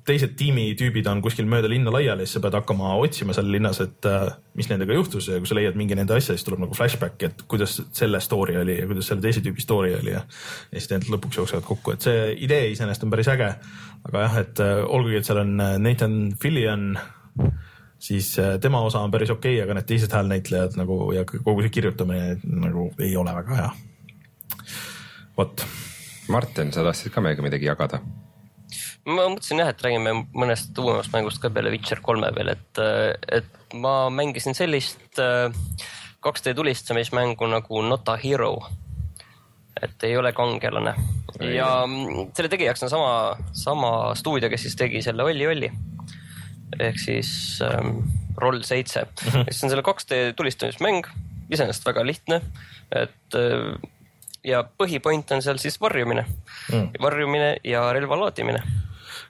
[0.08, 4.10] teised tiimitüübid on kuskil mööda linna laiali, siis sa pead hakkama otsima seal linnas, et
[4.10, 4.28] äh,
[4.58, 7.46] mis nendega juhtus ja kui sa leiad mingi nende asja, siis tuleb nagu flashback, et
[7.52, 10.24] kuidas selle story oli ja kuidas selle teise tüübi story oli ja,
[10.72, 13.54] ja siis need lõpuks jooksevad kokku, et see idee iseenesest on päris äge.
[14.06, 16.94] aga jah, et äh, olgugi, et seal on Nathan Fillion
[18.06, 21.64] siis äh, tema osa on päris okei okay,, aga need teised häälnäitlejad nagu ja kogu
[21.64, 23.72] see kirjutamine nagu ei ole väga hea.
[25.38, 25.66] vot.
[26.28, 28.00] Martin, sa tahtsid ka meiega midagi jagada?
[29.06, 32.82] ma mõtlesin jah, et räägime mõnest uuemast mängust ka peale Witcher kolme veel, et,
[33.40, 38.56] et ma mängisin sellist 2D äh, tulistamismängu nagu Not a Hero.
[39.82, 40.96] et ei ole kangelane
[41.52, 41.68] ja
[42.34, 43.12] selle tegijaks on sama,
[43.52, 45.72] sama stuudio, kes siis tegi selle Olli Olli
[46.80, 47.32] ehk siis
[47.66, 47.98] ähm,
[48.38, 49.46] Roll seitse mm, -hmm.
[49.48, 51.08] mis on selle 2D tulistamismäng,
[51.50, 52.42] iseenesest väga lihtne,
[52.92, 53.92] et äh,
[54.46, 56.26] ja põhipoint on seal siis varjumine
[56.72, 58.62] mm., varjumine ja relva laadimine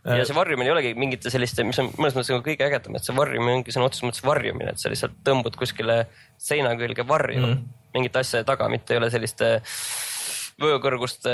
[0.05, 0.25] ja äh.
[0.25, 3.15] see varjumine ei olegi mingite selliste, mis on mõnes mõttes nagu kõige ägedam, et see
[3.15, 6.03] varjumine ongi sõna otseses mõttes varjumine, et sa lihtsalt tõmbud kuskile
[6.41, 7.63] seina külge varju mm.
[7.95, 9.55] mingite asjade taga, mitte ei ole selliste
[10.61, 11.31] vöökõrguste,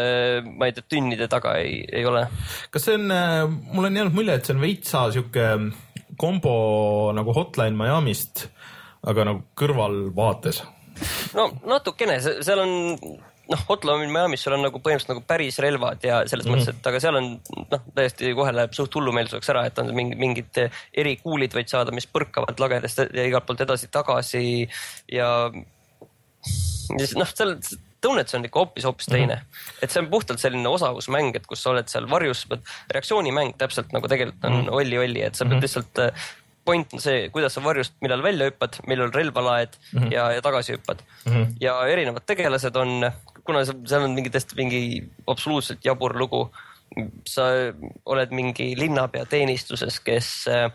[0.57, 2.25] ma ei tea, tünnide taga ei, ei ole.
[2.73, 3.43] kas see on, äh,
[3.75, 5.47] mul on jäänud mulje, et see on veitsa sihuke
[6.19, 8.45] kombo nagu Hotline Miami'st,
[9.07, 10.63] aga nagu kõrvalvaates.
[11.37, 12.73] no natukene, seal on
[13.51, 16.63] noh, Hotline Miami's sul on nagu põhimõtteliselt nagu päris relvad ja selles mm -hmm.
[16.65, 17.29] mõttes, et aga seal on
[17.73, 20.63] noh, täiesti kohe läheb suht hullumeelsuseks ära, et on mingi, mingid
[20.93, 24.43] erikuulid võid saada, mis põrkavad lagedast ja igalt poolt edasi-tagasi
[25.11, 25.29] ja.
[25.51, 27.57] ja siis noh, seal
[28.01, 29.41] tunnetus on ikka hoopis, hoopis teine mm.
[29.41, 29.79] -hmm.
[29.81, 32.45] et see on puhtalt selline osavusmäng, et kus sa oled seal varjus,
[32.91, 34.79] reaktsioonimäng täpselt nagu tegelikult on mm -hmm.
[34.79, 35.61] olli-olli, et sa pead mm -hmm.
[35.61, 36.29] lihtsalt äh,
[36.65, 40.13] point on see, kuidas sa varjust, millal välja hüppad, millal relva laed mm -hmm.
[40.13, 41.31] ja, ja tagasi hüppad mm.
[41.31, 41.55] -hmm.
[41.59, 43.11] ja erinevad tegelased on,
[43.43, 44.81] kuna seal on mingi tõesti mingi
[45.27, 46.51] absoluutselt jabur lugu,
[47.27, 47.45] sa
[48.11, 50.65] oled mingi linnapea teenistuses, kes äh,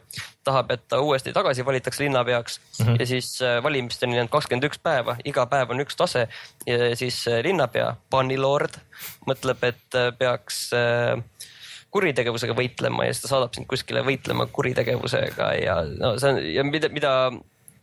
[0.46, 3.00] tahab, et ta uuesti tagasi valitakse linnapeaks mm -hmm.
[3.00, 6.28] ja siis äh, valimisteni on kakskümmend üks päeva, iga päev on üks tase
[6.66, 8.80] ja siis äh, linnapea, Bannilord
[9.28, 10.70] mõtleb, et peaks
[11.90, 16.64] kuritegevusega võitlema ja siis ta saadab sind kuskile võitlema kuritegevusega ja no see on ja
[16.64, 17.12] mida, mida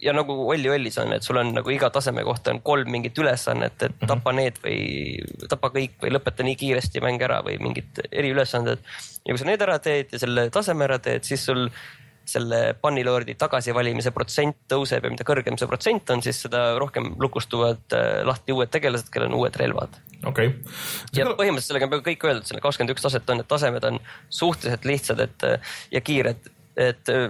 [0.04, 3.18] ja nagu Olli Ollis on, et sul on nagu iga taseme kohta on kolm mingit
[3.20, 4.12] ülesannet, et mhm.
[4.12, 8.86] tapa need või tapa kõik või lõpeta nii kiiresti mäng ära või mingid eriülesanded.
[9.24, 11.68] ja kui sa need ära teed ja selle taseme ära teed, siis sul
[12.24, 17.96] selle Bannilordi tagasivalimise protsent tõuseb ja mida kõrgem see protsent on, siis seda rohkem lukustuvad
[17.98, 20.00] äh, lahti uued tegelased, kellel on uued relvad.
[20.24, 20.74] okei okay..
[21.18, 24.00] ja põhimõtteliselt sellega on peaaegu kõik öeldud, selle kakskümmend üks taset on, et tasemed on
[24.30, 25.48] suhteliselt lihtsad, et
[25.92, 27.28] ja kiired et äh,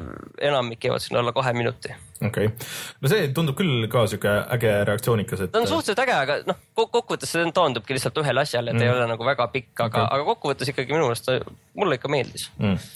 [0.49, 1.93] enamik jäävad sinna alla kahe minuti.
[2.25, 2.67] okei okay.,
[3.01, 5.51] no see tundub küll ka sihuke äge reaktsioonikas, et.
[5.51, 8.87] ta on suhteliselt äge, aga noh, kokkuvõttes see taandubki lihtsalt ühele asjale, et mm.
[8.87, 11.29] ei ole nagu väga pikk, aga okay., aga kokkuvõttes ikkagi minu meelest
[11.75, 12.89] mulle ikka meeldis mm..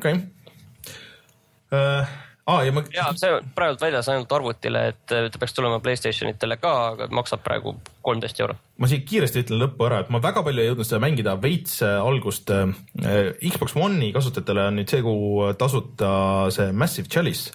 [0.00, 0.24] okei okay.
[1.72, 2.82] uh aa, ja ma.
[2.94, 7.08] ja see on praegu väljas ainult arvutile, et ta peaks tulema Playstation itele ka, aga
[7.14, 7.74] maksab praegu
[8.06, 8.60] kolmteist eurot.
[8.82, 11.80] ma siin kiiresti ütlen lõppu ära, et ma väga palju ei jõudnud seda mängida, veits
[11.86, 12.70] äh, algust äh,.
[13.46, 16.10] Xbox One'i kasutajatele on nüüd see kuu tasuta
[16.54, 17.52] see Massive Chalice,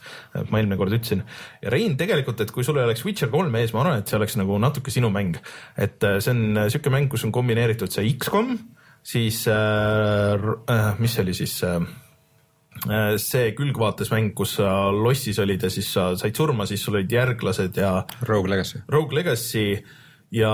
[0.49, 1.23] ma eelmine kord ütlesin.
[1.63, 4.19] ja Rein, tegelikult, et kui sul ei oleks Witcher kolm ees, ma arvan, et see
[4.19, 5.39] oleks nagu natuke sinu mäng.
[5.77, 8.57] et äh, see on äh, sihuke mäng, kus on kombineeritud see X-kom,
[9.03, 12.00] siis äh, äh, mis see oli siis äh, Äh,
[13.21, 17.77] see külgvaatesmäng, kus sa lossis olid ja siis sa said surma, siis sul olid järglased
[17.77, 17.91] ja.
[18.27, 18.81] Rogue Legacy.
[18.89, 19.65] Rogue Legacy
[20.33, 20.53] ja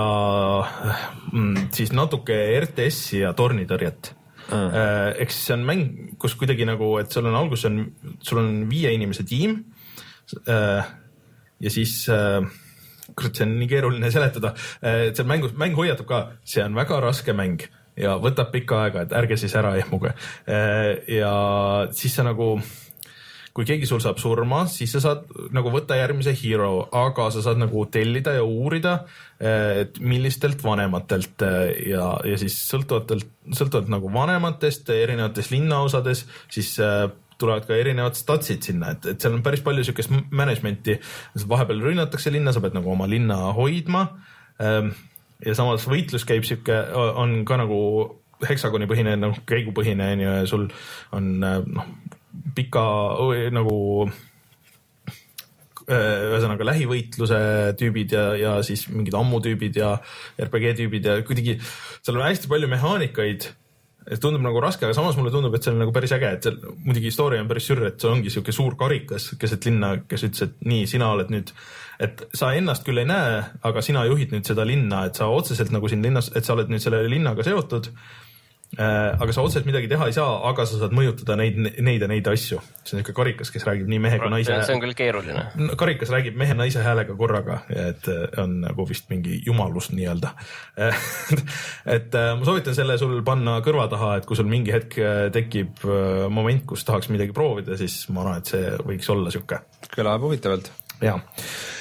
[1.32, 4.12] mm, siis natuke RTS-i ja tornitõrjet
[4.50, 4.78] mm..
[5.22, 5.84] ehk siis see on mäng,
[6.20, 7.82] kus kuidagi nagu, et sul on alguses on,
[8.20, 9.60] sul on viie inimese tiim.
[10.44, 10.88] Äh,
[11.58, 12.02] ja siis
[13.16, 14.52] kurat, see on nii keeruline seletada,
[14.84, 17.64] et seal mängus, mäng hoiatab ka, see on väga raske mäng
[17.98, 20.14] ja võtab pikka aega, et ärge siis ära ehmuge.
[20.48, 21.32] Äh, ja
[21.96, 22.54] siis sa nagu,
[23.56, 27.60] kui keegi sul saab surma, siis sa saad nagu võtta järgmise hero, aga sa saad
[27.62, 28.98] nagu tellida ja uurida,
[29.40, 31.62] äh, et millistelt vanematelt äh,
[31.92, 36.76] ja, ja siis sõltuvatelt, sõltuvalt nagu vanematest erinevates linnaosades, siis
[37.38, 40.96] tulevad ka erinevad statsid sinna, et, et seal on päris palju siukest management'i.
[41.48, 44.08] vahepeal rünnatakse linna, sa pead nagu oma linna hoidma
[44.58, 44.90] ähm,
[45.46, 47.80] ja samas võitlus käib sihuke, on ka nagu
[48.48, 50.66] heksagonipõhine, noh käigupõhine on ju ja sul
[51.16, 51.86] on noh,
[52.54, 52.84] pika
[53.54, 53.78] nagu
[55.88, 57.38] ühesõnaga lähivõitluse
[57.80, 59.94] tüübid ja, ja siis mingid ammutüübid ja
[60.44, 63.48] RPG tüübid ja kuidagi seal on hästi palju mehaanikaid.
[64.22, 66.54] Tundub nagu raske, aga samas mulle tundub, et see on nagu päris äge, et seal
[66.80, 70.46] muidugi story on päris sür, et see ongi sihuke suur karikas keset linna, kes ütles,
[70.46, 71.52] et nii, sina oled nüüd
[71.98, 75.74] et sa ennast küll ei näe, aga sina juhid nüüd seda linna, et sa otseselt
[75.74, 79.88] nagu siin linnas, et sa oled nüüd selle linnaga seotud äh, aga sa otseselt midagi
[79.90, 82.60] teha ei saa, aga sa saad mõjutada neid, neid ja neid asju.
[82.84, 84.60] see on niisugune karikas, kes räägib nii mehe kui naise.
[84.68, 85.42] see on küll keeruline.
[85.80, 88.06] karikas räägib mehe-naise häälega korraga, et
[88.38, 90.30] on nagu vist mingi jumalus nii-öelda
[91.96, 95.24] et äh, ma soovitan selle sul panna kõrva taha, et kui sul mingi hetk äh,
[95.34, 95.82] tekib
[96.30, 99.64] moment, kus tahaks midagi proovida, siis ma arvan, et see võiks olla sihuke.
[99.96, 100.70] kõlab huvitavalt.
[101.02, 101.77] jaa Äh,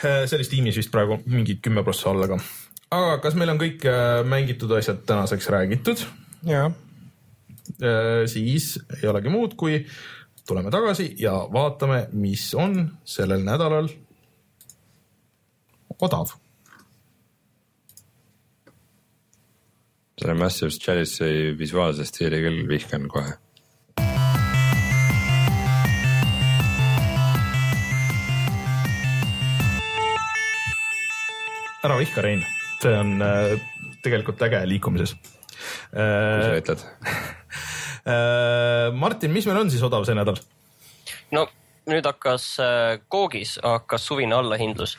[0.00, 2.38] selles tiimis vist praegu mingi kümme prossa alla ka.
[2.90, 6.04] aga kas meil on kõik äh, mängitud asjad tänaseks räägitud?
[6.46, 6.70] jaa.
[7.80, 9.84] Äh, siis ei olegi muud, kui
[10.46, 13.90] tuleme tagasi ja vaatame, mis on sellel nädalal
[16.00, 16.36] odav.
[20.20, 23.38] selle Massive Chalice'i visuaalse stiili küll vihkan kohe
[31.84, 32.42] ära vihka, Rein,
[32.82, 33.54] see on äh,
[34.04, 35.14] tegelikult äge liikumises
[35.92, 36.36] äh,.
[36.36, 36.84] mis sa ütled
[38.12, 38.92] äh,?
[38.96, 40.40] Martin, mis meil on siis odav see nädal?
[41.34, 41.46] no
[41.90, 44.96] nüüd hakkas äh, Koogis hakkas suvine allahindlus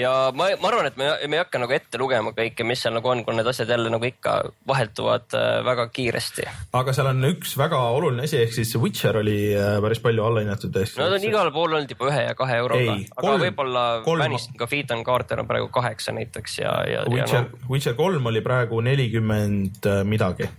[0.00, 2.94] ja ma, ma arvan, et me, me ei hakka nagu ette lugema kõike, mis seal
[2.96, 4.34] nagu on, kui need asjad jälle nagu ikka
[4.68, 6.46] vahetuvad äh, väga kiiresti.
[6.78, 10.76] aga seal on üks väga oluline asi, ehk siis Witcher oli äh, päris palju allahinnatud.
[10.76, 14.68] no ta on igal pool olnud juba ühe ja kahe euroga, aga võib-olla Vaniston ka
[14.70, 17.06] Phaeton Carter on praegu kaheksa näiteks ja, ja.
[17.10, 20.50] Witcher no., Witcher kolm oli praegu nelikümmend äh, midagi.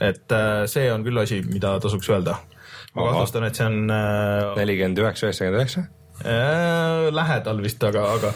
[0.00, 0.32] et
[0.72, 2.38] see on küll asi, mida tasuks öelda.
[2.94, 3.82] ma kahtlustan, et see on.
[4.56, 5.88] nelikümmend üheksa, üheksakümmend üheksa
[6.22, 8.34] lähedal vist, aga, aga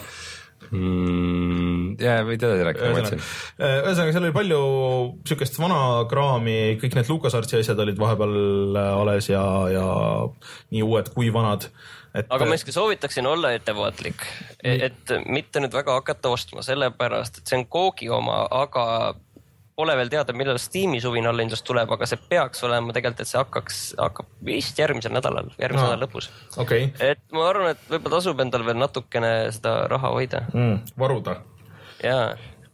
[0.71, 1.97] mm,.
[2.01, 3.23] jaa, võid edasi rääkida, ma mõtlesin.
[3.59, 4.63] Äh, ühesõnaga, seal oli palju
[5.29, 5.81] sihukest vana
[6.11, 8.35] kraami, kõik need LucasArtsi asjad olid vahepeal
[8.79, 9.87] äh, alles ja, ja
[10.75, 11.69] nii uued kui vanad.
[12.17, 14.23] Et, aga ma siiski soovitaksin olla ettevaatlik,
[14.65, 18.87] et mitte nüüd väga hakata ostma, sellepärast et see on Koogi oma, aga
[19.77, 23.41] pole veel teada, millal Steam'i suvine allahindlus tuleb, aga see peaks olema tegelikult, et see
[23.41, 25.93] hakkaks, hakkab vist järgmisel nädalal, järgmise Aa.
[25.93, 26.31] nädala lõpus.
[26.63, 31.41] okei et ma arvan, et võib-olla tasub endal veel natukene seda raha hoida mm,, varuda.
[32.05, 32.21] ja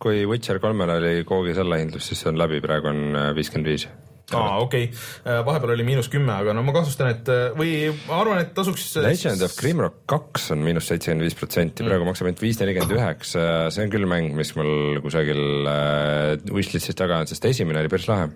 [0.02, 3.86] kui Witcher kolmel oli koogis allahindlus, siis see on läbi, praegu on äh, viiskümmend viis.
[4.32, 8.42] aa, okei okay., vahepeal oli miinus kümme, aga no ma kahtlustan, et või ma arvan,
[8.44, 8.86] et tasuks.
[9.02, 13.48] Legend of Grimrock kaks on miinus seitsekümmend viis protsenti, praegu maksab ainult viis nelikümmend üheksa,
[13.74, 18.08] see on küll mäng, mis mul kusagil äh, wishlist'is taga on, sest esimene oli päris
[18.10, 18.30] lahe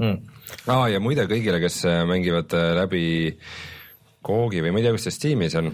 [0.00, 0.18] mm..
[0.72, 3.04] aa, ja muide kõigile, kes äh, mängivad äh, läbi
[4.22, 5.72] Koogi või ma ei tea, kus see Steamis on,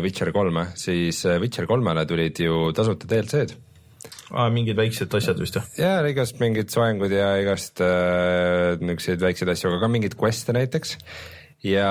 [0.00, 3.69] Witcher kolme, siis äh, Witcher kolmele tulid ju tasuta DLC-d
[4.30, 5.66] Ah, mingid väiksed asjad vist jah?
[5.78, 10.96] ja igast mingid soengud ja igast äh, niisuguseid väikseid asju, aga ka mingeid quest'e näiteks.
[11.66, 11.90] ja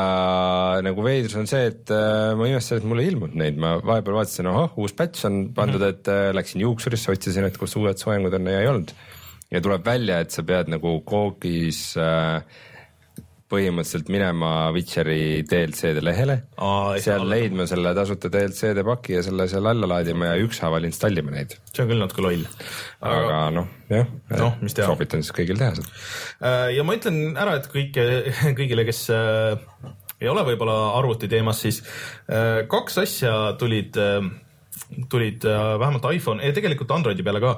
[0.85, 4.21] nagu veidrus on see, et äh, ma imestasin, et mul ei ilmunud neid, ma vahepeal
[4.21, 8.33] vaatasin, ahah, uus patch on pandud, et äh, läksin juuksurisse, otsisin, et kus uued soengud
[8.39, 8.95] on ja ei olnud.
[9.49, 12.41] ja tuleb välja, et sa pead nagu koogis äh,
[13.49, 19.65] põhimõtteliselt minema Witcheri DLC-de lehele saa seal leidma selle tasuta DLC-de paki ja selle seal
[19.71, 21.55] alla laadima ja ükshaaval installima neid.
[21.73, 22.45] see on küll natuke loll.
[23.01, 24.05] aga noh, jah
[24.37, 24.89] Noh, mis teha.
[24.89, 25.95] soovitan siis kõigil teha seda.
[26.45, 28.05] Äh, ja ma ütlen ära, et kõike,
[28.59, 29.57] kõigile, kes äh,
[30.21, 31.81] ei ole võib-olla arvuti teemas, siis
[32.29, 33.97] äh, kaks asja tulid,
[35.09, 37.57] tulid äh, vähemalt iPhone, tegelikult Androidi peale ka.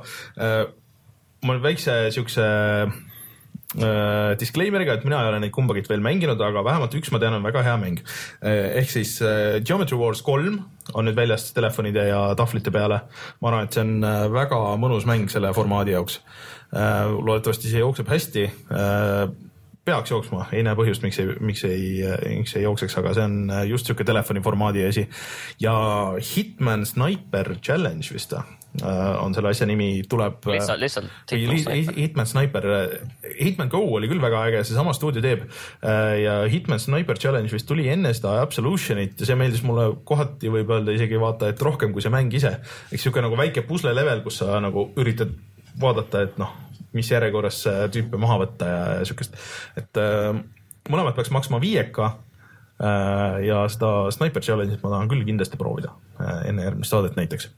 [1.42, 2.44] ma väikse siukse
[4.42, 7.46] disclaimer'iga, et mina ei ole neid kumbagi veel mänginud, aga vähemalt üks ma tean, on
[7.46, 8.02] väga hea mäng.
[8.42, 10.60] ehk siis äh, Geometry Wars kolm
[10.94, 13.04] on nüüd väljas telefonide ja tahvlite peale.
[13.40, 16.20] ma arvan, et see on äh, väga mõnus mäng selle formaadi jaoks.
[16.72, 18.46] loodetavasti see jookseb hästi
[19.86, 21.86] peaks jooksma, ei näe põhjust, miks ei, miks ei,
[22.38, 25.08] miks ei jookseks, aga see on äh, just sihuke telefoni formaadi asi.
[25.60, 25.74] ja
[26.22, 28.46] Hitman Sniper Challenge vist äh,
[29.20, 30.38] on selle asja nimi, tuleb.
[30.48, 31.98] lihtsalt, lihtsalt.
[31.98, 32.68] Hitman Sniper,
[33.36, 37.68] Hitman Go oli küll väga äge, seesama stuudio teeb äh, ja Hitman Sniper Challenge vist
[37.68, 41.92] tuli enne seda Absolutionit ja see meeldis mulle kohati võib öelda isegi vaata, et rohkem
[41.92, 42.54] kui see mäng ise.
[42.92, 45.36] eks sihuke nagu väike pusle level, kus sa nagu üritad
[45.82, 46.56] vaadata, et noh,
[46.96, 49.36] mis järjekorras äh, tüüpe maha võtta ja, ja siukest,
[49.80, 50.32] et äh,
[50.90, 56.48] mõlemad peaks maksma viieka äh, ja seda Sniper Challenge'it ma tahan küll kindlasti proovida äh,
[56.52, 57.52] enne järgmist saadet näiteks.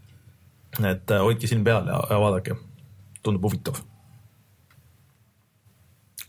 [0.79, 2.55] Et äh, hoidke silm peal ja, ja vaadake,
[3.23, 3.75] tundub huvitav.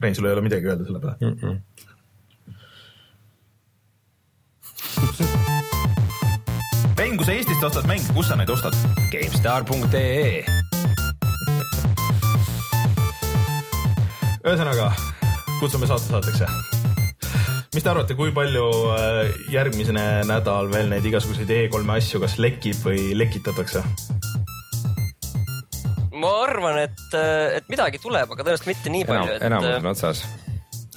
[0.01, 1.37] Rein, sul ei ole midagi öelda selle peale mm?
[1.41, 1.57] -mm.
[6.99, 8.75] Rein, kui sa Eestist ostad mänge, kus sa neid ostad?
[9.13, 10.45] GameStar.ee
[14.45, 14.91] ühesõnaga,
[15.61, 16.43] kutsume saate saateks.
[17.75, 22.77] mis te arvate, kui palju äh, järgmine nädal veel neid igasuguseid E3 asju kas lekib
[22.85, 23.83] või lekitatakse?
[26.21, 27.05] Ma arvan, et,
[27.59, 30.25] et midagi tuleb, aga tõenäoliselt mitte nii enam palju,, enamus et on otsas.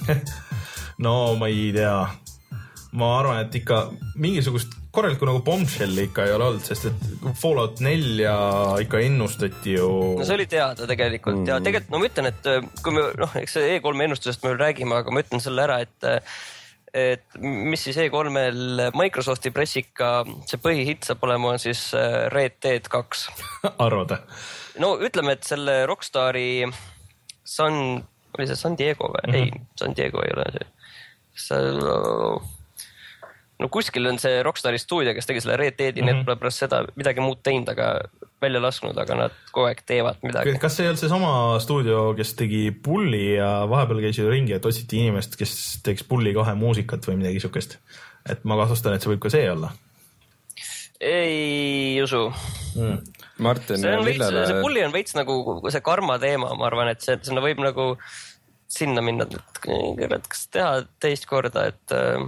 [1.06, 1.94] no ma ei tea.
[2.98, 3.86] ma arvan, et ikka
[4.16, 8.34] mingisugust korralikku nagu bombshell'i ikka ei ole olnud, sest et Fallout nelja
[8.82, 9.88] ikka ennustati ju.
[10.18, 11.48] no see oli teada tegelikult mm.
[11.50, 14.54] ja tegelikult no ma ütlen, et äh, kui me noh, eks see E3 ennustusest me
[14.54, 16.08] veel räägime, aga ma ütlen selle ära, et
[16.98, 22.88] et mis siis E3-l Microsofti pressika see põhihitt saab olema, on siis äh, Red Dead
[22.90, 23.28] kaks.
[23.76, 24.16] arvad?
[24.82, 26.66] No ütleme, et selle Rockstari
[27.48, 27.98] San,
[28.36, 29.34] oli see San Diego või mm?
[29.34, 29.58] -hmm.
[29.58, 30.70] ei, San Diego ei ole see.
[31.48, 31.74] see
[33.58, 36.14] no kuskil on see Rockstari stuudio, kes tegi selle Red Deadi mm, -hmm.
[36.14, 37.88] need pole pärast seda midagi muud teinud, aga
[38.42, 40.54] välja lasknud, aga nad kogu aeg teevad midagi.
[40.62, 41.32] kas see ei olnud seesama
[41.62, 46.34] stuudio, kes tegi Pulli ja vahepeal käis ju ringi, et otsiti inimest, kes teeks Pulli
[46.36, 47.78] kahe muusikat või midagi siukest?
[48.28, 49.72] et ma kahtlustan, et see võib ka see olla
[51.00, 52.32] ei usu.
[52.74, 52.98] mm..
[53.38, 55.38] Martin, see on veits, see millele, pulli on veits nagu
[55.70, 57.92] see karma teema, ma arvan, et see, sinna võib nagu
[58.68, 62.20] sinna minna, et kas teha teist korda, et äh,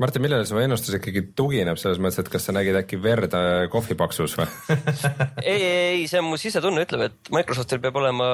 [0.00, 3.66] Martin, millele su ennustus ikkagi tugineb selles mõttes, et kas sa nägid äkki verd äh,
[3.72, 4.48] kohvipaksus või?
[5.50, 8.28] ei, ei, ei, see on mu sisetunne ütleb, et Microsoftil peab olema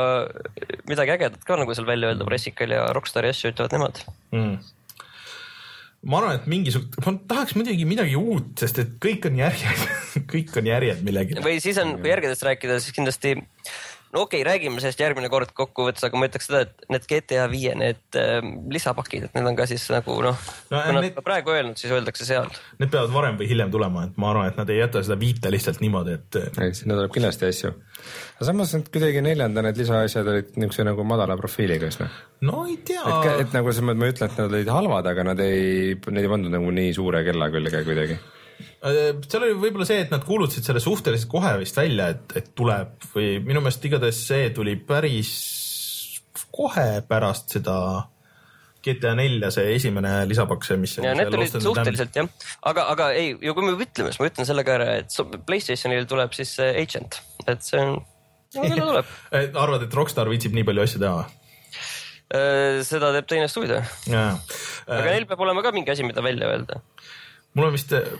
[0.88, 4.02] midagi ägedat ka nagu seal välja öelda pressikal ja Rockstari asju ütlevad nemad.
[4.36, 4.58] Mm.
[6.06, 9.84] Ma arvan, et mingisugune, ma tahaks muidugi midagi uut, sest et kõik on järjed,
[10.32, 11.38] kõik on järjed millegi.
[11.44, 13.36] või siis on, kui järgedest rääkida, siis kindlasti
[14.16, 17.46] no okei okay,, räägime sellest järgmine kord kokkuvõttes, aga ma ütleks seda, et need GTA
[17.52, 18.38] viie need äh,
[18.72, 20.36] lisapakid, et need on ka siis nagu noh
[20.70, 22.48] No, no,, kui nad need- praegu öelnud, siis öeldakse seal.
[22.80, 25.50] Need peavad varem või hiljem tulema, et ma arvan, et nad ei jäta seda viite
[25.52, 27.72] lihtsalt niimoodi, et ei, sinna tuleb kindlasti asju.
[28.36, 32.08] aga samas need kuidagi neljanda need lisaasjad olid niisuguse nagu madala profiiliga siis või?
[32.48, 35.10] no ei tea et, et nagu selles mõttes ma ei ütle, et nad olid halvad,
[35.12, 38.18] aga nad ei, neid ei pandud nagu nii suure kella külge kuidagi.
[38.86, 43.08] Seal oli võib-olla see, et nad kuulutasid selle suhteliselt kohe vist välja, et, et tuleb
[43.12, 45.32] või minu meelest igatahes see tuli päris
[46.54, 47.78] kohe pärast seda
[48.86, 50.96] GTA nelja see esimene lisapakk, see, mis.
[51.02, 52.28] ja need tulid suhteliselt jah,
[52.70, 56.06] aga, aga ei, ja kui me ütleme, siis ma ütlen selle ka ära, et Playstationil
[56.08, 57.18] tuleb siis Agent,
[57.50, 57.98] et see on,
[58.54, 59.10] küll tuleb
[59.58, 61.42] arvad, et Rockstar viitsib nii palju asju teha või?
[62.26, 63.78] Äh, seda teeb teine stuudio.
[64.10, 66.80] aga äh, neil peab olema ka mingi asi, mida välja öelda.
[67.56, 68.10] Mul on vist äh,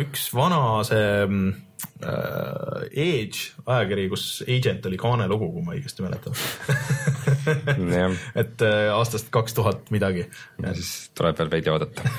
[0.00, 6.36] üks vana see äh, Edge ajakiri, kus Agent oli kaanelugu, kui ma õigesti mäletan
[8.40, 10.26] et äh, aastast kaks tuhat midagi.
[10.62, 12.08] ja siis tuleb veel veidi oodata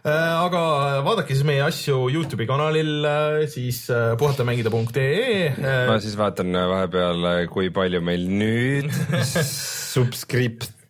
[0.00, 0.60] Äh, aga
[1.04, 3.82] vaadake siis meie asju Youtube'i kanalil, äh, siis
[4.16, 5.50] puhatamängida.ee.
[5.60, 8.88] ma siis vaatan vahepeal, kui palju meil nüüd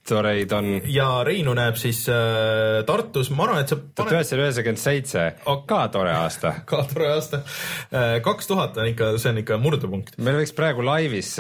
[0.00, 0.80] subscriptoreid on.
[0.88, 5.24] ja Reinu näeb siis äh, Tartus, ma arvan, et sa tuhat üheksasada üheksakümmend seitse,
[5.66, 6.54] ka tore aasta.
[6.70, 7.42] ka tore aasta.
[8.24, 10.16] kaks tuhat on ikka, see on ikka murdepunkt.
[10.18, 11.36] meil võiks praegu laivis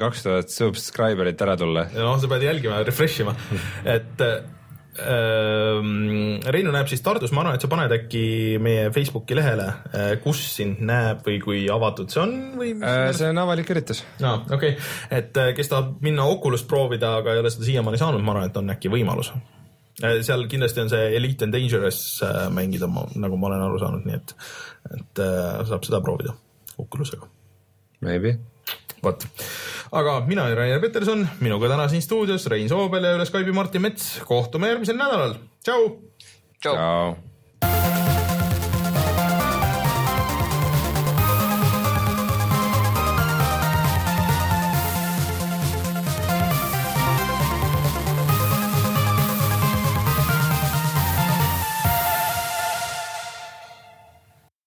[0.00, 1.88] kaks tuhat subscriber'it ära tulla.
[1.94, 3.36] noh, sa pead jälgima, refresh ima,
[3.96, 4.52] et Ehm,
[4.94, 8.22] Reinu näeb siis Tartus, ma arvan, et sa paned äkki
[8.62, 12.70] meie Facebooki lehele, eh, kus sind näeb või kui avatud see on või?
[12.78, 14.04] Äh, see on avalik üritus.
[14.22, 18.00] no okei okay., et eh, kes tahab minna Oculus't proovida, aga ei ole seda siiamaani
[18.00, 19.32] saanud, ma arvan, et on äkki võimalus.
[20.02, 22.00] Eh, seal kindlasti on see Elite and Dangerous
[22.54, 24.34] mängida, nagu ma olen aru saanud, nii et,
[24.94, 25.26] et
[25.70, 26.38] saab seda proovida
[26.78, 27.30] Oculusega.
[28.04, 28.38] Maybe
[29.04, 29.26] vot,
[29.94, 33.84] aga mina olen Rainer Peterson, minuga täna siin stuudios Rein Soobel ja üle Skype'i Martin
[33.84, 34.08] Mets.
[34.26, 35.86] kohtume järgmisel nädalal, tšau.
[36.58, 37.14] tšau, tšau..